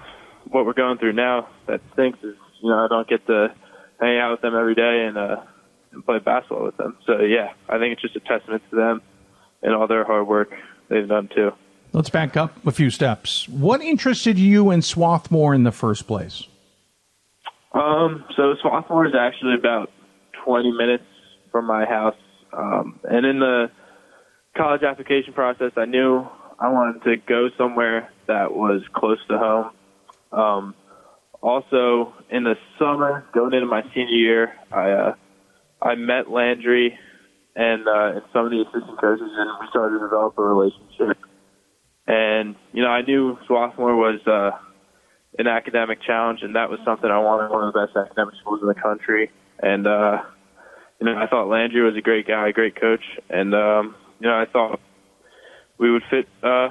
[0.49, 3.53] what we're going through now that stinks is you know I don't get to
[4.01, 5.43] hang out with them every day and uh,
[5.91, 6.97] and play basketball with them.
[7.07, 9.03] So yeah, I think it's just a testament to them
[9.63, 10.53] and all their hard work
[10.89, 11.51] they've done too.
[11.93, 13.49] Let's back up a few steps.
[13.49, 16.47] What interested you in Swarthmore in the first place?
[17.73, 19.91] Um, so Swarthmore is actually about
[20.45, 21.05] 20 minutes
[21.53, 22.17] from my house.
[22.53, 23.71] Um, and in the
[24.57, 26.27] college application process, I knew
[26.59, 29.71] I wanted to go somewhere that was close to home.
[30.33, 30.75] Um,
[31.43, 35.15] also, in the summer, going into my senior year, I uh,
[35.81, 36.99] I met Landry
[37.57, 41.17] and, uh, and some of the assistant coaches, and we started to develop a relationship.
[42.07, 44.51] And you know, I knew Swarthmore was uh,
[45.39, 47.51] an academic challenge, and that was something I wanted.
[47.51, 49.31] One of the best academic schools in the country,
[49.61, 50.23] and uh,
[51.01, 54.29] you know, I thought Landry was a great guy, a great coach, and um, you
[54.29, 54.81] know, I thought
[55.79, 56.71] we would fit uh,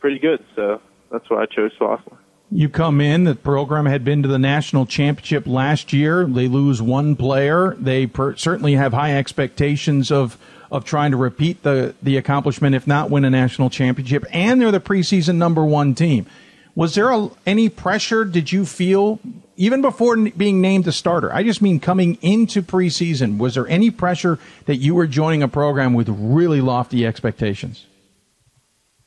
[0.00, 0.44] pretty good.
[0.56, 0.80] So
[1.10, 2.18] that's why I chose Swarthmore.
[2.50, 6.24] You come in, the program had been to the national championship last year.
[6.24, 7.76] They lose one player.
[7.78, 10.38] They per- certainly have high expectations of,
[10.70, 14.24] of trying to repeat the, the accomplishment, if not win a national championship.
[14.32, 16.24] And they're the preseason number one team.
[16.78, 19.18] Was there a, any pressure did you feel
[19.56, 21.34] even before being named a starter?
[21.34, 23.36] I just mean coming into preseason.
[23.38, 27.84] Was there any pressure that you were joining a program with really lofty expectations?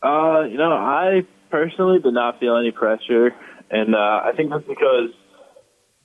[0.04, 3.34] Uh, you know, I personally did not feel any pressure,
[3.70, 5.12] and uh, I think that's because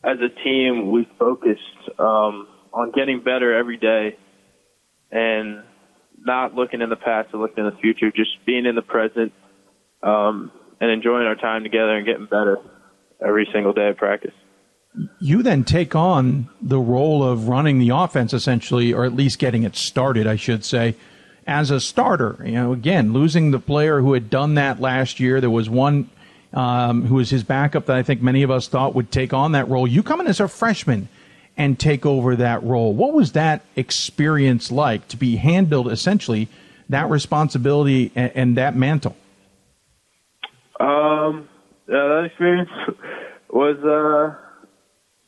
[0.05, 4.17] as a team we focused um, on getting better every day,
[5.11, 5.65] and
[6.17, 9.33] not looking in the past or looking in the future, just being in the present
[10.05, 12.59] um, and enjoying our time together and getting better
[13.25, 14.35] every single day of practice.
[15.21, 19.63] You then take on the role of running the offense essentially, or at least getting
[19.63, 20.97] it started, I should say
[21.47, 22.39] as a starter.
[22.45, 25.41] You know, again, losing the player who had done that last year.
[25.41, 26.11] There was one
[26.53, 29.53] um, who was his backup that I think many of us thought would take on
[29.53, 29.87] that role.
[29.87, 31.09] You come in as a freshman
[31.57, 32.93] and take over that role.
[32.93, 36.49] What was that experience like to be handled essentially
[36.89, 39.17] that responsibility and, and that mantle?
[40.79, 41.49] Um,
[41.89, 42.71] yeah, that experience
[43.51, 44.37] was, uh,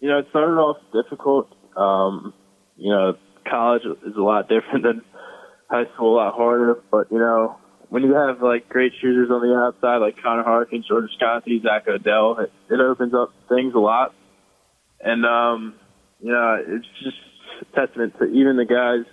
[0.00, 1.48] you know, it started off difficult.
[1.76, 2.34] Um,
[2.76, 3.14] you know,
[3.48, 5.02] college is a lot different than
[5.70, 6.82] high school a lot harder.
[6.90, 7.56] But you know,
[7.88, 11.86] when you have like great shooters on the outside, like Connor Harkins, George Visconti, Zach
[11.88, 14.14] Odell, it, it opens up things a lot.
[15.00, 15.74] And um,
[16.20, 17.16] you know, it's just
[17.62, 19.06] a testament to even the guys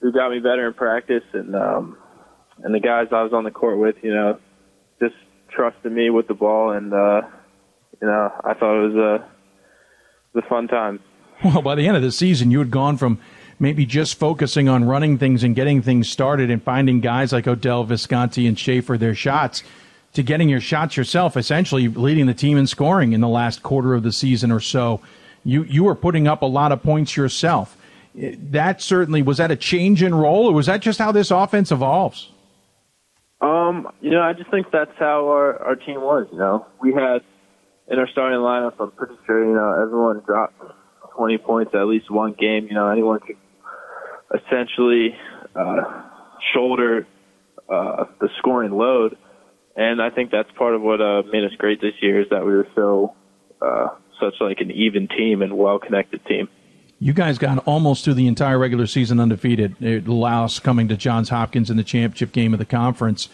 [0.00, 1.96] who got me better in practice and um,
[2.62, 3.96] and the guys I was on the court with.
[4.02, 4.38] You know,
[5.00, 5.14] just
[5.50, 7.22] trusted me with the ball, and uh,
[8.00, 11.00] you know, I thought it was a, it was a fun time.
[11.44, 13.20] Well, by the end of the season, you had gone from
[13.60, 17.84] maybe just focusing on running things and getting things started and finding guys like Odell,
[17.84, 19.62] Visconti, and Schaefer their shots
[20.14, 23.94] to getting your shots yourself, essentially leading the team in scoring in the last quarter
[23.94, 25.00] of the season or so.
[25.44, 27.76] You you were putting up a lot of points yourself.
[28.14, 31.70] That certainly was that a change in role, or was that just how this offense
[31.70, 32.30] evolves?
[33.40, 36.26] Um, you know, I just think that's how our our team was.
[36.32, 37.18] You know, we had
[37.88, 38.74] in our starting lineup.
[38.80, 40.60] I'm pretty sure you know everyone dropped
[41.16, 42.66] 20 points at least one game.
[42.68, 43.36] You know, anyone could
[44.34, 45.14] essentially
[45.54, 46.02] uh,
[46.52, 47.06] shoulder
[47.68, 49.16] uh, the scoring load.
[49.76, 52.44] And I think that's part of what uh, made us great this year is that
[52.44, 53.14] we were so
[53.62, 53.88] uh,
[54.20, 56.48] such like an even team and well connected team.
[57.00, 59.80] You guys got almost through the entire regular season undefeated.
[59.80, 63.28] It Laos coming to Johns Hopkins in the championship game of the conference.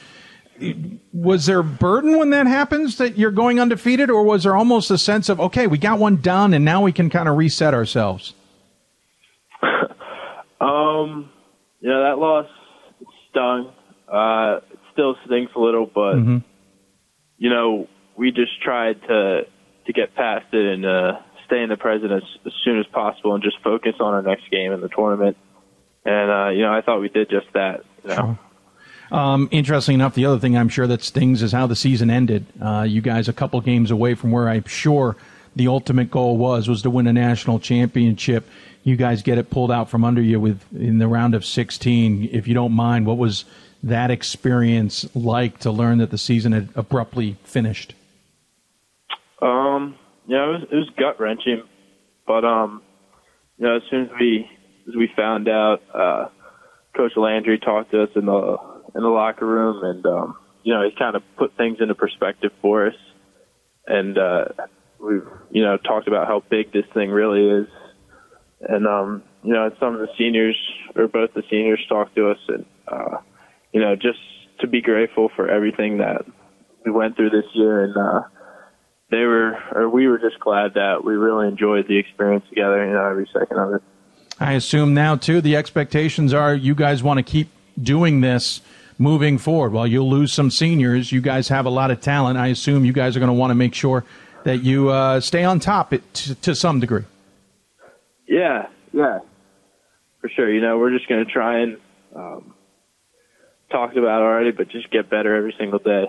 [1.12, 4.98] Was there burden when that happens that you're going undefeated, or was there almost a
[4.98, 8.34] sense of okay, we got one done and now we can kind of reset ourselves?
[10.60, 11.30] Um,
[11.80, 12.46] you know, that loss
[13.28, 13.72] stung.
[14.08, 16.38] Uh, it still stings a little, but mm-hmm.
[17.36, 19.42] you know, we just tried to
[19.86, 21.12] to get past it and uh,
[21.46, 24.50] stay in the present as, as soon as possible and just focus on our next
[24.50, 25.36] game in the tournament.
[26.04, 27.84] And uh, you know, I thought we did just that.
[28.02, 28.38] You know?
[29.10, 29.18] Sure.
[29.18, 32.46] Um, interesting enough, the other thing I'm sure that stings is how the season ended.
[32.60, 35.16] Uh, you guys a couple games away from where I'm sure
[35.54, 38.44] the ultimate goal was was to win a national championship
[38.84, 42.28] you guys get it pulled out from under you with in the round of 16.
[42.30, 43.46] If you don't mind, what was
[43.82, 47.94] that experience like to learn that the season had abruptly finished?
[49.40, 49.96] Um,
[50.26, 51.62] yeah, it was, it was gut wrenching,
[52.26, 52.82] but um,
[53.58, 54.48] you know, as soon as we
[54.88, 56.28] as we found out, uh,
[56.96, 58.56] Coach Landry talked to us in the
[58.94, 62.52] in the locker room, and um, you know, he kind of put things into perspective
[62.62, 62.94] for us,
[63.86, 64.44] and uh,
[65.00, 67.68] we've you know talked about how big this thing really is.
[68.60, 70.56] And um, you know, some of the seniors
[70.96, 73.18] or both the seniors talked to us, and uh,
[73.72, 74.18] you know, just
[74.60, 76.22] to be grateful for everything that
[76.84, 78.20] we went through this year, and uh,
[79.14, 82.92] they were or we were just glad that we really enjoyed the experience together, you
[82.92, 83.82] know, every second of it.
[84.40, 87.48] I assume now too the expectations are you guys want to keep
[87.80, 88.60] doing this
[88.98, 89.72] moving forward.
[89.72, 92.38] While you'll lose some seniors, you guys have a lot of talent.
[92.38, 94.04] I assume you guys are going to want to make sure
[94.44, 97.04] that you uh, stay on top it, to, to some degree.
[98.26, 99.20] Yeah, yeah,
[100.20, 100.52] for sure.
[100.52, 101.76] You know, we're just going to try and
[102.14, 102.54] um,
[103.70, 106.06] talked about already, but just get better every single day.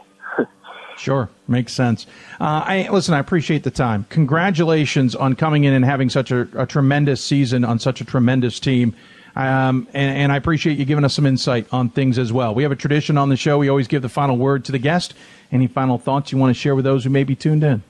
[0.98, 2.08] Sure, makes sense.
[2.40, 3.14] Uh, I listen.
[3.14, 4.06] I appreciate the time.
[4.10, 8.60] Congratulations on coming in and having such a, a tremendous season on such a tremendous
[8.60, 8.96] team.
[9.36, 12.56] Um, and, and, I appreciate you giving us some insight on things as well.
[12.56, 13.58] We have a tradition on the show.
[13.58, 15.14] We always give the final word to the guest.
[15.52, 17.84] Any final thoughts you want to share with those who may be tuned in?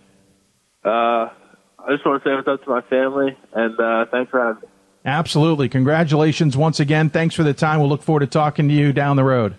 [0.84, 4.44] Uh, I just want to say what's up to my family, and uh, thanks for
[4.44, 4.68] having me.
[5.06, 5.70] Absolutely.
[5.70, 7.12] Congratulations once again.
[7.12, 7.80] Thanks for the time.
[7.80, 9.56] We'll look forward to talking to you down the road.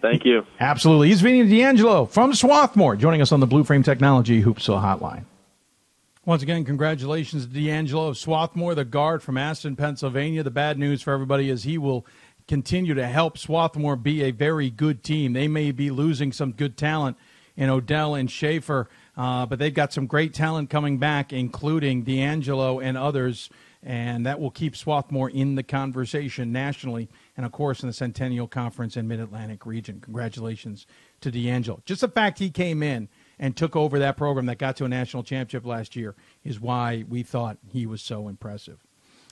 [0.00, 0.46] Thank you.
[0.60, 1.08] Absolutely.
[1.08, 5.24] He's Vinny D'Angelo from Swarthmore joining us on the Blue Frame Technology Hoopsville Hotline.
[6.24, 10.42] Once again, congratulations to D'Angelo of Swarthmore, the guard from Aston, Pennsylvania.
[10.42, 12.06] The bad news for everybody is he will
[12.46, 15.32] continue to help Swarthmore be a very good team.
[15.32, 17.16] They may be losing some good talent
[17.56, 22.78] in Odell and Schaefer, uh, but they've got some great talent coming back, including D'Angelo
[22.78, 23.50] and others,
[23.82, 28.48] and that will keep Swarthmore in the conversation nationally and, of course, in the Centennial
[28.48, 30.00] Conference and Mid Atlantic region.
[30.00, 30.86] Congratulations
[31.20, 31.80] to D'Angelo.
[31.84, 34.88] Just the fact he came in and took over that program that got to a
[34.88, 38.78] national championship last year is why we thought he was so impressive.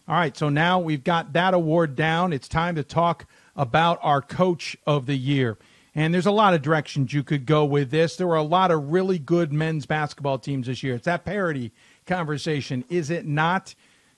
[0.09, 2.33] All right, so now we've got that award down.
[2.33, 5.59] It's time to talk about our coach of the year.
[5.97, 8.15] And there's a lot of directions you could go with this.
[8.17, 10.95] There were a lot of really good men's basketball teams this year.
[10.95, 11.73] It's that parity
[12.07, 13.75] conversation, is it not?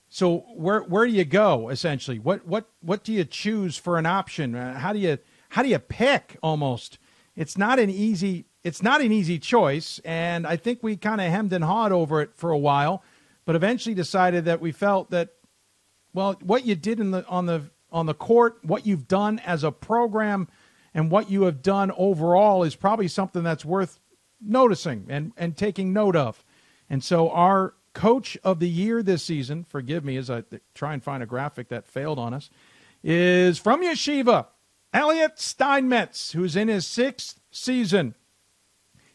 [0.09, 2.17] So where where do you go essentially?
[2.19, 4.55] What what what do you choose for an option?
[4.55, 5.19] Uh, how do you
[5.49, 6.97] how do you pick almost?
[7.35, 11.27] It's not an easy it's not an easy choice, and I think we kind of
[11.31, 13.03] hemmed and hawed over it for a while,
[13.45, 15.29] but eventually decided that we felt that,
[16.13, 19.63] well, what you did in the on the on the court, what you've done as
[19.63, 20.47] a program,
[20.93, 23.99] and what you have done overall is probably something that's worth
[24.41, 26.43] noticing and and taking note of.
[26.89, 30.43] And so our coach of the year this season, forgive me as I
[30.73, 32.49] try and find a graphic that failed on us,
[33.03, 34.47] is from Yeshiva,
[34.93, 38.15] Elliot Steinmetz, who's in his sixth season.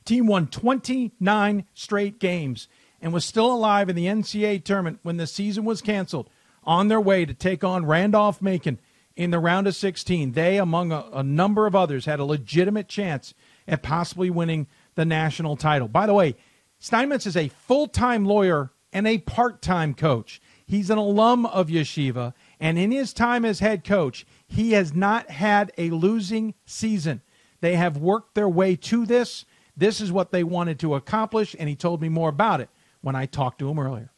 [0.05, 2.69] Team won 29 straight games
[3.01, 6.31] and was still alive in the NCAA tournament when the season was canceled,
[6.65, 8.79] on their way to take on Randolph Macon
[9.17, 10.33] in the round of 16.
[10.33, 13.35] They, among a, a number of others, had a legitimate chance
[13.69, 15.89] at possibly winning the national title.
[15.89, 16.37] By the way,
[16.85, 20.39] Steinmetz is a full time lawyer and a part time coach.
[20.67, 25.31] He's an alum of Yeshiva, and in his time as head coach, he has not
[25.31, 27.23] had a losing season.
[27.63, 29.47] They have worked their way to this.
[29.75, 32.69] This is what they wanted to accomplish, and he told me more about it
[33.01, 34.11] when I talked to him earlier.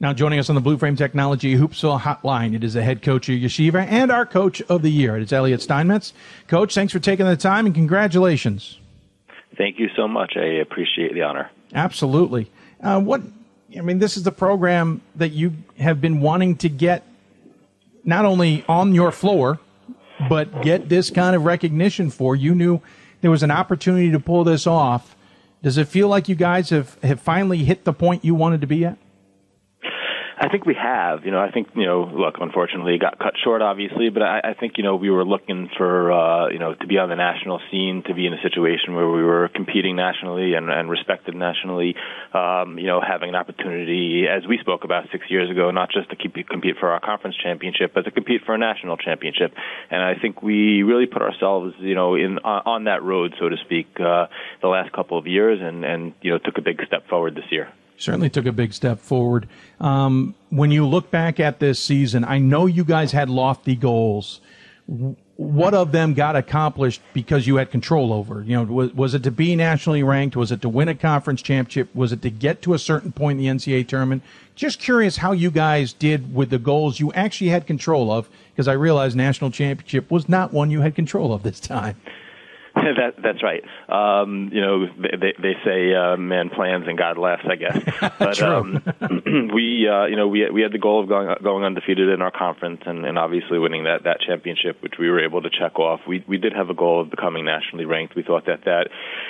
[0.00, 3.28] Now, joining us on the Blue Frame Technology Hoopsville Hotline, it is the head coach
[3.28, 5.16] of Yeshiva and our coach of the year.
[5.16, 6.14] It is Elliot Steinmetz.
[6.48, 8.80] Coach, thanks for taking the time and congratulations.
[9.56, 10.32] Thank you so much.
[10.36, 11.48] I appreciate the honor.
[11.74, 12.50] Absolutely.
[12.82, 13.22] Uh, what
[13.76, 17.04] I mean, this is the program that you have been wanting to get
[18.04, 19.60] not only on your floor,
[20.28, 22.34] but get this kind of recognition for.
[22.34, 22.80] You knew
[23.20, 25.14] there was an opportunity to pull this off.
[25.62, 28.66] Does it feel like you guys have, have finally hit the point you wanted to
[28.66, 28.98] be at?
[30.42, 31.26] I think we have.
[31.26, 32.10] You know, I think you know.
[32.10, 35.22] Look, unfortunately, it got cut short, obviously, but I, I think you know we were
[35.24, 38.40] looking for uh, you know to be on the national scene, to be in a
[38.40, 41.94] situation where we were competing nationally and, and respected nationally.
[42.32, 46.08] Um, you know, having an opportunity, as we spoke about six years ago, not just
[46.08, 49.52] to keep, compete for our conference championship, but to compete for a national championship.
[49.90, 53.50] And I think we really put ourselves, you know, in on, on that road, so
[53.50, 54.28] to speak, uh,
[54.62, 57.44] the last couple of years, and and you know took a big step forward this
[57.50, 57.68] year
[58.00, 59.48] certainly took a big step forward.
[59.78, 64.40] Um, when you look back at this season, I know you guys had lofty goals.
[65.36, 68.42] What of them got accomplished because you had control over?
[68.42, 70.36] You know, was, was it to be nationally ranked?
[70.36, 71.94] Was it to win a conference championship?
[71.94, 74.22] Was it to get to a certain point in the NCAA tournament?
[74.54, 78.68] Just curious how you guys did with the goals you actually had control of, because
[78.68, 81.96] I realize national championship was not one you had control of this time.
[82.74, 83.62] that, that's right.
[83.88, 87.78] Um, you know, they, they they say uh, man plans and God laughs, I guess.
[88.20, 88.82] But um,
[89.54, 92.30] we, uh, you know, we we had the goal of going going undefeated in our
[92.30, 96.00] conference and, and obviously winning that that championship, which we were able to check off.
[96.06, 98.14] We we did have a goal of becoming nationally ranked.
[98.14, 98.88] We thought that that,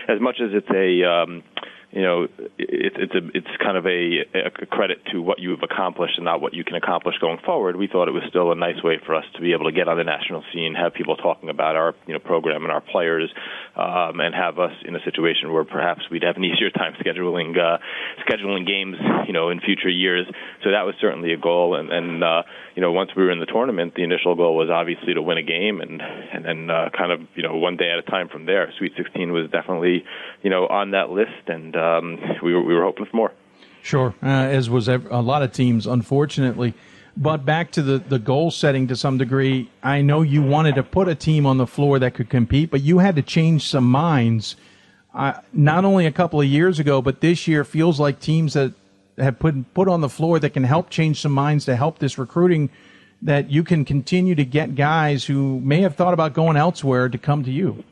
[0.09, 1.43] as much as it's a um,
[1.93, 2.25] you know,
[2.59, 4.23] it, it's a it's kind of a,
[4.63, 7.75] a credit to what you've accomplished and not what you can accomplish going forward.
[7.75, 9.89] We thought it was still a nice way for us to be able to get
[9.89, 13.31] on the national scene, have people talking about our you know program and our players,
[13.75, 17.59] um, and have us in a situation where perhaps we'd have an easier time scheduling
[17.59, 17.79] uh,
[18.29, 18.97] scheduling games,
[19.27, 20.27] you know, in future years.
[20.63, 21.75] So that was certainly a goal.
[21.75, 22.43] And, and uh,
[22.77, 25.39] you know, once we were in the tournament, the initial goal was obviously to win
[25.39, 28.29] a game, and and then uh, kind of you know one day at a time
[28.29, 28.73] from there.
[28.79, 30.05] Sweet 16 was definitely
[30.43, 33.33] you know on that list, and um, we were we were hoping for more.
[33.83, 36.75] Sure, uh, as was a lot of teams, unfortunately.
[37.17, 40.83] But back to the, the goal setting to some degree, I know you wanted to
[40.83, 43.85] put a team on the floor that could compete, but you had to change some
[43.85, 44.57] minds.
[45.13, 48.75] Uh, not only a couple of years ago, but this year feels like teams that
[49.19, 52.19] have put put on the floor that can help change some minds to help this
[52.19, 52.71] recruiting.
[53.23, 57.19] That you can continue to get guys who may have thought about going elsewhere to
[57.19, 57.85] come to you.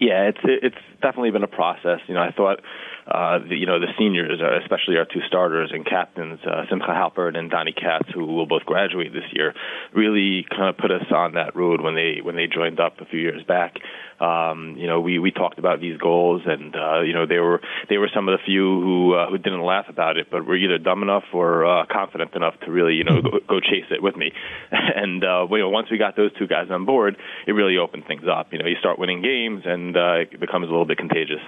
[0.00, 2.00] Yeah, it's it's definitely been a process.
[2.06, 2.60] You know, I thought
[3.06, 6.88] uh, the, you know, the seniors, uh, especially our two starters and captains, uh, Simcha
[6.88, 9.54] Halpert and Donnie Katz, who will both graduate this year,
[9.92, 13.04] really kind of put us on that road when they when they joined up a
[13.04, 13.76] few years back.
[14.20, 17.60] Um, you know, we we talked about these goals, and uh, you know, they were
[17.90, 20.56] they were some of the few who uh, who didn't laugh about it, but were
[20.56, 24.02] either dumb enough or uh, confident enough to really you know go, go chase it
[24.02, 24.32] with me.
[24.70, 28.04] and uh, you know, once we got those two guys on board, it really opened
[28.06, 28.52] things up.
[28.52, 31.42] You know, you start winning games, and uh, it becomes a little bit contagious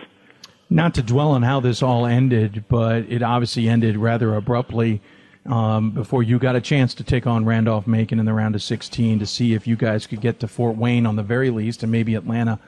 [0.69, 5.01] not to dwell on how this all ended, but it obviously ended rather abruptly
[5.47, 8.63] um, before you got a chance to take on Randolph Macon in the round of
[8.63, 11.83] 16 to see if you guys could get to Fort Wayne on the very least
[11.83, 12.59] and maybe Atlanta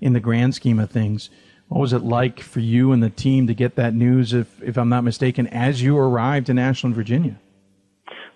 [0.00, 1.30] in the grand scheme of things.
[1.66, 4.78] What was it like for you and the team to get that news, if, if
[4.78, 7.38] I'm not mistaken, as you arrived in Ashland, Virginia?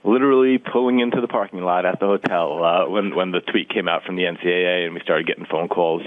[0.04, 3.88] Literally pulling into the parking lot at the hotel uh, when when the tweet came
[3.88, 6.02] out from the NCAA and we started getting phone calls.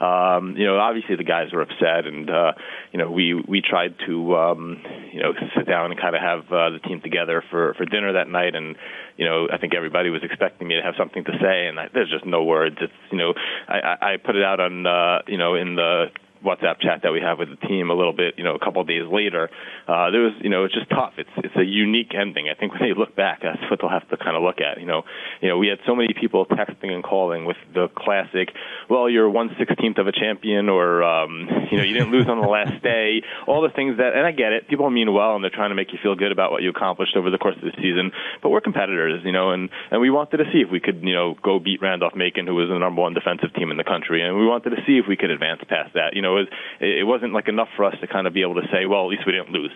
[0.00, 2.52] Um, you know, obviously the guys were upset, and uh,
[2.92, 4.82] you know we we tried to um,
[5.12, 8.12] you know sit down and kind of have uh, the team together for for dinner
[8.14, 8.76] that night, and
[9.16, 11.88] you know I think everybody was expecting me to have something to say, and I,
[11.92, 12.76] there's just no words.
[12.80, 13.34] It's you know
[13.68, 16.06] I, I put it out on uh, you know in the
[16.44, 18.80] WhatsApp chat that we have with the team a little bit, you know, a couple
[18.80, 19.50] of days later,
[19.88, 21.14] uh, there was, you know, it's just tough.
[21.18, 22.48] It's it's a unique ending.
[22.48, 24.80] I think when they look back, that's what they'll have to kind of look at.
[24.80, 25.02] You know,
[25.40, 28.50] you know, we had so many people texting and calling with the classic,
[28.88, 32.40] well, you're one sixteenth of a champion, or um, you know, you didn't lose on
[32.40, 33.22] the last day.
[33.46, 34.68] All the things that, and I get it.
[34.68, 37.16] People mean well, and they're trying to make you feel good about what you accomplished
[37.16, 38.12] over the course of the season.
[38.42, 41.14] But we're competitors, you know, and and we wanted to see if we could, you
[41.14, 44.22] know, go beat Randolph Macon, who was the number one defensive team in the country,
[44.22, 46.14] and we wanted to see if we could advance past that.
[46.14, 46.48] You know, was
[46.80, 49.08] it wasn't like enough for us to kind of be able to say, well, at
[49.08, 49.72] least we didn't lose.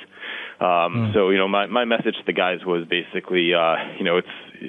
[0.60, 0.66] Um,
[1.10, 1.14] mm.
[1.14, 4.28] So you know, my my message to the guys was basically, uh, you know, it's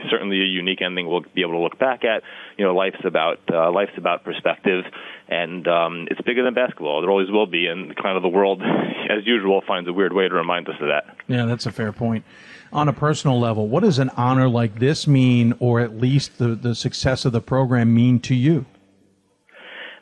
[0.10, 2.24] certainly a unique ending we'll be able to look back at.
[2.58, 4.86] You know, life's about uh, life's about perspective,
[5.28, 7.02] and um, it's bigger than basketball.
[7.02, 8.62] There always will be, and kind of the world,
[9.10, 11.16] as usual, finds a weird way to remind us of that.
[11.28, 12.24] Yeah, that's a fair point.
[12.74, 16.56] On a personal level, what does an honor like this mean, or at least the
[16.56, 18.66] the success of the program mean to you?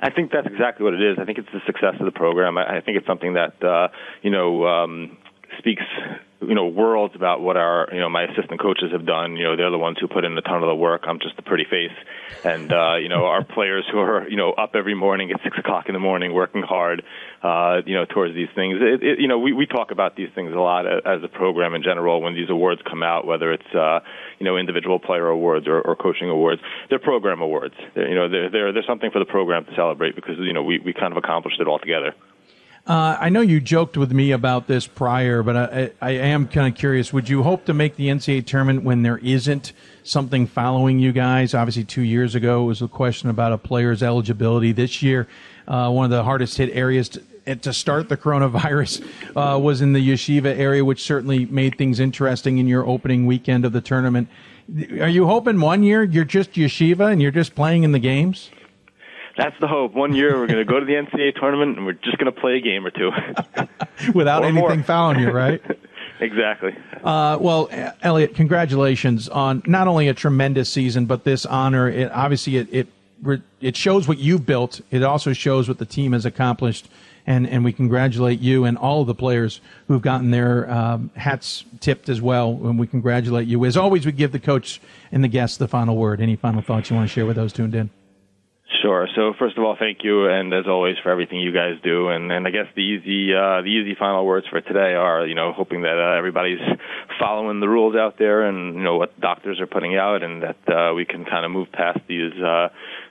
[0.01, 1.17] I think that's exactly what it is.
[1.19, 2.57] I think it's the success of the program.
[2.57, 3.89] I, I think it's something that uh,
[4.21, 5.17] you know um,
[5.57, 5.83] speaks
[6.41, 9.35] you know worlds about what our you know my assistant coaches have done.
[9.35, 11.03] You know they're the ones who put in a ton of the work.
[11.05, 11.95] I'm just a pretty face,
[12.45, 15.57] and uh, you know our players who are you know up every morning at six
[15.57, 17.03] o'clock in the morning working hard.
[17.43, 18.77] Uh, you know towards these things.
[18.79, 21.73] It, it, you know we we talk about these things a lot as a program
[21.75, 23.99] in general when these awards come out, whether it's uh,
[24.39, 26.61] you know individual player awards or, or coaching awards.
[26.89, 27.75] They're program awards.
[27.95, 30.63] They're, you know they're, they're they're something for the program to celebrate because you know
[30.63, 32.13] we we kind of accomplished it all together.
[32.89, 36.73] Uh, I know you joked with me about this prior, but I, I am kind
[36.73, 37.13] of curious.
[37.13, 41.53] Would you hope to make the NCAA tournament when there isn't something following you guys?
[41.53, 44.71] Obviously, two years ago it was a question about a player's eligibility.
[44.71, 45.27] This year,
[45.67, 49.05] uh, one of the hardest hit areas to, eh, to start the coronavirus
[49.35, 53.65] uh, was in the yeshiva area, which certainly made things interesting in your opening weekend
[53.65, 54.27] of the tournament.
[54.99, 58.49] Are you hoping one year you're just yeshiva and you're just playing in the games?
[59.39, 59.93] That's the hope.
[59.93, 62.37] One year we're going to go to the NCAA tournament and we're just going to
[62.37, 63.09] play a game or two
[64.13, 65.61] without or anything fouling you, right?
[66.19, 66.75] exactly.
[67.01, 67.69] Uh, well,
[68.01, 71.87] Elliot, congratulations on not only a tremendous season, but this honor.
[71.87, 74.81] It obviously it it it shows what you've built.
[74.91, 76.89] It also shows what the team has accomplished,
[77.25, 81.63] and and we congratulate you and all of the players who've gotten their um, hats
[81.79, 82.59] tipped as well.
[82.63, 83.63] And we congratulate you.
[83.63, 84.81] As always, we give the coach
[85.13, 86.19] and the guests the final word.
[86.19, 87.89] Any final thoughts you want to share with those tuned in?
[88.83, 89.07] Sure.
[89.15, 92.09] So first of all, thank you, and as always, for everything you guys do.
[92.09, 95.33] And, and I guess the easy uh, the easy final words for today are, you
[95.33, 96.59] know, hoping that uh, everybody's
[97.19, 100.57] following the rules out there, and you know what doctors are putting out, and that
[100.67, 102.67] uh, we can kind of move past these uh,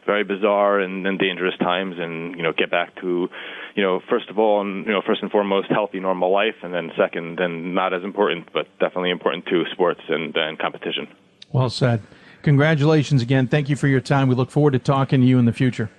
[0.07, 3.29] very bizarre and, and dangerous times, and you know, get back to,
[3.75, 6.73] you know, first of all, and you know, first and foremost, healthy, normal life, and
[6.73, 11.09] then second, and not as important, but definitely important too, sports and, and competition.
[11.53, 12.01] Well said.
[12.43, 13.49] Congratulations again.
[13.49, 14.29] Thank you for your time.
[14.29, 15.91] We look forward to talking to you in the future.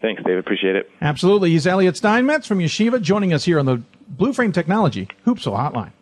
[0.00, 0.38] Thanks, David.
[0.38, 0.90] Appreciate it.
[1.00, 1.50] Absolutely.
[1.50, 5.92] He's Elliot Steinmetz from Yeshiva joining us here on the Blue Frame Technology Hoopsville Hotline.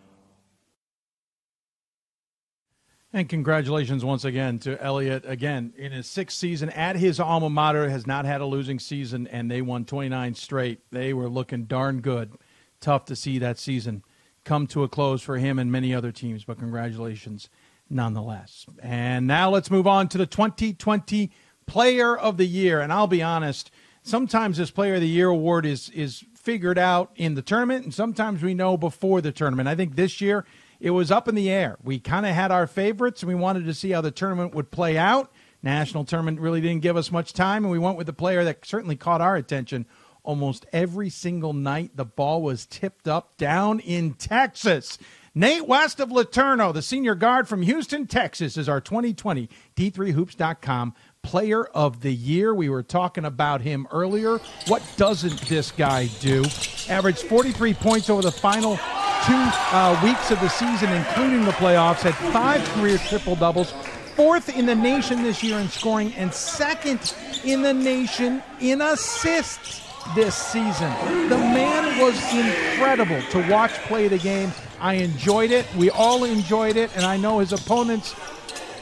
[3.12, 5.24] And congratulations once again to Elliot.
[5.24, 9.28] Again, in his sixth season at his alma mater, has not had a losing season,
[9.28, 10.80] and they won 29 straight.
[10.90, 12.32] They were looking darn good.
[12.80, 14.02] Tough to see that season
[14.44, 17.48] come to a close for him and many other teams, but congratulations
[17.88, 18.66] nonetheless.
[18.82, 21.30] And now let's move on to the 2020
[21.66, 22.80] Player of the Year.
[22.80, 23.70] And I'll be honest,
[24.02, 27.94] sometimes this Player of the Year award is is figured out in the tournament, and
[27.94, 29.66] sometimes we know before the tournament.
[29.66, 30.44] I think this year
[30.78, 31.78] it was up in the air.
[31.82, 34.70] We kind of had our favorites, and we wanted to see how the tournament would
[34.70, 35.32] play out.
[35.62, 38.66] National tournament really didn't give us much time, and we went with the player that
[38.66, 39.86] certainly caught our attention.
[40.22, 44.98] Almost every single night, the ball was tipped up down in Texas.
[45.36, 51.64] Nate West of LeTourneau, the senior guard from Houston, Texas, is our 2020 D3Hoops.com Player
[51.64, 52.54] of the Year.
[52.54, 54.38] We were talking about him earlier.
[54.68, 56.44] What doesn't this guy do?
[56.88, 62.02] Averaged 43 points over the final two uh, weeks of the season, including the playoffs.
[62.02, 63.74] Had five career triple doubles.
[64.14, 67.12] Fourth in the nation this year in scoring, and second
[67.42, 69.84] in the nation in assists
[70.14, 70.92] this season.
[71.28, 74.52] The man was incredible to watch play the game.
[74.84, 75.64] I enjoyed it.
[75.76, 78.14] We all enjoyed it, and I know his opponents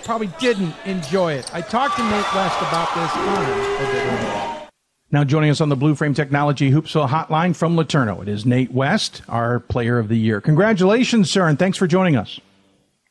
[0.02, 1.54] probably didn't enjoy it.
[1.54, 4.68] I talked to Nate West about this on a bit earlier.
[5.12, 8.72] Now joining us on the Blue Frame Technology Hoopsville Hotline from LeTourneau, it is Nate
[8.72, 10.40] West, our Player of the Year.
[10.40, 12.40] Congratulations, sir, and thanks for joining us.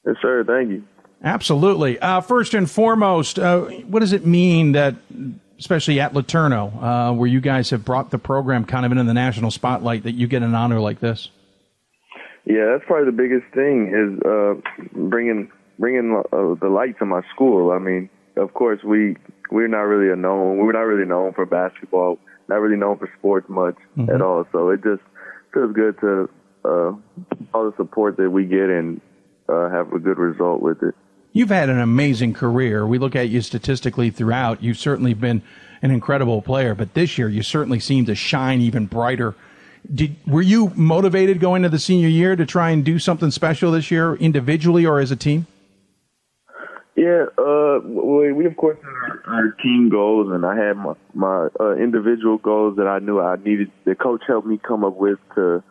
[0.05, 0.43] Yes, sir.
[0.43, 0.83] Thank you.
[1.23, 1.97] Absolutely.
[1.97, 4.95] Uh, first and foremost, uh, what does it mean that,
[5.57, 9.13] especially at LeTourneau, uh, where you guys have brought the program kind of into the
[9.13, 11.29] national spotlight, that you get an honor like this?
[12.45, 14.55] Yeah, that's probably the biggest thing is uh,
[15.09, 17.71] bringing bringing uh, the light to my school.
[17.71, 19.15] I mean, of course, we
[19.51, 23.09] we're not really a known we're not really known for basketball, not really known for
[23.17, 24.09] sports much mm-hmm.
[24.09, 24.45] at all.
[24.51, 25.01] So it just
[25.53, 26.29] feels good to
[26.65, 26.93] uh,
[27.53, 29.01] all the support that we get and
[29.49, 30.95] uh, have a good result with it.
[31.33, 32.85] You've had an amazing career.
[32.85, 34.61] We look at you statistically throughout.
[34.61, 35.41] You've certainly been
[35.81, 39.33] an incredible player, but this year you certainly seem to shine even brighter.
[39.93, 43.71] Did were you motivated going to the senior year to try and do something special
[43.71, 45.47] this year, individually or as a team?
[46.95, 50.93] Yeah, uh, we, we of course had our, our team goals, and I had my
[51.13, 53.71] my uh, individual goals that I knew I needed.
[53.85, 55.63] The coach helped me come up with to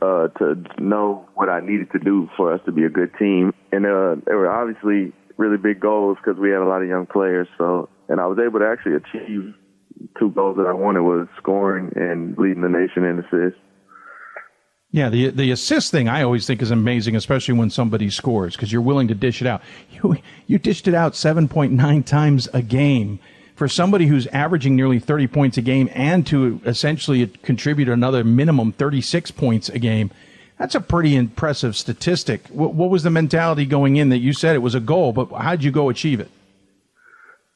[0.00, 3.52] uh, to know what I needed to do for us to be a good team,
[3.72, 7.06] and uh, they were obviously really big goals because we had a lot of young
[7.06, 7.48] players.
[7.58, 9.54] So, and I was able to actually achieve
[10.18, 13.60] two goals that I wanted was scoring and leading the nation in assists.
[14.90, 18.72] Yeah, the the assist thing I always think is amazing, especially when somebody scores because
[18.72, 19.62] you're willing to dish it out.
[19.90, 20.16] You
[20.46, 23.18] you dished it out 7.9 times a game
[23.56, 28.70] for somebody who's averaging nearly 30 points a game and to essentially contribute another minimum
[28.72, 30.12] 36 points a game.
[30.58, 32.46] That's a pretty impressive statistic.
[32.48, 35.26] What, what was the mentality going in that you said it was a goal, but
[35.32, 36.30] how'd you go achieve it?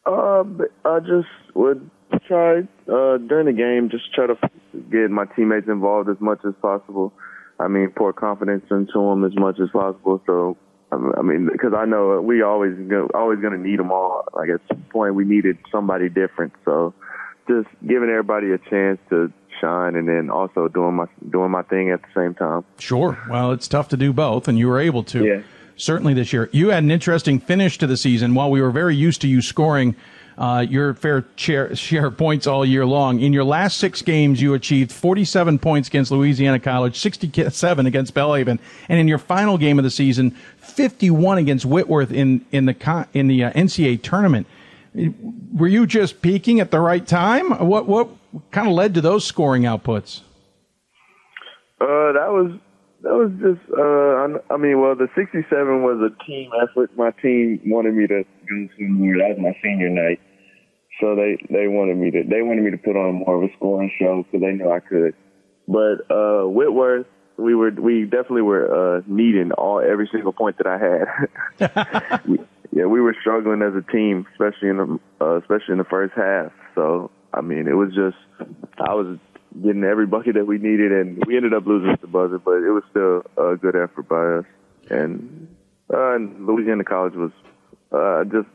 [0.04, 0.42] Uh,
[0.84, 1.88] I just would
[2.26, 2.58] try
[2.92, 4.36] uh, during the game, just try to
[4.90, 7.12] get my teammates involved as much as possible.
[7.58, 10.22] I mean, pour confidence into them as much as possible.
[10.26, 10.56] So,
[10.90, 12.74] I mean, because I know we always
[13.14, 14.24] always going to need them all.
[14.34, 16.52] Like at some point, we needed somebody different.
[16.64, 16.94] So,
[17.48, 21.90] just giving everybody a chance to shine, and then also doing my doing my thing
[21.90, 22.64] at the same time.
[22.78, 23.18] Sure.
[23.30, 25.24] Well, it's tough to do both, and you were able to.
[25.24, 25.42] Yeah.
[25.74, 28.34] Certainly this year, you had an interesting finish to the season.
[28.34, 29.96] While we were very used to you scoring
[30.38, 33.20] uh, your fair share, of points all year long.
[33.20, 38.58] In your last six games, you achieved 47 points against Louisiana College, 67 against Belhaven,
[38.88, 43.28] and in your final game of the season, 51 against Whitworth in in the in
[43.28, 44.46] the uh, NCAA tournament.
[45.54, 47.50] Were you just peaking at the right time?
[47.66, 48.08] What what
[48.50, 50.20] kind of led to those scoring outputs?
[51.80, 52.52] Uh, that was
[53.02, 56.90] that was just uh, I, I mean, well, the 67 was a team effort.
[56.96, 59.18] My team wanted me to go somewhere.
[59.18, 60.20] That was my senior night,
[61.00, 63.52] so they they wanted me to they wanted me to put on more of a
[63.56, 65.14] scoring show because they knew I could.
[65.68, 67.06] But uh, Whitworth,
[67.36, 72.38] we were we definitely were uh, needing all every single point that I had.
[72.72, 76.14] yeah, we were struggling as a team, especially in the uh, especially in the first
[76.14, 76.52] half.
[76.74, 78.16] So I mean, it was just
[78.78, 79.18] I was
[79.60, 82.70] getting every bucket that we needed, and we ended up losing the buzzer, but it
[82.70, 84.44] was still a good effort by us.
[84.90, 85.48] And,
[85.92, 87.32] uh, and Louisiana College was
[87.92, 88.48] uh, just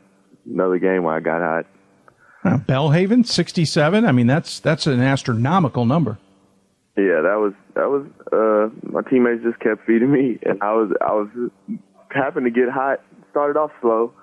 [0.45, 1.65] another game where I got hot.
[2.43, 4.05] Uh, Belhaven, 67.
[4.05, 6.18] I mean, that's that's an astronomical number.
[6.95, 8.07] Yeah, that was that was.
[8.31, 11.27] Uh, my teammates just kept feeding me, and I was I was
[12.09, 13.01] happened to get hot.
[13.31, 14.14] Started off slow,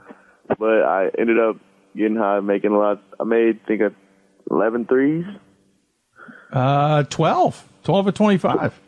[0.59, 1.57] but I ended up
[1.97, 3.03] getting hot, making a lot.
[3.20, 3.95] I made I think of
[4.51, 5.24] 11 threes.
[6.53, 7.69] Uh, 12.
[7.85, 8.81] 12 or 25.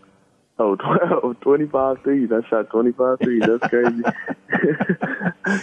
[0.58, 2.30] Oh, 12, 25 threes.
[2.32, 3.42] I shot 25 threes.
[3.46, 4.02] That's crazy.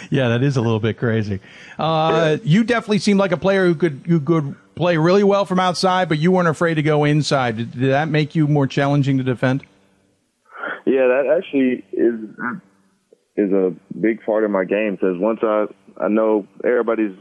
[0.10, 1.40] yeah, that is a little bit crazy.
[1.78, 5.58] Uh, you definitely seemed like a player who could who could play really well from
[5.58, 7.56] outside, but you weren't afraid to go inside.
[7.56, 9.64] Did, did that make you more challenging to defend?
[10.86, 12.20] Yeah, that actually is
[13.36, 15.66] is a big part of my game because once I
[16.00, 17.16] I know everybody's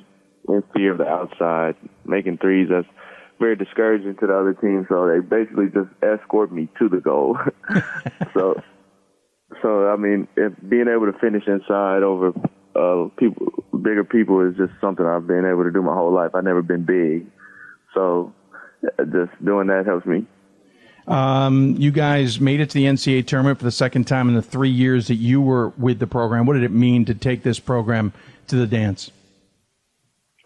[0.48, 1.76] in fear of the outside
[2.06, 2.68] making threes.
[2.70, 2.88] That's
[3.40, 4.86] very discouraging to the other team.
[4.90, 7.38] So they basically just escort me to the goal.
[8.34, 8.62] so,
[9.62, 12.34] so I mean, if being able to finish inside over
[12.76, 16.32] uh, people, bigger people, is just something I've been able to do my whole life.
[16.34, 17.28] I've never been big,
[17.94, 18.34] so
[19.00, 20.26] just doing that helps me.
[21.08, 24.42] Um, you guys made it to the NCAA tournament for the second time in the
[24.42, 26.46] three years that you were with the program.
[26.46, 28.14] What did it mean to take this program
[28.48, 29.12] to the dance?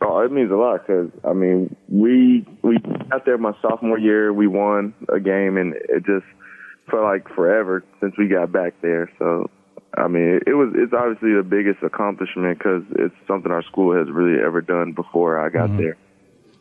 [0.02, 2.78] Oh, it means a lot because I mean we we
[3.10, 4.32] got there my sophomore year.
[4.32, 6.26] We won a game, and it just
[6.90, 9.12] felt like forever since we got back there.
[9.18, 9.50] So
[9.98, 14.08] I mean, it, was it's obviously the biggest accomplishment because it's something our school has
[14.10, 15.78] really ever done before I got mm-hmm.
[15.78, 15.98] there.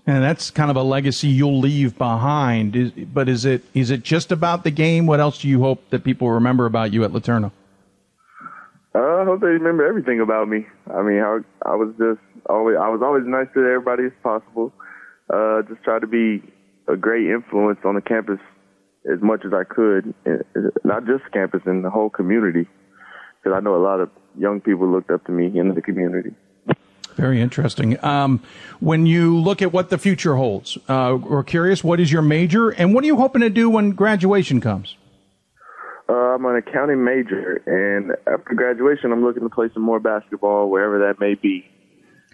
[0.07, 2.77] And that's kind of a legacy you'll leave behind.
[2.77, 5.07] Is, but is it is it just about the game?
[5.07, 7.51] What else do you hope that people remember about you at LeTourneau?
[8.95, 10.67] Uh, I hope they remember everything about me.
[10.95, 14.73] I mean, I, I was just always I was always nice to everybody as possible.
[15.33, 16.43] Uh, just try to be
[16.89, 18.39] a great influence on the campus
[19.13, 20.15] as much as I could,
[20.85, 22.67] not just campus and the whole community,
[23.39, 26.35] because I know a lot of young people looked up to me in the community.
[27.17, 28.03] Very interesting.
[28.05, 28.43] Um,
[28.81, 31.83] when you look at what the future holds, uh, we're curious.
[31.83, 34.97] What is your major, and what are you hoping to do when graduation comes?
[36.09, 40.69] Uh, I'm an accounting major, and after graduation, I'm looking to play some more basketball
[40.71, 41.65] wherever that may be.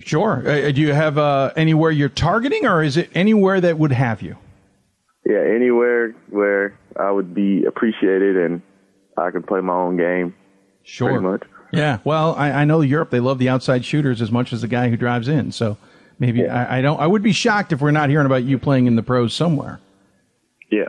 [0.04, 0.42] Sure.
[0.46, 4.22] Uh, do you have uh, anywhere you're targeting, or is it anywhere that would have
[4.22, 4.36] you?
[5.24, 8.62] Yeah, anywhere where I would be appreciated and
[9.16, 10.34] I can play my own game.
[10.82, 11.20] Sure.
[11.20, 11.44] much.
[11.72, 11.98] Yeah.
[12.04, 13.10] Well, I, I know Europe.
[13.10, 15.52] They love the outside shooters as much as the guy who drives in.
[15.52, 15.78] So
[16.18, 16.66] maybe yeah.
[16.68, 17.00] I, I don't.
[17.00, 19.80] I would be shocked if we're not hearing about you playing in the pros somewhere.
[20.70, 20.88] Yeah.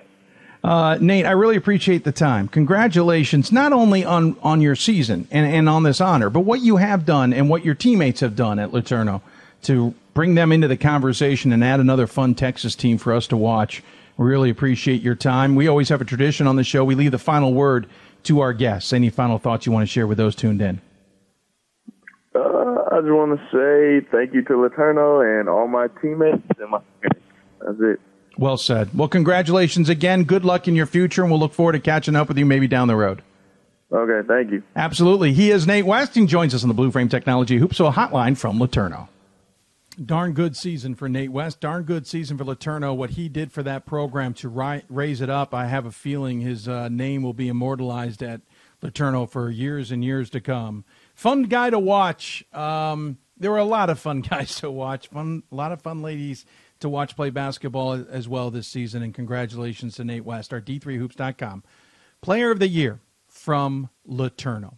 [0.63, 2.47] Uh, Nate, I really appreciate the time.
[2.47, 6.77] Congratulations, not only on, on your season and, and on this honor, but what you
[6.77, 9.21] have done and what your teammates have done at LeTourneau
[9.63, 13.35] to bring them into the conversation and add another fun Texas team for us to
[13.35, 13.83] watch.
[14.15, 15.55] We really appreciate your time.
[15.55, 16.85] We always have a tradition on the show.
[16.85, 17.87] We leave the final word
[18.23, 18.93] to our guests.
[18.93, 20.79] Any final thoughts you want to share with those tuned in?
[22.33, 26.69] Uh, I just want to say thank you to LeTourneau and all my teammates and
[26.69, 26.79] my.
[27.01, 27.99] That's it.
[28.37, 28.89] Well said.
[28.93, 30.23] Well, congratulations again.
[30.23, 32.67] Good luck in your future, and we'll look forward to catching up with you maybe
[32.67, 33.21] down the road.
[33.91, 34.63] Okay, thank you.
[34.75, 35.33] Absolutely.
[35.33, 36.15] He is Nate West.
[36.15, 39.07] He joins us on the Blue Frame Technology Hoopsville Hotline from LeTourneau.
[40.03, 41.61] Darn good season for Nate West.
[41.61, 42.95] Darn good season for LeTourneau.
[42.95, 46.41] What he did for that program to ri- raise it up, I have a feeling
[46.41, 48.41] his uh, name will be immortalized at
[48.81, 50.85] LeTourneau for years and years to come.
[51.13, 52.43] Fun guy to watch.
[52.51, 55.09] Um, there were a lot of fun guys to watch.
[55.09, 56.47] Fun, a lot of fun ladies
[56.83, 59.01] to watch play basketball as well this season.
[59.01, 61.63] And congratulations to Nate West, our D3Hoops.com
[62.21, 64.75] Player of the Year from LeTourneau.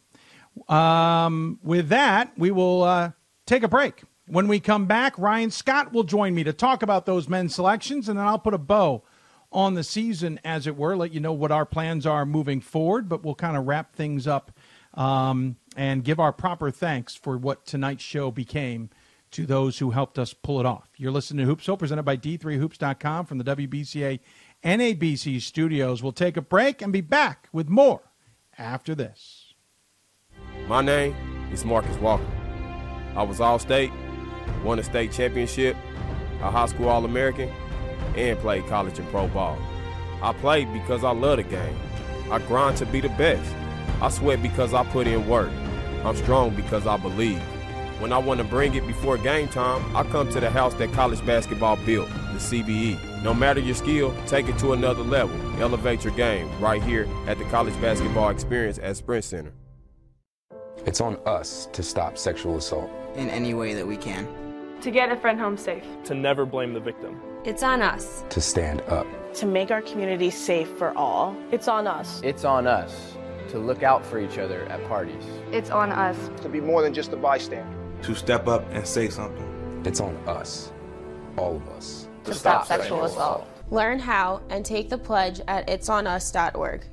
[0.73, 3.11] Um, with that, we will uh,
[3.45, 4.03] take a break.
[4.27, 8.07] When we come back, Ryan Scott will join me to talk about those men's selections,
[8.09, 9.03] and then I'll put a bow
[9.51, 13.07] on the season, as it were, let you know what our plans are moving forward,
[13.07, 14.51] but we'll kind of wrap things up
[14.95, 18.89] um, and give our proper thanks for what tonight's show became
[19.35, 20.87] to those who helped us pull it off.
[20.95, 24.21] You're listening to Hoopsville, presented by D3Hoops.com from the WBCA
[24.63, 26.01] NABC studios.
[26.01, 28.01] We'll take a break and be back with more
[28.57, 29.53] after this.
[30.67, 31.13] My name
[31.51, 32.25] is Marcus Walker.
[33.17, 33.91] I was All State,
[34.63, 35.75] won a state championship,
[36.41, 37.49] a high school All American,
[38.15, 39.57] and played college and pro ball.
[40.21, 41.77] I played because I love the game.
[42.31, 43.53] I grind to be the best.
[44.01, 45.51] I sweat because I put in work.
[46.05, 47.41] I'm strong because I believe.
[47.99, 50.91] When I want to bring it before game time, I come to the house that
[50.91, 53.23] college basketball built, the CBE.
[53.23, 55.35] No matter your skill, take it to another level.
[55.61, 59.53] Elevate your game right here at the College Basketball Experience at Sprint Center.
[60.85, 64.27] It's on us to stop sexual assault in any way that we can.
[64.81, 65.85] To get a friend home safe.
[66.03, 67.21] To never blame the victim.
[67.45, 68.25] It's on us.
[68.29, 69.07] To stand up.
[69.35, 71.33] To make our community safe for all.
[71.49, 72.19] It's on us.
[72.25, 73.15] It's on us
[73.49, 75.23] to look out for each other at parties.
[75.53, 76.17] It's on us.
[76.41, 77.74] To be more than just a bystander
[78.05, 79.81] to step up and say something.
[79.85, 80.71] It's on us.
[81.37, 83.47] all of us to stop sexual assault.
[83.71, 86.85] Learn how and take the pledge at itsonus.org.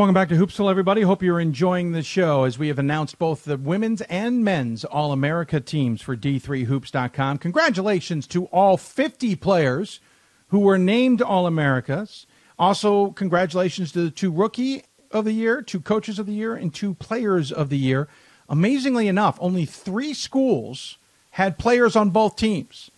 [0.00, 1.02] Welcome back to Hoopsville, everybody.
[1.02, 5.12] Hope you're enjoying the show as we have announced both the women's and men's All
[5.12, 7.36] America teams for D3Hoops.com.
[7.36, 10.00] Congratulations to all 50 players
[10.48, 12.26] who were named All Americas.
[12.58, 16.72] Also, congratulations to the two Rookie of the Year, two Coaches of the Year, and
[16.72, 18.08] two Players of the Year.
[18.48, 20.96] Amazingly enough, only three schools
[21.32, 22.90] had players on both teams.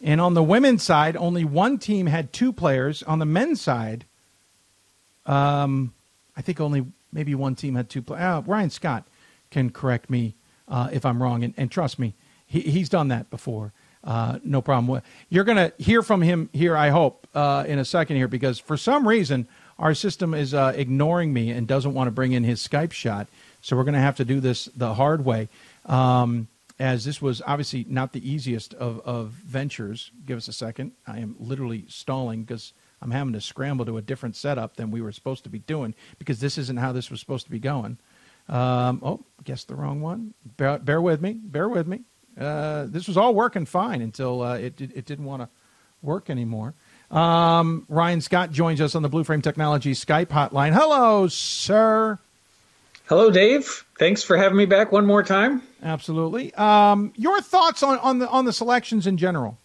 [0.00, 3.02] And on the women's side, only one team had two players.
[3.02, 4.04] On the men's side,
[5.26, 5.93] um,
[6.36, 8.22] I think only maybe one team had two players.
[8.22, 9.06] Uh, Ryan Scott
[9.50, 10.34] can correct me
[10.68, 12.14] uh, if I'm wrong, and, and trust me,
[12.46, 13.72] he, he's done that before.
[14.02, 15.00] Uh, no problem.
[15.30, 18.58] You're going to hear from him here, I hope, uh, in a second here, because
[18.58, 19.48] for some reason
[19.78, 23.28] our system is uh, ignoring me and doesn't want to bring in his Skype shot.
[23.62, 25.48] So we're going to have to do this the hard way,
[25.86, 26.48] um,
[26.78, 30.10] as this was obviously not the easiest of, of ventures.
[30.26, 30.92] Give us a second.
[31.06, 32.72] I am literally stalling because
[33.04, 35.94] I'm having to scramble to a different setup than we were supposed to be doing
[36.18, 37.98] because this isn't how this was supposed to be going.
[38.48, 40.32] Um, oh, guess the wrong one.
[40.56, 41.34] Bear, bear with me.
[41.34, 42.00] Bear with me.
[42.38, 45.48] Uh, this was all working fine until uh, it, it, it didn't want to
[46.02, 46.74] work anymore.
[47.10, 50.72] Um, Ryan Scott joins us on the Blue Frame Technologies Skype hotline.
[50.72, 52.18] Hello, sir.
[53.06, 53.84] Hello, Dave.
[53.98, 55.62] Thanks for having me back one more time.
[55.82, 56.54] Absolutely.
[56.54, 59.58] Um, your thoughts on, on the on the selections in general?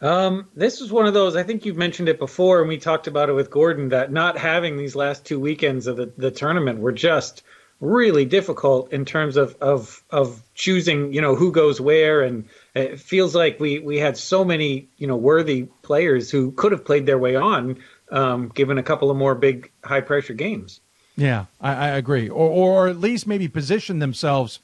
[0.00, 1.36] Um, this is one of those.
[1.36, 3.90] I think you've mentioned it before, and we talked about it with Gordon.
[3.90, 7.42] That not having these last two weekends of the, the tournament were just
[7.80, 11.14] really difficult in terms of, of of choosing.
[11.14, 15.06] You know who goes where, and it feels like we we had so many you
[15.06, 17.78] know worthy players who could have played their way on,
[18.10, 20.80] um, given a couple of more big high pressure games.
[21.16, 24.60] Yeah, I, I agree, or or at least maybe position themselves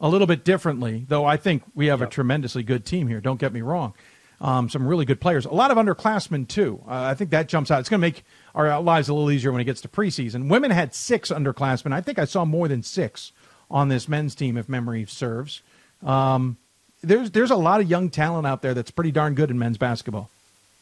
[0.00, 1.04] a little bit differently.
[1.06, 2.08] Though I think we have yep.
[2.08, 3.20] a tremendously good team here.
[3.20, 3.92] Don't get me wrong
[4.42, 5.46] um, some really good players.
[5.46, 6.82] A lot of underclassmen, too.
[6.86, 7.80] Uh, I think that jumps out.
[7.80, 8.24] It's going to make
[8.54, 10.48] our lives a little easier when it gets to preseason.
[10.48, 11.92] Women had six underclassmen.
[11.92, 13.32] I think I saw more than six
[13.70, 15.62] on this men's team, if memory serves.
[16.04, 16.58] Um,
[17.02, 19.78] there's there's a lot of young talent out there that's pretty darn good in men's
[19.78, 20.28] basketball.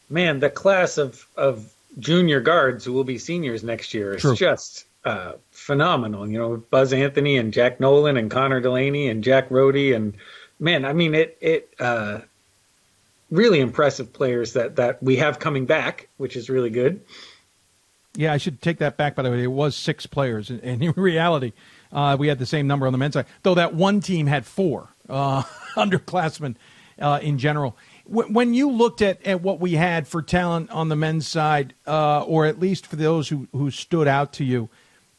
[0.09, 4.35] Man, the class of of junior guards who will be seniors next year is True.
[4.35, 6.27] just uh, phenomenal.
[6.27, 10.15] You know, Buzz Anthony and Jack Nolan and Connor Delaney and Jack Rody and
[10.59, 12.19] man, I mean it it uh,
[13.31, 17.01] really impressive players that that we have coming back, which is really good.
[18.13, 19.15] Yeah, I should take that back.
[19.15, 21.53] By the way, it was six players, and in reality,
[21.91, 23.25] uh, we had the same number on the men's side.
[23.43, 25.43] Though that one team had four uh,
[25.75, 26.55] underclassmen
[26.99, 27.77] uh, in general.
[28.05, 32.23] when you looked at, at what we had for talent on the men's side, uh,
[32.23, 34.69] or at least for those who, who stood out to you,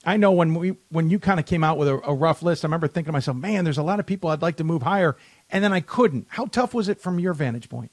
[0.04, 2.64] I know when we when you kind of came out with a, a rough list,
[2.64, 4.82] I remember thinking to myself, "Man, there's a lot of people I'd like to move
[4.82, 5.16] higher,"
[5.48, 6.26] and then I couldn't.
[6.30, 7.92] How tough was it from your vantage point?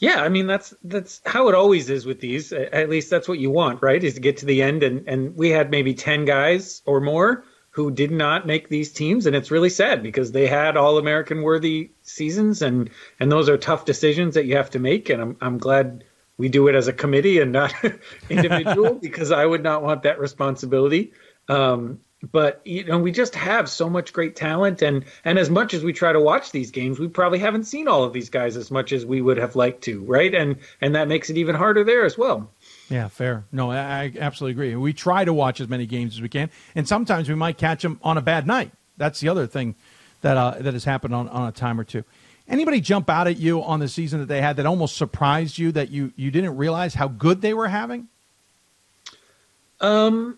[0.00, 2.52] Yeah, I mean that's that's how it always is with these.
[2.54, 4.02] At least that's what you want, right?
[4.02, 7.44] Is to get to the end, and and we had maybe ten guys or more
[7.72, 11.42] who did not make these teams, and it's really sad because they had all American
[11.42, 12.88] worthy seasons, and
[13.20, 15.10] and those are tough decisions that you have to make.
[15.10, 16.02] And I'm I'm glad
[16.38, 17.74] we do it as a committee and not
[18.30, 21.12] individual because I would not want that responsibility.
[21.46, 22.00] Um,
[22.32, 25.82] but you know we just have so much great talent and and as much as
[25.82, 28.70] we try to watch these games we probably haven't seen all of these guys as
[28.70, 30.34] much as we would have liked to right?
[30.34, 32.50] And and that makes it even harder there as well.
[32.88, 33.44] Yeah fair.
[33.52, 34.76] No i absolutely agree.
[34.76, 37.82] We try to watch as many games as we can and sometimes we might catch
[37.82, 38.72] them on a bad night.
[38.96, 39.74] That's the other thing
[40.20, 42.04] that uh, that has happened on, on a time or two.
[42.46, 45.72] Anybody jump out at you on the season that they had that almost surprised you
[45.72, 48.08] that you you didn't realize how good they were having?
[49.80, 50.36] Um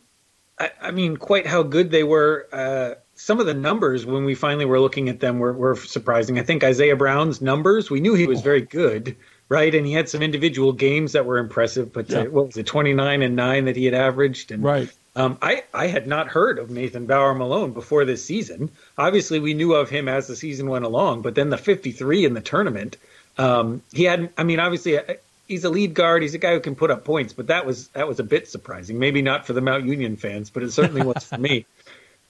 [0.62, 2.46] I, I mean, quite how good they were.
[2.52, 6.38] Uh, some of the numbers when we finally were looking at them were, were surprising.
[6.38, 9.16] I think Isaiah Brown's numbers, we knew he was very good,
[9.48, 9.74] right?
[9.74, 12.20] And he had some individual games that were impressive, but yeah.
[12.20, 14.50] uh, what was it, 29 and 9 that he had averaged?
[14.50, 14.92] And, right.
[15.14, 18.70] Um, I, I had not heard of Nathan Bauer Malone before this season.
[18.96, 22.34] Obviously, we knew of him as the season went along, but then the 53 in
[22.34, 22.96] the tournament,
[23.36, 24.98] um, he had, I mean, obviously,
[25.48, 26.22] he's a lead guard.
[26.22, 28.48] He's a guy who can put up points, but that was that was a bit
[28.48, 28.98] surprising.
[28.98, 31.66] Maybe not for the Mount Union fans, but it certainly was for me.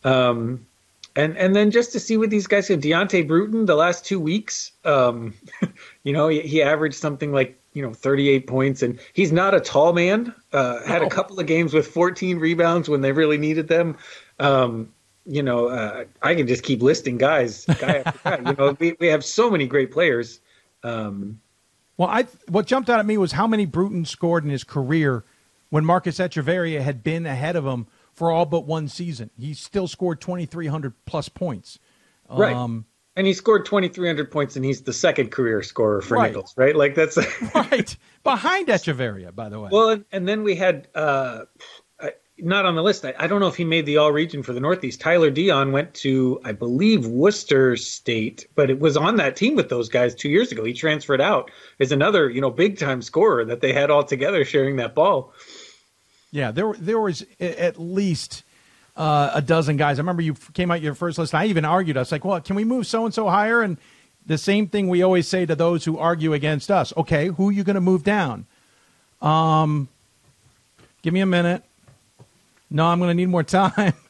[0.04, 0.66] Um,
[1.14, 2.80] and and then just to see what these guys have.
[2.80, 5.34] Deontay Bruton, the last two weeks, um,
[6.04, 9.60] you know, he, he, averaged something like you know 38 points, and he's not a
[9.60, 10.34] tall man.
[10.52, 13.96] Uh, had a couple of games with 14 rebounds when they really needed them.
[14.38, 14.92] Um,
[15.24, 18.50] you know, uh, I can just keep listing guys, guy after guy.
[18.50, 20.40] You know, we, we have so many great players.
[20.82, 21.40] Um,
[21.96, 25.24] well, I what jumped out at me was how many Bruton scored in his career
[25.70, 29.30] when Marcus Echeverria had been ahead of him for all but one season.
[29.38, 31.78] He still scored 2,300 plus points.
[32.28, 32.54] Right.
[32.54, 36.32] Um, and he scored 2,300 points, and he's the second career scorer for right.
[36.32, 36.74] Nichols, right?
[36.74, 37.18] Like that's
[37.54, 39.68] right behind Echeverria, by the way.
[39.70, 41.42] Well, and, and then we had uh,
[42.42, 43.04] not on the list.
[43.04, 45.00] I, I, don't know if he made the all region for the Northeast.
[45.00, 49.68] Tyler Dion went to, I believe, Worcester State, but it was on that team with
[49.68, 50.64] those guys two years ago.
[50.64, 54.44] He transferred out as another, you know, big time scorer that they had all together
[54.44, 55.32] sharing that ball.
[56.32, 58.42] Yeah, there there was at least
[58.96, 59.98] uh, a dozen guys.
[59.98, 61.34] I remember you came out your first list.
[61.34, 61.96] I even argued.
[61.96, 63.76] I was like, "Well, can we move so and so higher?" And
[64.24, 66.92] the same thing we always say to those who argue against us.
[66.96, 68.46] Okay, who are you going to move down?
[69.20, 69.88] Um,
[71.02, 71.62] give me a minute.
[72.72, 73.94] No, I'm going to need more time.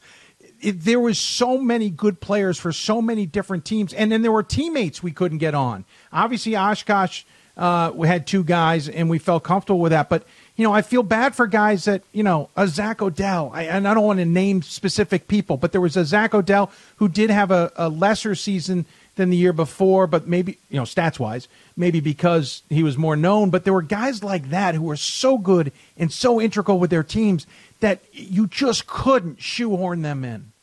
[0.65, 4.31] It, there was so many good players for so many different teams, and then there
[4.31, 5.83] were teammates we couldn't get on.
[6.09, 7.25] Obviously, Oshkosh,
[7.57, 10.07] uh, we had two guys, and we felt comfortable with that.
[10.07, 10.23] But
[10.55, 13.85] you know, I feel bad for guys that you know, a Zach Odell, I, and
[13.85, 17.29] I don't want to name specific people, but there was a Zach Odell who did
[17.29, 18.85] have a, a lesser season
[19.15, 23.15] than the year before, but maybe you know, stats wise, maybe because he was more
[23.15, 23.49] known.
[23.49, 27.03] But there were guys like that who were so good and so integral with their
[27.03, 27.45] teams
[27.79, 30.53] that you just couldn't shoehorn them in.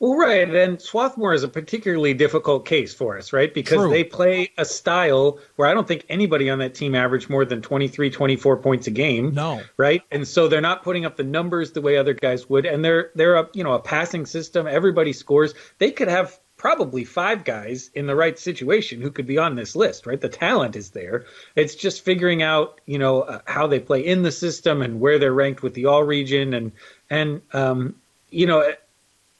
[0.00, 0.52] Well, right.
[0.52, 3.52] And Swarthmore is a particularly difficult case for us, right?
[3.52, 3.90] Because True.
[3.90, 7.62] they play a style where I don't think anybody on that team averaged more than
[7.62, 9.34] 23, 24 points a game.
[9.34, 9.62] No.
[9.76, 10.02] Right.
[10.10, 12.64] And so they're not putting up the numbers the way other guys would.
[12.66, 14.66] And they're, they're a, you know, a passing system.
[14.66, 15.54] Everybody scores.
[15.78, 19.74] They could have probably five guys in the right situation who could be on this
[19.74, 20.20] list, right?
[20.20, 21.24] The talent is there.
[21.54, 25.18] It's just figuring out, you know, uh, how they play in the system and where
[25.18, 26.72] they're ranked with the all region and
[27.08, 27.94] and um,
[28.30, 28.72] you know,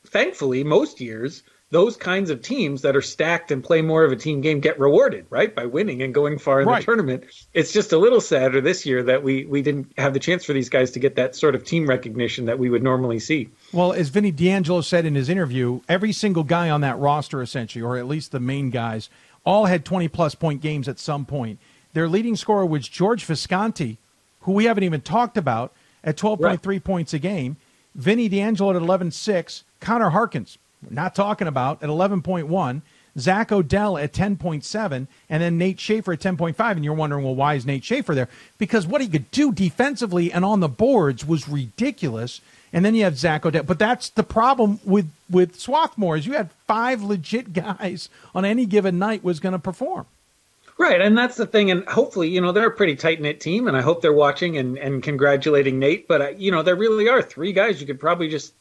[0.06, 4.16] thankfully most years those kinds of teams that are stacked and play more of a
[4.16, 6.80] team game get rewarded, right, by winning and going far in right.
[6.80, 7.24] the tournament.
[7.52, 10.54] It's just a little sadder this year that we we didn't have the chance for
[10.54, 13.50] these guys to get that sort of team recognition that we would normally see.
[13.72, 17.82] Well, as Vinny D'Angelo said in his interview, every single guy on that roster, essentially,
[17.82, 19.10] or at least the main guys,
[19.44, 21.58] all had 20 plus point games at some point.
[21.92, 23.98] Their leading scorer was George Visconti,
[24.40, 25.72] who we haven't even talked about,
[26.02, 26.84] at 12.3 right.
[26.84, 27.56] points a game.
[27.94, 29.64] Vinny D'Angelo at 11.6.
[29.80, 30.58] Connor Harkins,
[30.88, 32.82] not talking about, at 11.1.
[33.18, 36.58] Zach Odell at 10.7, and then Nate Schaefer at 10.5.
[36.70, 38.28] And you're wondering, well, why is Nate Schaefer there?
[38.58, 42.40] Because what he could do defensively and on the boards was ridiculous.
[42.72, 43.62] And then you have Zach Odell.
[43.62, 48.66] But that's the problem with, with Swarthmore is you had five legit guys on any
[48.66, 50.06] given night was going to perform.
[50.78, 53.66] Right, and that's the thing, and hopefully, you know, they're a pretty tight knit team,
[53.66, 56.06] and I hope they're watching and, and congratulating Nate.
[56.06, 58.54] But uh, you know, there really are three guys you could probably just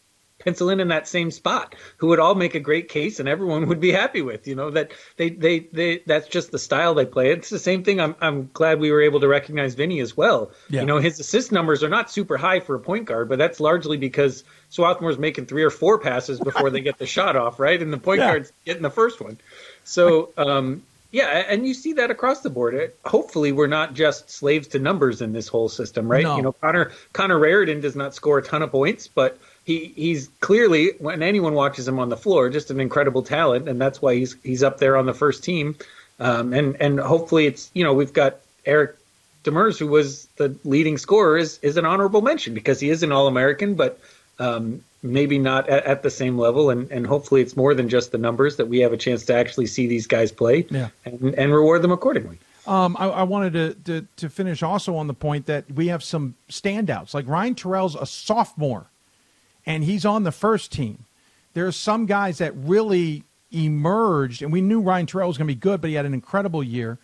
[0.47, 3.67] pencil in in that same spot who would all make a great case and everyone
[3.67, 7.05] would be happy with you know that they they they that's just the style they
[7.05, 10.15] play it's the same thing i'm i'm glad we were able to recognize vinny as
[10.15, 10.79] well yeah.
[10.79, 13.59] you know his assist numbers are not super high for a point guard but that's
[13.59, 17.81] largely because Swarthmore's making three or four passes before they get the shot off right
[17.81, 18.27] and the point yeah.
[18.27, 19.37] guard's getting the first one
[19.83, 22.75] so um yeah, and you see that across the board.
[22.75, 26.23] It, hopefully, we're not just slaves to numbers in this whole system, right?
[26.23, 26.35] No.
[26.35, 30.29] You know, Connor Connor Raridon does not score a ton of points, but he he's
[30.39, 34.15] clearly when anyone watches him on the floor, just an incredible talent, and that's why
[34.15, 35.75] he's he's up there on the first team.
[36.21, 38.95] Um, and and hopefully it's you know we've got Eric
[39.43, 43.11] Demers who was the leading scorer is is an honorable mention because he is an
[43.11, 43.99] All American, but
[44.39, 46.69] um, maybe not at, at, the same level.
[46.69, 49.35] And and hopefully it's more than just the numbers that we have a chance to
[49.35, 50.89] actually see these guys play yeah.
[51.03, 52.39] and, and reward them accordingly.
[52.65, 56.03] Um, I, I, wanted to, to, to finish also on the point that we have
[56.03, 57.13] some standouts.
[57.13, 58.87] Like Ryan Turell's a sophomore
[59.67, 61.05] and he's on the first team.
[61.53, 65.53] There are some guys that really emerged, and we knew Ryan Turell was going to
[65.53, 66.97] be good, but he had an incredible year.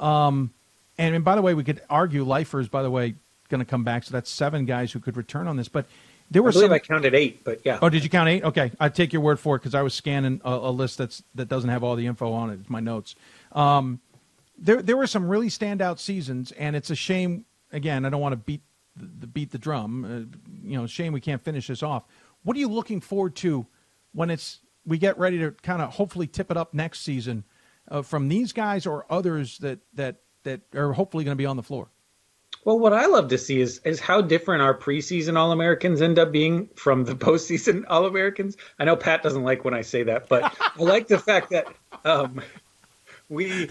[0.00, 0.50] Um,
[0.96, 3.14] and, and by the way, we could argue Leifer is, by the way,
[3.48, 4.04] going to come back.
[4.04, 5.68] So that's seven guys who could return on this.
[5.68, 5.86] But
[6.30, 6.72] there were I believe some.
[6.72, 7.78] I counted eight, but yeah.
[7.82, 8.44] Oh, did you count eight?
[8.44, 11.22] Okay, I take your word for it because I was scanning a, a, list that's
[11.34, 12.60] that doesn't have all the info on it.
[12.60, 13.14] It's my notes.
[13.52, 14.00] Um,
[14.56, 17.44] there, there were some really standout seasons, and it's a shame.
[17.72, 18.60] Again, I don't want to beat
[18.96, 20.04] the, beat the drum.
[20.04, 22.04] Uh, you know, shame we can't finish this off.
[22.42, 23.66] What are you looking forward to
[24.12, 27.44] when it's we get ready to kind of hopefully tip it up next season
[27.88, 31.56] uh, from these guys or others that that that are hopefully going to be on
[31.56, 31.88] the floor?
[32.64, 36.18] Well, what I love to see is is how different our preseason All Americans end
[36.18, 38.56] up being from the postseason All Americans.
[38.78, 41.66] I know Pat doesn't like when I say that, but I like the fact that
[42.04, 42.40] um,
[43.28, 43.70] we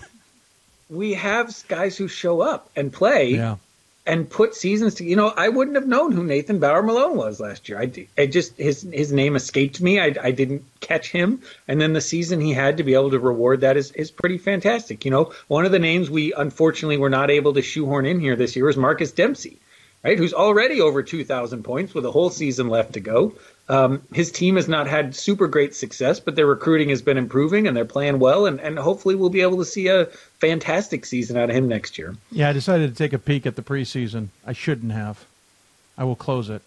[0.90, 3.58] we have guys who show up and play Yeah.
[4.06, 5.04] And put seasons to.
[5.06, 7.80] You know, I wouldn't have known who Nathan Bauer Malone was last year.
[7.80, 10.00] I, I just his his name escaped me.
[10.00, 13.20] I, I didn't catch him, and then the season he had to be able to
[13.20, 15.06] reward that is is pretty fantastic.
[15.06, 18.36] You know, one of the names we unfortunately were not able to shoehorn in here
[18.36, 19.60] this year is Marcus Dempsey,
[20.04, 20.18] right?
[20.18, 23.34] Who's already over two thousand points with a whole season left to go.
[23.70, 27.66] Um, his team has not had super great success, but their recruiting has been improving
[27.66, 30.06] and they're playing well, and, and hopefully we'll be able to see a
[30.40, 32.16] fantastic season out of him next year.
[32.32, 34.28] Yeah, I decided to take a peek at the preseason.
[34.46, 35.26] I shouldn't have.
[35.98, 36.62] I will close it.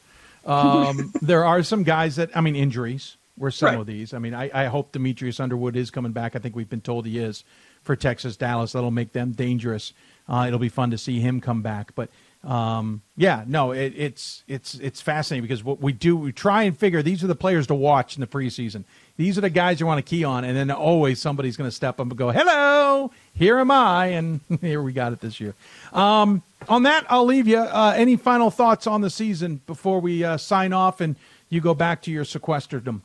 [0.46, 3.80] Um, there are some guys that, I mean, injuries were some Right.
[3.80, 4.14] of these.
[4.14, 6.34] I mean, I, I hope Demetrius Underwood is coming back.
[6.34, 7.44] I think we've been told he is
[7.82, 8.72] for Texas Dallas.
[8.72, 9.92] That'll make them dangerous.
[10.28, 11.94] Uh, it'll be fun to see him come back.
[11.94, 12.08] But
[12.46, 16.78] um, yeah, no, it, it's it's it's fascinating because what we do, we try and
[16.78, 18.84] figure these are the players to watch in the preseason.
[19.16, 21.74] These are the guys you want to key on, and then always somebody's going to
[21.74, 25.54] step up and go, "Hello, here am I," and here we got it this year.
[25.92, 27.58] Um, on that, I'll leave you.
[27.58, 31.16] Uh, any final thoughts on the season before we uh, sign off and
[31.48, 33.00] you go back to your sequesterdom?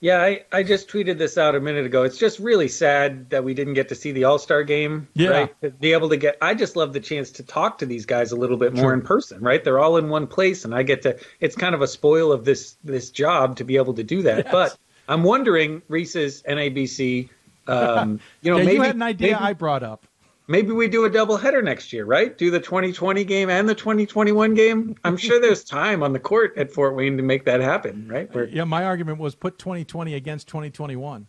[0.00, 2.02] Yeah, I, I just tweeted this out a minute ago.
[2.02, 5.08] It's just really sad that we didn't get to see the All Star game.
[5.14, 5.28] Yeah.
[5.30, 5.60] Right?
[5.62, 8.30] To be able to get, I just love the chance to talk to these guys
[8.32, 8.92] a little bit more Sure.
[8.92, 9.64] in person, right?
[9.64, 12.44] They're all in one place, and I get to, it's kind of a spoil of
[12.44, 14.44] this this job to be able to do that.
[14.44, 14.48] Yes.
[14.52, 14.76] But
[15.08, 17.30] I'm wondering, Reese's NABC,
[17.66, 20.06] um, you know, Yeah, maybe you had an idea maybe- I brought up.
[20.48, 22.36] Maybe we do a double header next year, right?
[22.38, 24.94] Do the 2020 game and the 2021 game.
[25.02, 28.32] I'm sure there's time on the court at Fort Wayne to make that happen, right?
[28.32, 31.26] Where- Yeah, my argument was put 2020 against 2021.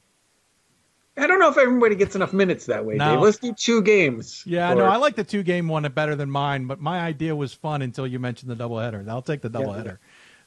[1.19, 3.13] I don't know if everybody gets enough minutes that way, No.
[3.15, 3.21] Dave.
[3.21, 4.43] Let's do two games.
[4.45, 7.35] Yeah, Or- no, I like the two game one better than mine, but my idea
[7.35, 9.07] was fun until you mentioned the doubleheader.
[9.09, 9.97] I'll take the doubleheader.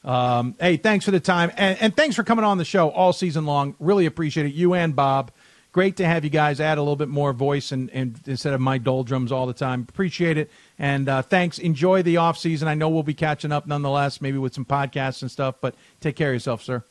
[0.09, 3.11] Um, hey, thanks for the time, and, and thanks for coming on the show all
[3.11, 3.75] season long.
[3.79, 4.53] Really appreciate it.
[4.53, 5.31] You and Bob,
[5.71, 8.61] great to have you guys add a little bit more voice and, and instead of
[8.61, 9.85] my doldrums all the time.
[9.87, 11.59] Appreciate it, and uh, thanks.
[11.59, 12.67] Enjoy the off season.
[12.67, 15.55] I know we'll be catching up nonetheless, maybe with some podcasts and stuff.
[15.61, 16.83] But take care of yourself, sir.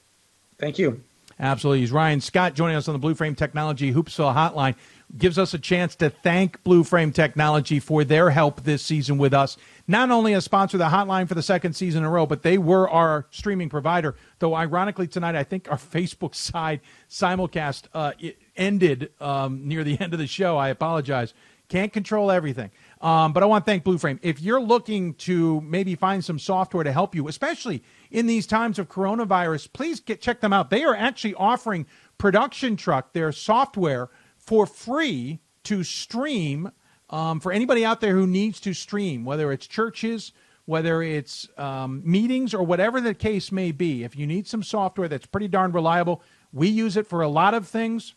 [0.58, 1.00] Thank you.
[1.40, 1.80] Absolutely.
[1.80, 4.74] He's Ryan Scott joining us on the Blue Frame Technology Hoopsville Hotline.
[5.16, 9.32] Gives us a chance to thank Blue Frame Technology for their help this season with
[9.32, 9.56] us.
[9.88, 12.42] Not only as sponsor of the hotline for the second season in a row, but
[12.42, 14.14] they were our streaming provider.
[14.38, 18.12] Though, ironically, tonight, I think our Facebook side simulcast uh,
[18.60, 20.56] ended um, near the end of the show.
[20.56, 21.34] I apologize.
[21.68, 22.70] Can't control everything.
[23.00, 24.18] Um, but I want to thank Blue Frame.
[24.22, 28.78] If you're looking to maybe find some software to help you, especially in these times
[28.78, 30.70] of coronavirus, please get check them out.
[30.70, 31.86] They are actually offering
[32.18, 36.72] Production Truck, their software, for free to stream
[37.08, 40.32] um, for anybody out there who needs to stream, whether it's churches,
[40.64, 44.02] whether it's um, meetings, or whatever the case may be.
[44.02, 46.22] If you need some software that's pretty darn reliable,
[46.52, 48.14] we use it for a lot of things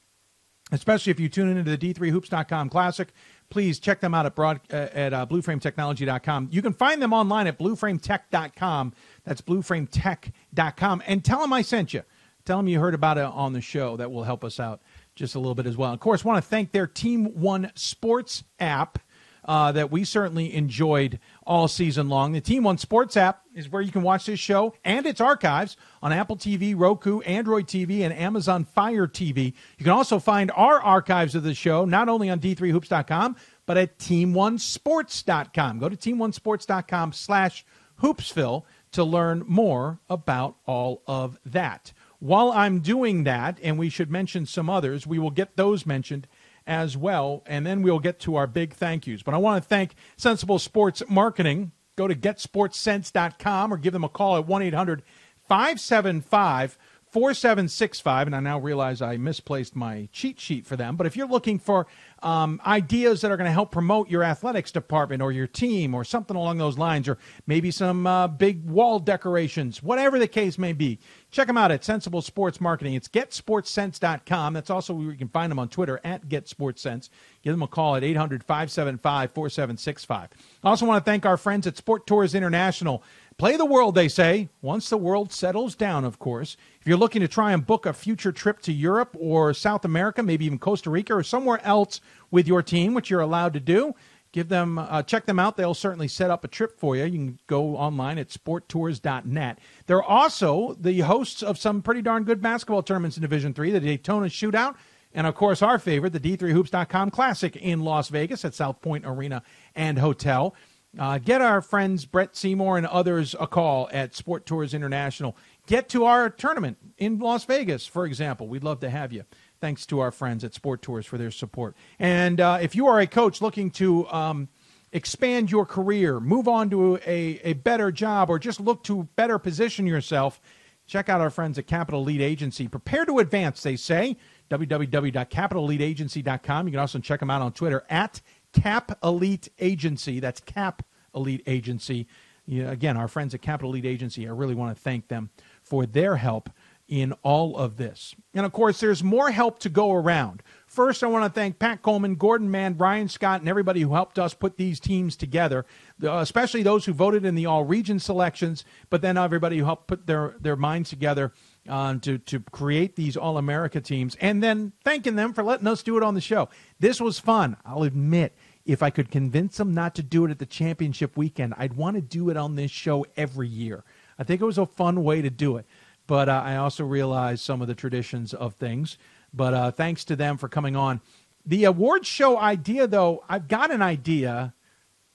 [0.74, 3.14] especially if you tune into the d3hoops.com classic.
[3.50, 7.48] Please check them out at broad uh, at uh, blueframetechnology.com you can find them online
[7.48, 8.94] at blueframetech.com
[9.24, 12.04] that's blueframetech.com and tell them i sent you.
[12.46, 13.96] Tell them you heard about it on the show.
[13.96, 14.82] That will help us out
[15.16, 15.94] just a little bit as well.
[15.94, 19.00] Of course want to thank their team one sports app
[19.46, 22.32] uh, that we certainly enjoyed all season long.
[22.32, 25.78] The Team One Sports app is where you can watch this show and its archives
[26.02, 29.54] on Apple TV, Roku, Android TV, and Amazon Fire TV.
[29.78, 33.98] You can also find our archives of the show not only on d3hoops.com, but at
[33.98, 35.80] team1sports.com.
[35.80, 37.66] Go to team1sports.com slash
[38.02, 41.94] hoopsville to learn more about all of that.
[42.20, 46.28] While I'm doing that, and we should mention some others, we will get those mentioned
[46.66, 49.24] as well, and then we'll get to our big thank yous.
[49.24, 51.72] But I want to thank Sensible Sports Marketing.
[51.96, 55.04] Go to getsportsense.com or give them a call at 1 800
[55.48, 56.78] 575
[57.14, 58.28] 4765.
[58.28, 60.96] And I now realize I misplaced my cheat sheet for them.
[60.96, 61.86] But if you're looking for
[62.24, 66.04] um, ideas that are going to help promote your athletics department or your team or
[66.04, 70.74] something along those lines, or maybe some uh, big wall decorations, whatever the case may
[70.74, 70.98] be,
[71.30, 72.96] check them out at Sensible Sports Marketing.
[72.96, 74.54] It's getsportsense.com.
[74.54, 77.10] That's also where you can find them on Twitter at getsportsense.
[77.44, 80.30] Give them a call at 800 575 4765.
[80.64, 83.04] I also want to thank our friends at Sport Tours International.
[83.38, 86.56] Play the world, they say, once the world settles down, of course.
[86.80, 90.22] If you're looking to try and book a future trip to Europe or South America,
[90.22, 92.00] maybe even Costa Rica or somewhere else
[92.32, 93.96] with your team, which you're allowed to do,
[94.34, 95.58] give them uh, check them out.
[95.58, 97.06] They'll certainly set up a trip for you.
[97.06, 99.60] You can go online at sporttours.net.
[99.86, 103.80] They're also the hosts of some pretty darn good basketball tournaments in Division Three, the
[103.80, 104.76] Daytona Shootout.
[105.16, 109.44] And of course, our favorite, the D3Hoops.com Classic in Las Vegas at South Point Arena
[109.76, 110.56] and Hotel.
[110.98, 115.36] Uh, get our friends Brett Seymour and others a call at Sport Tours International.
[115.66, 118.48] Get to our tournament in Las Vegas, for example.
[118.48, 119.24] We'd love to have you.
[119.60, 121.76] Thanks to our friends at Sport Tours for their support.
[121.98, 124.50] And uh, if you are a coach looking to um,
[124.92, 129.40] expand your career, move on to a, a better job, or just look to better
[129.40, 130.40] position yourself,
[130.86, 132.68] check out our friends at Capital Elite Agency.
[132.68, 134.16] Prepare to advance, they say.
[134.52, 136.68] www.capitaleliteagency.com.
[136.68, 138.22] You can also check them out on Twitter at
[138.54, 140.20] Cap Elite Agency.
[140.20, 142.08] That's Cap Elite Agency.
[142.46, 145.30] You know, again, our friends at Capital Elite Agency, I really want to thank them
[145.62, 146.50] for their help
[146.88, 148.14] in all of this.
[148.34, 150.44] And of course, there's more help to go around.
[150.68, 154.20] First, I want to thank Pat Coleman, Gordon Mann, Ryan Scott, and everybody who helped
[154.20, 155.66] us put these teams together,
[156.02, 160.08] especially those who voted in the all region selections, but then everybody who helped put
[160.08, 161.32] their, their minds together
[161.66, 165.98] to, to create these All America teams, and then thanking them for letting us do
[165.98, 166.50] it on the show.
[166.80, 167.58] This was fun.
[167.66, 168.36] I'll admit,
[168.66, 171.96] if I could convince them not to do it at the championship weekend, I'd want
[171.96, 173.84] to do it on this show every year.
[174.18, 175.66] I think it was a fun way to do it.
[176.06, 178.98] But uh, I also realized some of the traditions of things.
[179.34, 181.02] But uh, thanks to them for coming on.
[181.46, 184.54] The awards show idea, though, I've got an idea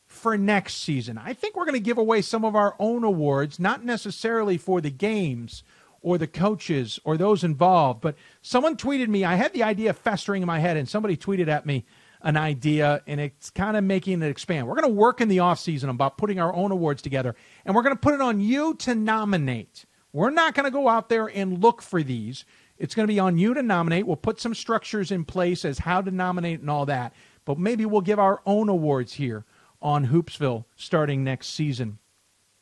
[0.06, 1.18] for next season.
[1.18, 4.80] I think we're going to give away some of our own awards, not necessarily for
[4.80, 5.62] the games
[6.08, 8.00] or the coaches or those involved.
[8.00, 11.48] But someone tweeted me, I had the idea festering in my head, and somebody tweeted
[11.48, 11.84] at me
[12.22, 14.66] an idea, and it's kind of making it expand.
[14.66, 17.36] We're going to work in the offseason about putting our own awards together,
[17.66, 19.84] and we're going to put it on you to nominate.
[20.14, 22.46] We're not going to go out there and look for these.
[22.78, 24.06] It's going to be on you to nominate.
[24.06, 27.12] We'll put some structures in place as how to nominate and all that.
[27.44, 29.44] But maybe we'll give our own awards here
[29.82, 31.98] on Hoopsville starting next season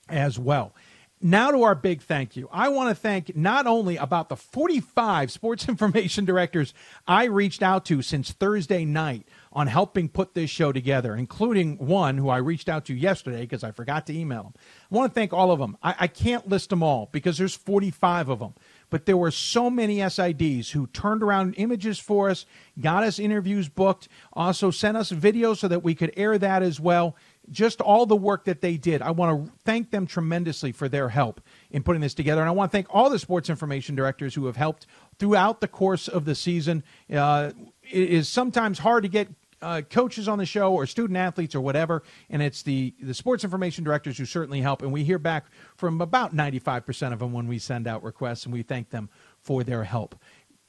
[0.09, 0.74] as well.
[1.23, 2.47] Now to our big thank you.
[2.53, 6.75] I want to thank not only about the 45 sports information directors
[7.09, 12.19] I reached out to since Thursday night on helping put this show together, including one
[12.19, 14.53] who I reached out to yesterday because I forgot to email him.
[14.93, 15.79] I want to thank all of them.
[15.83, 18.55] I, I can't list them all because there's 45 of them
[18.91, 22.47] but there were so many SIDs who turned around images for us,
[22.81, 26.79] got us interviews booked, also sent us videos so that we could air that as
[26.79, 27.17] well.
[27.51, 29.02] Just all the work that they did.
[29.02, 31.40] I want to thank them tremendously for their help
[31.70, 32.40] in putting this together.
[32.40, 34.86] And I want to thank all the sports information directors who have helped
[35.18, 36.82] throughout the course of the season.
[37.12, 37.52] Uh,
[37.82, 39.28] it is sometimes hard to get
[39.62, 43.43] uh, coaches on the show or student athletes or whatever, and it's the the sports
[43.43, 44.82] information directors who certainly help.
[44.82, 45.47] And we hear back
[45.77, 48.90] from about ninety five percent of them when we send out requests, and we thank
[48.90, 49.09] them
[49.40, 50.14] for their help.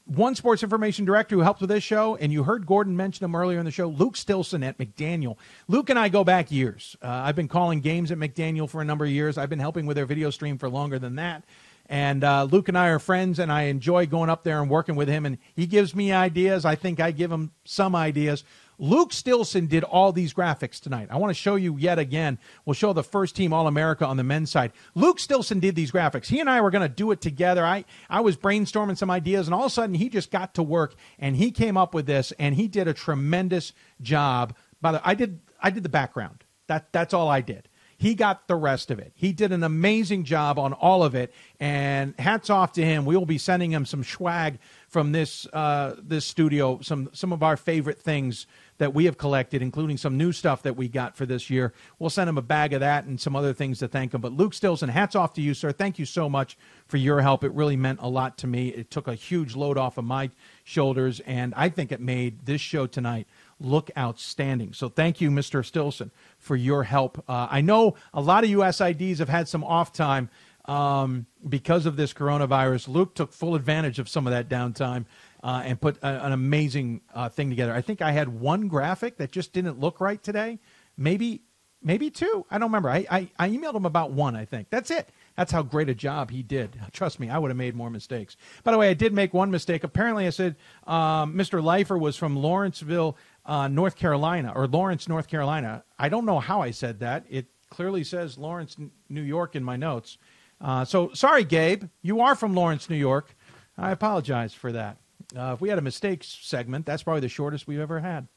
[0.08, 3.36] One sports information director who helped with this show, and you heard Gordon mention him
[3.36, 5.36] earlier in the show, Luke Stilson at McDaniel.
[5.68, 6.96] Luke and I go back years.
[7.02, 9.38] Uh, I've been calling games at McDaniel for a number of years.
[9.38, 11.44] I've been helping with their video stream for longer than that.
[11.90, 14.96] And uh, Luke and I are friends, and I enjoy going up there and working
[14.96, 15.26] with him.
[15.26, 16.64] And he gives me ideas.
[16.64, 18.46] I think I give him some ideas.
[18.80, 21.08] Luke Stilson did all these graphics tonight.
[21.10, 22.38] I want to show you yet again.
[22.66, 24.72] We'll show the first team All America on the men's side.
[24.94, 26.28] Luke Stilson did these graphics.
[26.28, 27.66] He and I were going to do it together.
[27.66, 30.64] I, I was brainstorming some ideas, and all of a sudden he just got to
[30.64, 34.56] work and he came up with this, and he did a tremendous job.
[34.80, 36.44] By the I did I did the background.
[36.68, 37.70] That that's all I did.
[38.00, 39.12] He got the rest of it.
[39.16, 43.06] He did an amazing job on all of it, and hats off to him.
[43.06, 47.42] We will be sending him some swag from this uh, this studio, some some of
[47.42, 48.46] our favorite things
[48.78, 51.74] that we have collected, including some new stuff that we got for this year.
[52.00, 54.22] We'll send him a bag of that and some other things to thank him.
[54.22, 55.72] But Luke Stilson, hats off to you, sir.
[55.72, 57.44] Thank you so much for your help.
[57.44, 58.70] It really meant a lot to me.
[58.70, 60.30] It took a huge load off of my
[60.64, 63.28] shoulders, and I think it made this show tonight
[63.60, 64.74] look outstanding.
[64.74, 65.66] So thank you, Mr.
[65.66, 67.24] Stilson, for your help.
[67.28, 70.30] Uh, I know a lot of you SIDs have had some off time
[70.66, 72.88] um, because of this coronavirus.
[72.88, 75.06] Luke took full advantage of some of that downtime
[75.48, 77.74] uh, and put a, an amazing uh, thing together.
[77.74, 80.60] I think I had one graphic that just didn't look right today.
[80.98, 81.44] Maybe,
[81.82, 82.46] maybe two.
[82.52, 82.90] I don't remember.
[82.90, 84.36] I, I, I emailed him about one.
[84.36, 85.08] I think that's it.
[85.38, 86.78] That's how great a job he did.
[86.92, 88.36] Trust me, I would have made more mistakes.
[88.66, 89.86] By the way, I did make one mistake.
[89.86, 91.64] Apparently, I said um, Mr.
[91.64, 93.16] Leifer was from Lawrenceville,
[93.46, 95.86] uh, North Carolina, or Lawrence, North Carolina.
[95.98, 97.26] I don't know how I said that.
[97.30, 98.76] It clearly says Lawrence,
[99.08, 100.18] New York in my notes.
[100.60, 101.86] Uh, so sorry, Gabe.
[102.02, 103.34] You are from Lawrence, New York.
[103.78, 104.98] I apologize for that.
[105.36, 108.28] Uh, if we had a mistakes segment, that's probably the shortest we've ever had.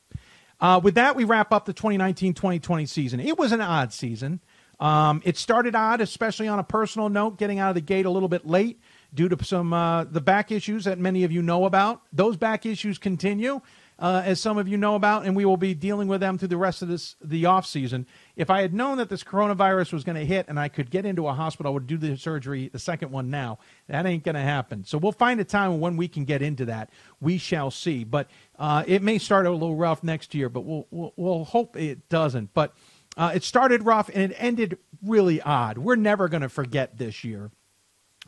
[0.61, 3.21] Uh, with that, we wrap up the 2019 2020 season.
[3.21, 4.41] It was an odd season.
[4.79, 8.11] Um, it started odd, especially on a personal note, getting out of the gate a
[8.11, 8.81] little bit late
[9.13, 12.03] due to some uh, the back issues that many of you know about.
[12.13, 13.61] Those back issues continue
[14.01, 16.49] uh, as some of you know about, and we will be dealing with them through
[16.49, 18.07] the rest of this the off season.
[18.35, 21.05] If I had known that this coronavirus was going to hit and I could get
[21.05, 23.59] into a hospital, I would do the surgery, the second one now.
[23.89, 24.85] That ain't going to happen.
[24.85, 26.91] So we'll find a time when we can get into that.
[27.21, 28.05] We shall see.
[28.05, 31.77] But uh, it may start a little rough next year, but we'll, we'll, we'll hope
[31.77, 32.55] it doesn't.
[32.55, 32.75] But
[33.17, 35.77] Uh, it started rough and it ended really odd.
[35.79, 37.51] We're never going to forget this year.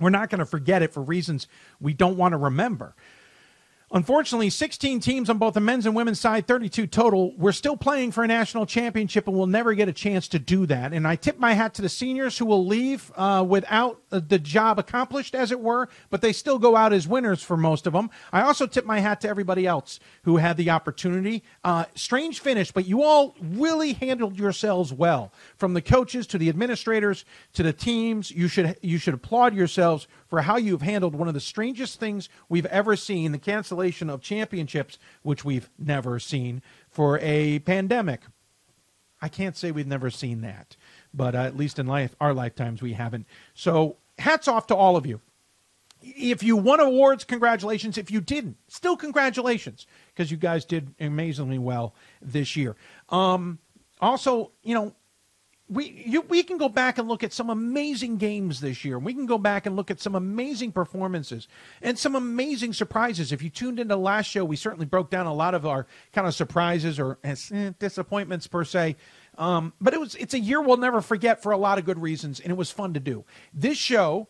[0.00, 1.46] We're not going to forget it for reasons
[1.80, 2.94] we don't want to remember.
[3.94, 7.34] Unfortunately, 16 teams on both the men's and women's side, 32 total.
[7.36, 10.64] We're still playing for a national championship and we'll never get a chance to do
[10.66, 10.94] that.
[10.94, 14.78] And I tip my hat to the seniors who will leave uh, without the job
[14.78, 18.08] accomplished, as it were, but they still go out as winners for most of them.
[18.32, 21.42] I also tip my hat to everybody else who had the opportunity.
[21.62, 25.34] Uh, strange finish, but you all really handled yourselves well.
[25.56, 30.08] From the coaches to the administrators to the teams, you should, you should applaud yourselves
[30.28, 34.22] for how you've handled one of the strangest things we've ever seen the cancellation of
[34.22, 38.22] championships, which we've never seen for a pandemic.
[39.20, 40.76] I can't say we've never seen that,
[41.14, 43.26] but uh, at least in life, our lifetimes, we haven't.
[43.54, 45.20] So, hats off to all of you.
[46.02, 47.96] If you won awards, congratulations.
[47.96, 52.74] If you didn't, still congratulations because you guys did amazingly well this year.
[53.10, 53.60] Um,
[54.00, 54.94] also, you know,
[55.72, 58.98] we you, we can go back and look at some amazing games this year.
[58.98, 61.48] We can go back and look at some amazing performances
[61.80, 63.32] and some amazing surprises.
[63.32, 66.26] If you tuned into last show, we certainly broke down a lot of our kind
[66.26, 68.96] of surprises or eh, disappointments per se.
[69.38, 72.00] Um, but it was it's a year we'll never forget for a lot of good
[72.00, 73.24] reasons, and it was fun to do.
[73.54, 74.28] This show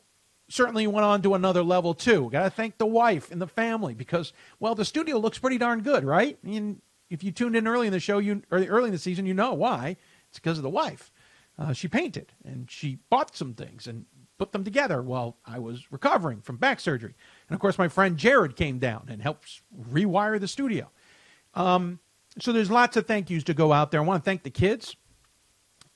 [0.48, 2.28] certainly went on to another level too.
[2.30, 5.82] Got to thank the wife and the family because well, the studio looks pretty darn
[5.82, 6.38] good, right?
[6.44, 8.98] I mean, if you tuned in early in the show, you or early in the
[8.98, 9.96] season, you know why.
[10.28, 11.12] It's because of the wife
[11.58, 14.06] uh, she painted and she bought some things and
[14.38, 17.14] put them together while I was recovering from back surgery.
[17.48, 20.90] And of course, my friend Jared came down and helped rewire the studio.
[21.54, 22.00] Um,
[22.38, 24.00] so there's lots of thank yous to go out there.
[24.00, 24.96] I want to thank the kids.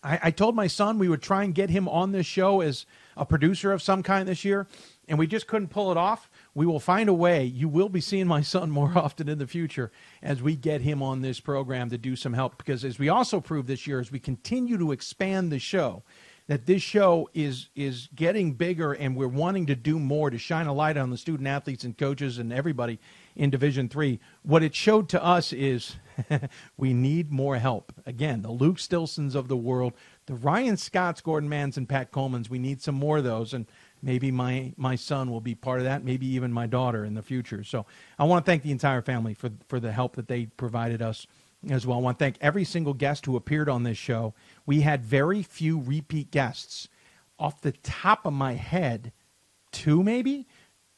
[0.02, 2.86] I, I told my son we would try and get him on this show as
[3.16, 4.66] a producer of some kind this year,
[5.08, 7.44] and we just couldn't pull it off we will find a way.
[7.44, 9.92] You will be seeing my son more often in the future
[10.22, 12.56] as we get him on this program to do some help.
[12.56, 16.02] Because as we also proved this year, as we continue to expand the show,
[16.46, 20.66] that this show is is getting bigger and we're wanting to do more to shine
[20.66, 22.98] a light on the student athletes and coaches and everybody
[23.34, 25.96] in division three what it showed to us is
[26.76, 29.92] we need more help again the luke stilsons of the world
[30.26, 33.66] the ryan scotts gordon manns and pat colemans we need some more of those and
[34.06, 37.22] maybe my my son will be part of that maybe even my daughter in the
[37.22, 37.64] future.
[37.64, 37.84] So
[38.18, 41.26] i want to thank the entire family for for the help that they provided us
[41.68, 41.98] as well.
[41.98, 44.32] I want to thank every single guest who appeared on this show.
[44.64, 46.88] We had very few repeat guests.
[47.38, 49.12] Off the top of my head
[49.72, 50.46] two maybe?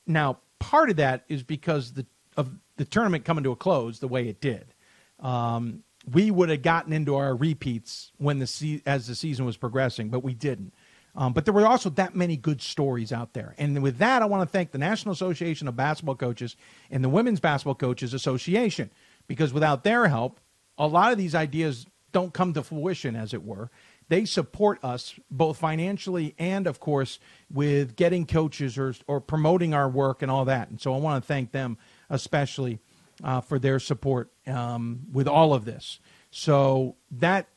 [0.06, 2.06] Now part of that is because the
[2.36, 4.74] of the tournament coming to a close the way it did.
[5.18, 5.82] Um,
[6.12, 10.10] we would have gotten into our repeats when the se- as the season was progressing
[10.10, 10.72] but we didn't
[11.18, 13.52] um, but there were also that many good stories out there.
[13.58, 16.54] And with that, I want to thank the National Association of Basketball Coaches
[16.92, 18.88] and the Women's Basketball Coaches Association,
[19.26, 20.38] because without their help,
[20.78, 23.68] a lot of these ideas don't come to fruition, as it were.
[24.08, 27.18] They support us both financially and, of course,
[27.50, 30.70] with getting coaches or, or promoting our work and all that.
[30.70, 31.78] And so I want to thank them
[32.08, 32.78] especially
[33.24, 35.98] uh, for their support um, with all of this.
[36.30, 37.48] So that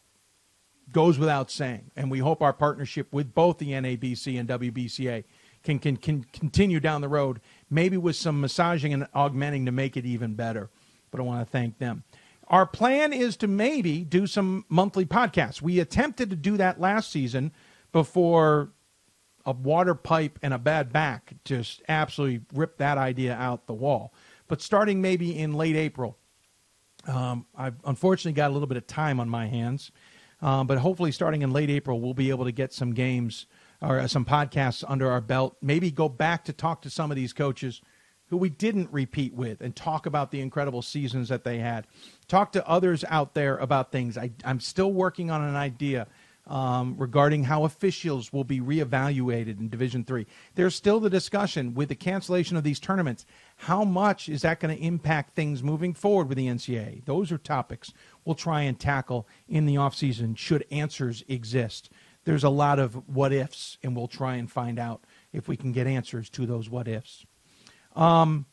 [0.92, 1.92] goes without saying.
[1.96, 5.24] And we hope our partnership with both the NABC and WBCA
[5.64, 7.40] can, can, can continue down the road,
[7.70, 10.70] maybe with some massaging and augmenting to make it even better.
[11.12, 12.04] But I want to thank them.
[12.48, 15.62] Our plan is to maybe do some monthly podcasts.
[15.62, 17.52] We attempted to do that last season
[17.92, 18.72] before
[19.46, 24.14] a water pipe and a bad back just absolutely ripped that idea out the wall.
[24.48, 26.18] But starting maybe in late April,
[27.08, 29.92] um, I've unfortunately got a little bit of time on my hands
[30.42, 33.46] um, but hopefully, starting in late April, we'll be able to get some games
[33.82, 35.58] or uh, some podcasts under our belt.
[35.62, 37.82] Maybe go back to talk to some of these coaches
[38.32, 41.86] who we didn't repeat with and talk about the incredible seasons that they had.
[42.28, 44.18] Talk to others out there about things.
[44.18, 46.08] I, am still working on an idea
[46.48, 50.28] um, regarding how officials will be reevaluated in Division Three.
[50.56, 53.26] There's still the discussion with the cancellation of these tournaments.
[53.58, 57.06] How much is that going to impact things moving forward with the NCAA?
[57.06, 57.94] Those are topics
[58.26, 61.90] we'll try and tackle in the offseason should answers exist.
[62.24, 65.04] There's a lot of what ifs, and we'll try and find out
[65.34, 67.26] if we can get answers to those what ifs.
[67.96, 68.46] Um,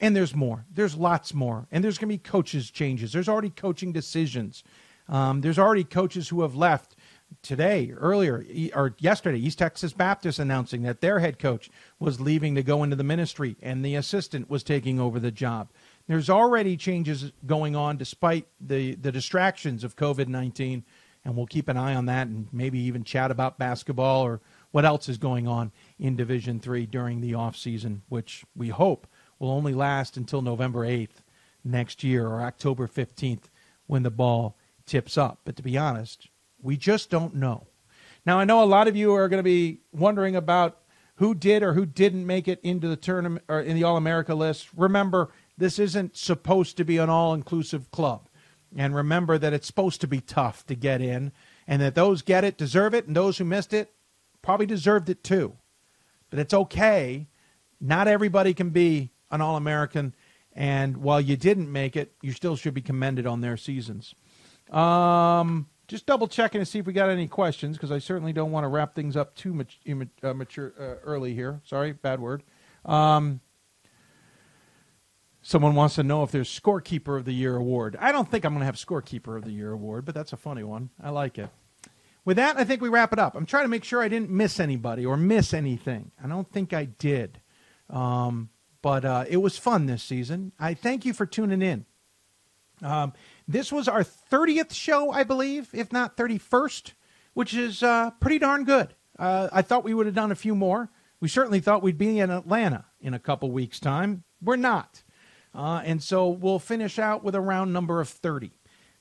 [0.00, 0.66] and there's more.
[0.70, 1.66] There's lots more.
[1.70, 3.12] And there's going to be coaches changes.
[3.12, 4.64] There's already coaching decisions.
[5.08, 6.96] Um, there's already coaches who have left
[7.42, 12.62] today, earlier, or yesterday, East Texas Baptist announcing that their head coach was leaving to
[12.62, 15.70] go into the ministry and the assistant was taking over the job.
[16.06, 20.84] There's already changes going on despite the, the distractions of COVID 19,
[21.24, 24.40] and we'll keep an eye on that and maybe even chat about basketball or
[24.70, 29.06] what else is going on in Division Three during the off season, which we hope
[29.38, 31.22] will only last until November 8th
[31.64, 33.44] next year or October 15th
[33.86, 34.56] when the ball
[34.86, 35.40] tips up.
[35.44, 36.28] But to be honest,
[36.64, 37.66] We just don't know.
[38.24, 40.80] Now, I know a lot of you are going to be wondering about
[41.16, 44.34] who did or who didn't make it into the tournament or in the All America
[44.34, 44.68] list.
[44.74, 48.28] Remember, this isn't supposed to be an all inclusive club.
[48.76, 51.32] And remember that it's supposed to be tough to get in,
[51.66, 53.92] and that those get it deserve it, and those who missed it
[54.42, 55.56] probably deserved it too.
[56.30, 57.28] But it's okay.
[57.80, 60.14] Not everybody can be an All American,
[60.52, 64.14] and while you didn't make it, you still should be commended on their seasons.
[64.70, 68.50] Um, just double checking to see if we got any questions because I certainly don't
[68.50, 69.78] want to wrap things up too much
[70.22, 71.60] uh, mature uh, early here.
[71.64, 72.42] Sorry, bad word.
[72.84, 73.40] Um,
[75.46, 77.98] Someone wants to know if there's Scorekeeper of the Year award.
[78.00, 80.38] I don't think I'm going to have Scorekeeper of the Year award, but that's a
[80.38, 80.88] funny one.
[81.02, 81.50] I like it.
[82.24, 83.36] With that, I think we wrap it up.
[83.36, 86.12] I'm trying to make sure I didn't miss anybody or miss anything.
[86.22, 87.42] I don't think I did.
[87.90, 88.48] Um,
[88.80, 90.52] but uh, it was fun this season.
[90.58, 91.84] I thank you for tuning in.
[92.82, 93.12] Um,
[93.46, 96.92] this was our 30th show, I believe, if not 31st,
[97.34, 98.94] which is uh, pretty darn good.
[99.18, 100.90] Uh, I thought we would have done a few more.
[101.20, 104.24] We certainly thought we'd be in Atlanta in a couple weeks' time.
[104.42, 105.03] We're not.
[105.54, 108.50] Uh, and so we'll finish out with a round number of 30.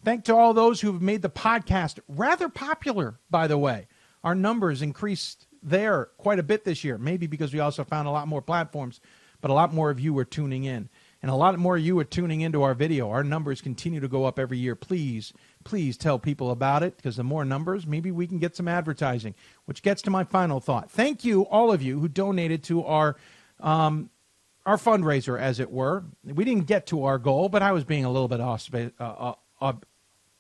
[0.04, 3.88] Thank to all those who have made the podcast rather popular, by the way.
[4.24, 8.12] Our numbers increased there quite a bit this year, maybe because we also found a
[8.12, 9.00] lot more platforms,
[9.42, 10.90] but a lot more of you are tuning in.
[11.22, 13.10] And a lot more of you are tuning into our video.
[13.10, 14.76] Our numbers continue to go up every year.
[14.76, 15.32] Please,
[15.64, 19.34] please tell people about it because the more numbers, maybe we can get some advertising,
[19.64, 20.92] which gets to my final thought.
[20.92, 23.16] Thank you, all of you who donated to our
[23.62, 24.10] um,
[24.66, 26.06] our fundraiser, as it were.
[26.24, 29.74] We didn't get to our goal, but I was being a little bit uh, uh,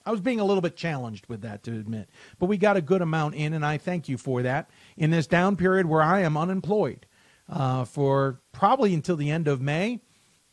[0.05, 2.09] I was being a little bit challenged with that, to admit.
[2.39, 4.69] But we got a good amount in, and I thank you for that.
[4.97, 7.05] In this down period where I am unemployed
[7.49, 10.01] uh, for probably until the end of May,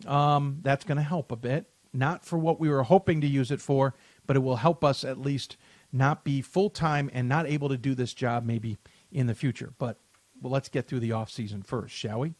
[0.06, 1.66] um, that's going to help a bit.
[1.92, 3.94] Not for what we were hoping to use it for,
[4.24, 5.56] but it will help us at least
[5.92, 8.78] not be full time and not able to do this job maybe
[9.10, 9.72] in the future.
[9.78, 9.98] But
[10.40, 12.34] well, let's get through the off season first, shall we?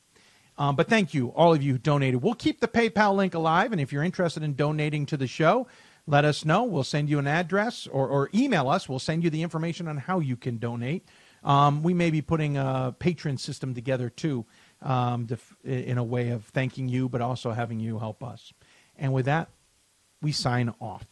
[0.60, 2.22] Um, but thank you, all of you who donated.
[2.22, 5.66] We'll keep the PayPal link alive, and if you're interested in donating to the show,
[6.06, 6.64] let us know.
[6.64, 8.86] We'll send you an address or, or email us.
[8.86, 11.08] We'll send you the information on how you can donate.
[11.42, 14.44] Um, we may be putting a patron system together too,
[14.82, 18.52] um, to, in a way of thanking you, but also having you help us.
[18.98, 19.48] And with that,
[20.20, 21.06] we sign off.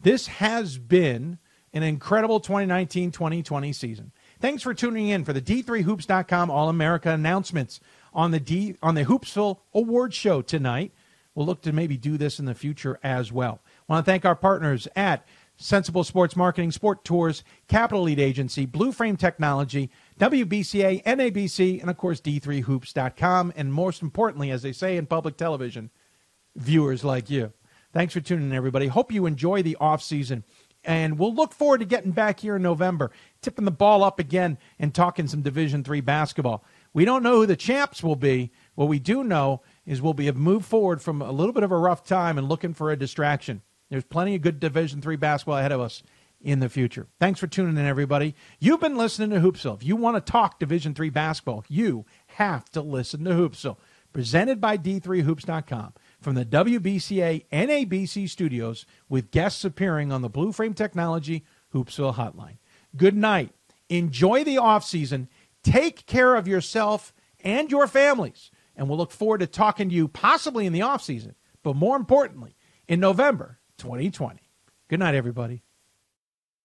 [0.00, 1.36] This has been
[1.74, 4.12] an incredible 2019 2020 season.
[4.40, 7.78] Thanks for tuning in for the D3Hoops.com All America announcements
[8.16, 10.90] on the D on the Hoopsville Award Show tonight.
[11.34, 13.60] We'll look to maybe do this in the future as well.
[13.86, 15.24] Want to thank our partners at
[15.58, 21.98] Sensible Sports Marketing, Sport Tours, Capital Elite Agency, Blue Frame Technology, WBCA, NABC, and of
[21.98, 23.52] course D3Hoops.com.
[23.54, 25.90] And most importantly, as they say in public television,
[26.56, 27.52] viewers like you.
[27.92, 28.86] Thanks for tuning in, everybody.
[28.86, 30.42] Hope you enjoy the off season.
[30.84, 33.10] And we'll look forward to getting back here in November,
[33.42, 36.64] tipping the ball up again and talking some Division three basketball.
[36.96, 38.52] We don't know who the champs will be.
[38.74, 41.70] What we do know is we'll be have moved forward from a little bit of
[41.70, 43.60] a rough time and looking for a distraction.
[43.90, 46.02] There's plenty of good Division three basketball ahead of us
[46.40, 47.06] in the future.
[47.20, 48.34] Thanks for tuning in, everybody.
[48.60, 49.76] You've been listening to Hoopsville.
[49.76, 53.76] If you want to talk Division three basketball, you have to listen to Hoopsville.
[54.14, 55.92] Presented by D3Hoops.com
[56.22, 61.44] from the WBCA NABC studios with guests appearing on the Blue Frame Technology
[61.74, 62.56] Hoopsville Hotline.
[62.96, 63.50] Good night.
[63.90, 65.28] Enjoy the off season
[65.66, 68.52] Take care of yourself and your families.
[68.76, 71.96] And we'll look forward to talking to you possibly in the off season, but more
[71.96, 74.48] importantly, in November 2020.
[74.88, 75.64] Good night, everybody.